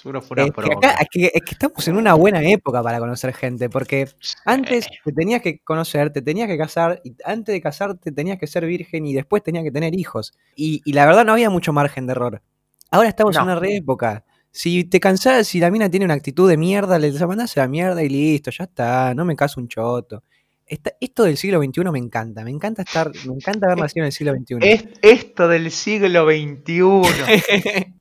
Seguro 0.05 0.21
fue 0.21 0.35
una 0.35 0.43
Es 0.45 0.53
que, 0.53 0.71
acá- 0.87 0.97
es 1.01 1.07
que- 1.09 1.31
es 1.33 1.41
que 1.41 1.51
estamos 1.53 1.87
en 1.87 1.97
una 1.97 2.13
buena 2.13 2.39
época 2.47 2.83
para 2.83 2.99
conocer 2.99 3.33
gente, 3.33 3.71
porque 3.71 4.07
antes 4.45 4.85
te 5.03 5.11
tenías 5.11 5.41
que 5.41 5.57
conocer, 5.63 6.11
te 6.13 6.21
tenías 6.21 6.47
que 6.47 6.59
casar, 6.59 7.01
y 7.03 7.15
antes 7.25 7.53
de 7.53 7.59
casarte 7.59 8.11
tenías 8.11 8.37
que 8.37 8.45
ser 8.45 8.67
virgen 8.67 9.07
y 9.07 9.15
después 9.15 9.41
tenías 9.41 9.63
que 9.63 9.71
tener 9.71 9.95
hijos. 9.97 10.33
Y, 10.55 10.83
y 10.85 10.93
la 10.93 11.07
verdad 11.07 11.25
no 11.25 11.31
había 11.31 11.49
mucho 11.49 11.73
margen 11.73 12.05
de 12.05 12.11
error. 12.11 12.43
Ahora 12.91 13.09
estamos 13.09 13.35
en 13.35 13.41
una 13.41 13.55
re 13.55 13.77
época. 13.77 14.23
Si 14.51 14.83
te 14.83 14.99
cansás, 14.99 15.47
si 15.47 15.59
la 15.59 15.71
mina 15.71 15.89
tiene 15.89 16.05
una 16.05 16.13
actitud 16.13 16.47
de 16.47 16.55
mierda, 16.57 16.99
le 16.99 17.11
mandás 17.25 17.57
a 17.57 17.61
la 17.61 17.67
mierda 17.67 18.03
y 18.03 18.09
listo, 18.09 18.51
ya 18.51 18.65
está, 18.65 19.15
no 19.15 19.25
me 19.25 19.35
caso 19.35 19.59
un 19.59 19.67
choto. 19.67 20.23
Esta- 20.67 20.91
esto 21.01 21.23
del 21.23 21.37
siglo 21.37 21.59
XXI 21.63 21.91
me 21.91 21.97
encanta, 21.97 22.43
me 22.43 22.51
encanta 22.51 22.83
estar, 22.83 23.11
me 23.25 23.33
encanta 23.33 23.65
haber 23.65 23.79
nacido 23.79 24.03
en 24.03 24.05
el 24.05 24.11
siglo 24.11 24.33
XXI. 24.35 24.57
Es 24.61 24.85
esto 25.01 25.47
del 25.47 25.71
siglo 25.71 26.27
XXI. 26.27 27.01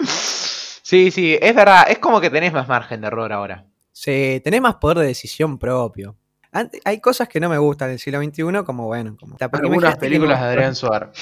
sí, 0.90 1.10
sí, 1.10 1.38
es 1.40 1.54
verdad. 1.54 1.84
Es 1.88 1.98
como 1.98 2.20
que 2.20 2.30
tenés 2.30 2.52
más 2.52 2.68
margen 2.68 3.00
de 3.00 3.06
error 3.06 3.32
ahora. 3.32 3.64
Sí, 3.92 4.40
tenés 4.42 4.60
más 4.60 4.76
poder 4.76 4.98
de 4.98 5.06
decisión 5.06 5.58
propio. 5.58 6.16
Ante- 6.52 6.80
hay 6.84 7.00
cosas 7.00 7.28
que 7.28 7.38
no 7.38 7.48
me 7.48 7.58
gustan 7.58 7.90
del 7.90 7.98
siglo 7.98 8.20
XXI, 8.20 8.64
como 8.64 8.86
bueno, 8.86 9.16
como 9.18 9.36
Algunas 9.52 9.94
que 9.94 10.00
películas 10.00 10.40
de 10.40 10.46
Adrián 10.46 10.74
Suar. 10.74 11.12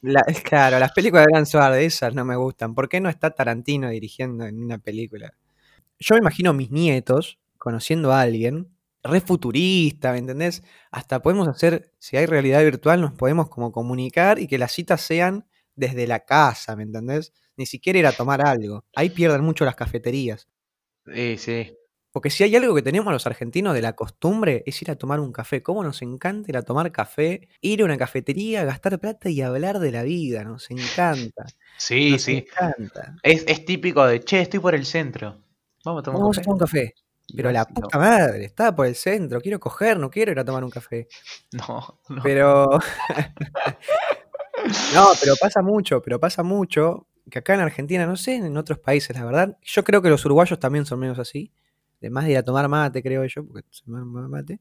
la- 0.00 0.22
claro, 0.44 0.78
las 0.78 0.92
películas 0.92 1.26
de 1.26 1.32
Adrián 1.32 1.46
Suárez, 1.46 1.94
esas 1.94 2.14
no 2.14 2.24
me 2.24 2.36
gustan. 2.36 2.74
¿Por 2.74 2.88
qué 2.88 3.00
no 3.00 3.08
está 3.08 3.30
Tarantino 3.30 3.90
dirigiendo 3.90 4.44
en 4.46 4.62
una 4.64 4.78
película? 4.78 5.34
Yo 5.98 6.14
me 6.14 6.20
imagino 6.20 6.50
a 6.50 6.54
mis 6.54 6.70
nietos 6.70 7.38
conociendo 7.58 8.12
a 8.12 8.22
alguien, 8.22 8.68
re 9.04 9.20
futurista, 9.20 10.12
¿me 10.12 10.18
entendés? 10.18 10.62
Hasta 10.90 11.20
podemos 11.22 11.48
hacer, 11.48 11.92
si 11.98 12.16
hay 12.16 12.26
realidad 12.26 12.62
virtual, 12.62 13.00
nos 13.00 13.12
podemos 13.12 13.48
como 13.48 13.72
comunicar 13.72 14.38
y 14.38 14.46
que 14.46 14.58
las 14.58 14.72
citas 14.72 15.00
sean 15.00 15.44
desde 15.74 16.06
la 16.06 16.20
casa, 16.20 16.76
¿me 16.76 16.82
entendés? 16.84 17.32
Ni 17.56 17.66
siquiera 17.66 17.98
ir 17.98 18.06
a 18.06 18.12
tomar 18.12 18.46
algo. 18.46 18.84
Ahí 18.94 19.10
pierden 19.10 19.42
mucho 19.42 19.64
las 19.64 19.74
cafeterías. 19.76 20.48
Sí, 21.06 21.36
sí. 21.38 21.76
Porque 22.12 22.28
si 22.28 22.44
hay 22.44 22.54
algo 22.56 22.74
que 22.74 22.82
tenemos 22.82 23.10
los 23.10 23.26
argentinos 23.26 23.72
de 23.74 23.80
la 23.80 23.94
costumbre 23.94 24.62
es 24.66 24.80
ir 24.82 24.90
a 24.90 24.96
tomar 24.96 25.18
un 25.20 25.32
café. 25.32 25.62
¿Cómo 25.62 25.82
nos 25.82 26.02
encanta 26.02 26.50
ir 26.50 26.58
a 26.58 26.62
tomar 26.62 26.92
café? 26.92 27.48
Ir 27.62 27.80
a 27.82 27.84
una 27.86 27.96
cafetería, 27.96 28.64
gastar 28.64 28.98
plata 29.00 29.30
y 29.30 29.40
hablar 29.40 29.78
de 29.78 29.92
la 29.92 30.02
vida. 30.02 30.44
Nos 30.44 30.70
encanta. 30.70 31.46
Sí, 31.78 32.10
Nos 32.12 32.22
sí. 32.22 32.46
encanta. 32.46 33.16
Es, 33.22 33.44
es 33.46 33.64
típico 33.64 34.04
de, 34.06 34.20
che, 34.20 34.42
estoy 34.42 34.60
por 34.60 34.74
el 34.74 34.84
centro. 34.84 35.42
Vamos 35.84 36.00
a 36.00 36.02
tomar 36.04 36.16
un 36.18 36.22
Vamos 36.24 36.36
a 36.38 36.40
café. 36.40 36.44
tomar 36.44 36.54
un 36.54 36.58
café. 36.66 36.94
Pero 37.34 37.50
la 37.50 37.60
No, 37.60 37.74
puta 37.80 37.98
madre, 37.98 38.44
está 38.44 38.74
por 38.76 38.86
el 38.86 38.94
centro. 38.94 39.40
Quiero 39.40 39.58
coger, 39.58 39.98
no 39.98 40.10
quiero 40.10 40.32
ir 40.32 40.38
a 40.38 40.44
tomar 40.44 40.62
un 40.64 40.70
café. 40.70 41.08
No, 41.52 41.98
no. 42.10 42.22
Pero. 42.22 42.78
no, 44.94 45.08
pero 45.20 45.34
pasa 45.40 45.62
mucho, 45.62 46.02
pero 46.02 46.18
pasa 46.20 46.42
mucho 46.42 47.06
que 47.30 47.38
acá 47.38 47.54
en 47.54 47.60
Argentina, 47.60 48.06
no 48.06 48.16
sé, 48.16 48.36
en 48.36 48.56
otros 48.56 48.78
países, 48.78 49.16
la 49.16 49.24
verdad. 49.24 49.56
Yo 49.62 49.84
creo 49.84 50.02
que 50.02 50.08
los 50.10 50.24
uruguayos 50.24 50.58
también 50.58 50.84
son 50.86 50.98
menos 51.00 51.18
así. 51.18 51.52
De 52.00 52.10
más 52.10 52.24
de 52.24 52.32
ir 52.32 52.38
a 52.38 52.42
tomar 52.42 52.68
mate, 52.68 53.00
creo 53.02 53.24
yo, 53.26 53.46
porque 53.46 53.64
se 53.70 53.84
mate. 53.86 54.58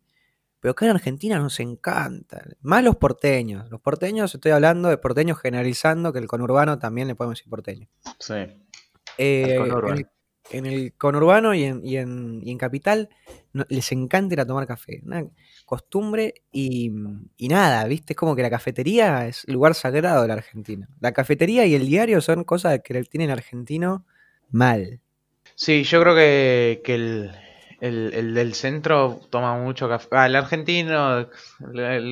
Pero 0.59 0.73
acá 0.73 0.85
en 0.85 0.91
Argentina 0.91 1.39
nos 1.39 1.59
encanta. 1.59 2.43
Más 2.61 2.83
los 2.83 2.97
porteños. 2.97 3.67
Los 3.71 3.81
porteños, 3.81 4.35
estoy 4.35 4.51
hablando 4.51 4.89
de 4.89 4.97
porteños 4.99 5.39
generalizando, 5.39 6.13
que 6.13 6.19
el 6.19 6.27
conurbano 6.27 6.77
también 6.77 7.07
le 7.07 7.15
podemos 7.15 7.39
decir 7.39 7.49
porteño. 7.49 7.87
Sí. 8.19 8.35
Eh, 9.17 9.55
en, 9.55 9.87
el, 9.97 10.07
en 10.51 10.65
el 10.67 10.93
conurbano 10.93 11.55
y 11.55 11.63
en, 11.63 11.83
y 11.83 11.97
en- 11.97 12.41
y 12.43 12.51
en 12.51 12.57
capital 12.59 13.09
no- 13.53 13.65
les 13.69 13.91
encanta 13.91 14.35
ir 14.35 14.39
a 14.41 14.45
tomar 14.45 14.67
café. 14.67 15.01
Una 15.03 15.25
costumbre 15.71 16.33
y, 16.51 16.91
nada, 17.47 17.85
¿viste? 17.85 18.11
Es 18.11 18.17
como 18.17 18.35
que 18.35 18.41
la 18.41 18.49
cafetería 18.49 19.25
es 19.27 19.47
lugar 19.47 19.73
sagrado 19.73 20.23
de 20.23 20.27
la 20.27 20.33
Argentina. 20.33 20.89
La 20.99 21.13
cafetería 21.13 21.65
y 21.65 21.75
el 21.75 21.85
diario 21.87 22.19
son 22.19 22.43
cosas 22.43 22.81
que 22.83 23.01
tiene 23.05 23.23
el 23.25 23.31
argentino 23.31 24.03
mal. 24.51 24.99
Sí, 25.55 25.83
yo 25.83 26.01
creo 26.01 26.13
que, 26.13 26.81
que 26.83 26.95
el, 26.95 27.31
el- 27.79 28.13
el 28.13 28.33
del 28.33 28.53
centro 28.53 29.21
toma 29.29 29.57
mucho 29.57 29.87
café. 29.87 30.07
Ah, 30.11 30.25
el 30.25 30.35
argentino, 30.35 31.29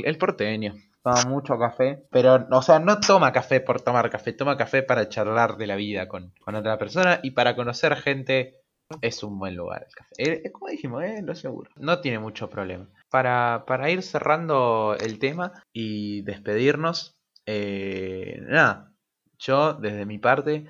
el 0.10 0.18
porteño, 0.18 0.76
toma 1.04 1.24
mucho 1.28 1.58
café. 1.60 2.04
Pero, 2.12 2.48
o 2.50 2.62
sea, 2.62 2.80
no 2.80 3.02
toma 3.02 3.34
café 3.34 3.60
por 3.60 3.82
tomar 3.82 4.10
café, 4.10 4.32
toma 4.32 4.56
café 4.56 4.84
para 4.84 5.10
charlar 5.10 5.58
de 5.58 5.68
la 5.68 5.76
vida 5.76 6.08
con, 6.08 6.32
con 6.46 6.56
otra 6.56 6.78
persona 6.78 7.20
y 7.24 7.32
para 7.32 7.58
conocer 7.58 7.98
gente. 7.98 8.56
Es 9.02 9.22
un 9.22 9.38
buen 9.38 9.56
lugar 9.56 9.86
el 9.88 9.94
café. 9.94 10.14
Eh, 10.18 10.42
eh, 10.46 10.52
como 10.52 10.68
dijimos, 10.70 11.04
eh, 11.04 11.22
lo 11.22 11.36
seguro. 11.36 11.70
No 11.76 12.00
tiene 12.02 12.18
mucho 12.20 12.50
problema. 12.50 12.88
Para, 13.10 13.64
para 13.66 13.90
ir 13.90 14.04
cerrando 14.04 14.96
el 15.00 15.18
tema 15.20 15.52
y 15.74 16.22
despedirnos, 16.22 17.18
eh, 17.46 18.40
nada, 18.48 18.92
yo 19.40 19.74
desde 19.74 20.06
mi 20.06 20.20
parte 20.20 20.66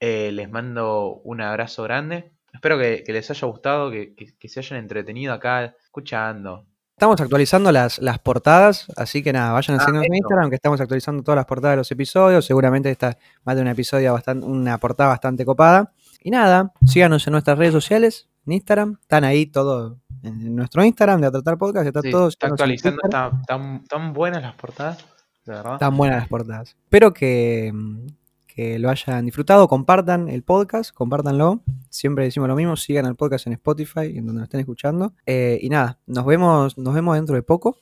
eh, 0.00 0.30
les 0.32 0.50
mando 0.50 1.14
un 1.24 1.40
abrazo 1.40 1.82
grande. 1.84 2.32
Espero 2.52 2.78
que, 2.78 3.02
que 3.04 3.12
les 3.12 3.30
haya 3.30 3.46
gustado, 3.46 3.90
que, 3.90 4.14
que- 4.14 4.36
que 4.38 4.48
se 4.48 4.60
hayan 4.60 4.78
entretenido 4.80 5.32
acá 5.32 5.64
escuchando. 5.82 6.66
Estamos 6.96 7.20
actualizando 7.20 7.70
las, 7.70 8.00
las 8.00 8.18
portadas, 8.18 8.86
así 8.96 9.22
que 9.22 9.32
nada, 9.32 9.52
vayan 9.52 9.78
a 9.78 9.82
Ah, 9.82 9.84
seguirnos 9.84 10.06
en. 10.08 10.14
Instagram, 10.16 10.48
que 10.50 10.56
estamos 10.56 10.80
actualizando 10.80 11.22
todas 11.22 11.36
las 11.36 11.46
portadas 11.46 11.74
de 11.74 11.76
los 11.78 11.90
episodios. 11.92 12.44
Seguramente 12.44 12.90
esta 12.90 13.16
más 13.44 13.54
de 13.56 13.62
un 13.62 13.68
episodio 13.68 14.12
bastante, 14.12 14.44
una 14.44 14.78
portada 14.78 15.10
bastante 15.10 15.44
copada. 15.44 15.92
Y 16.20 16.30
nada, 16.30 16.72
síganos 16.84 17.24
en 17.28 17.32
nuestras 17.32 17.56
redes 17.56 17.72
sociales, 17.72 18.28
en 18.46 18.54
Instagram, 18.54 18.98
están 19.00 19.22
ahí 19.24 19.46
todo 19.46 19.98
en 20.22 20.54
nuestro 20.56 20.84
Instagram 20.84 21.20
de 21.20 21.30
Tratar 21.30 21.58
Podcast, 21.58 21.86
está 21.86 22.02
Sí, 22.02 22.10
todo. 22.10 22.28
está 22.28 22.46
actualizando, 22.48 23.00
tan, 23.46 23.84
tan 23.84 24.12
buenas 24.12 24.42
las 24.42 24.54
portadas, 24.54 24.98
de 25.44 25.52
verdad. 25.54 25.74
Están 25.74 25.96
buenas 25.96 26.18
las 26.20 26.28
portadas. 26.28 26.76
Espero 26.84 27.12
que, 27.12 27.70
mm, 27.74 28.06
que 28.46 28.78
lo 28.78 28.90
hayan 28.90 29.24
disfrutado, 29.24 29.68
compartan 29.68 30.28
el 30.28 30.42
podcast, 30.42 30.92
compártanlo. 30.92 31.62
Siempre 31.90 32.24
decimos 32.24 32.48
lo 32.48 32.56
mismo, 32.56 32.76
sigan 32.76 33.06
el 33.06 33.14
podcast 33.16 33.46
en 33.46 33.52
Spotify, 33.54 34.16
en 34.16 34.26
donde 34.26 34.40
lo 34.40 34.44
estén 34.44 34.60
escuchando. 34.60 35.14
Eh, 35.26 35.58
y 35.62 35.68
nada, 35.68 35.98
nos 36.06 36.24
vemos, 36.26 36.76
nos 36.76 36.92
vemos 36.94 37.14
dentro 37.16 37.34
de 37.36 37.42
poco, 37.42 37.78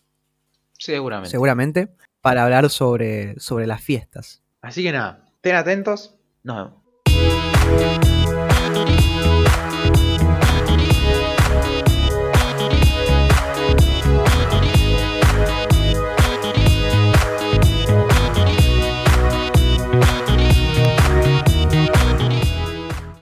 Seguramente. 0.78 1.30
seguramente, 1.30 1.96
para 2.20 2.44
hablar 2.44 2.68
sobre, 2.70 3.38
sobre 3.40 3.66
las 3.66 3.80
fiestas. 3.82 4.42
Así 4.60 4.82
que 4.82 4.92
nada, 4.92 5.24
estén 5.36 5.54
atentos. 5.56 6.14
Nos 6.42 6.56
vemos. 6.56 8.15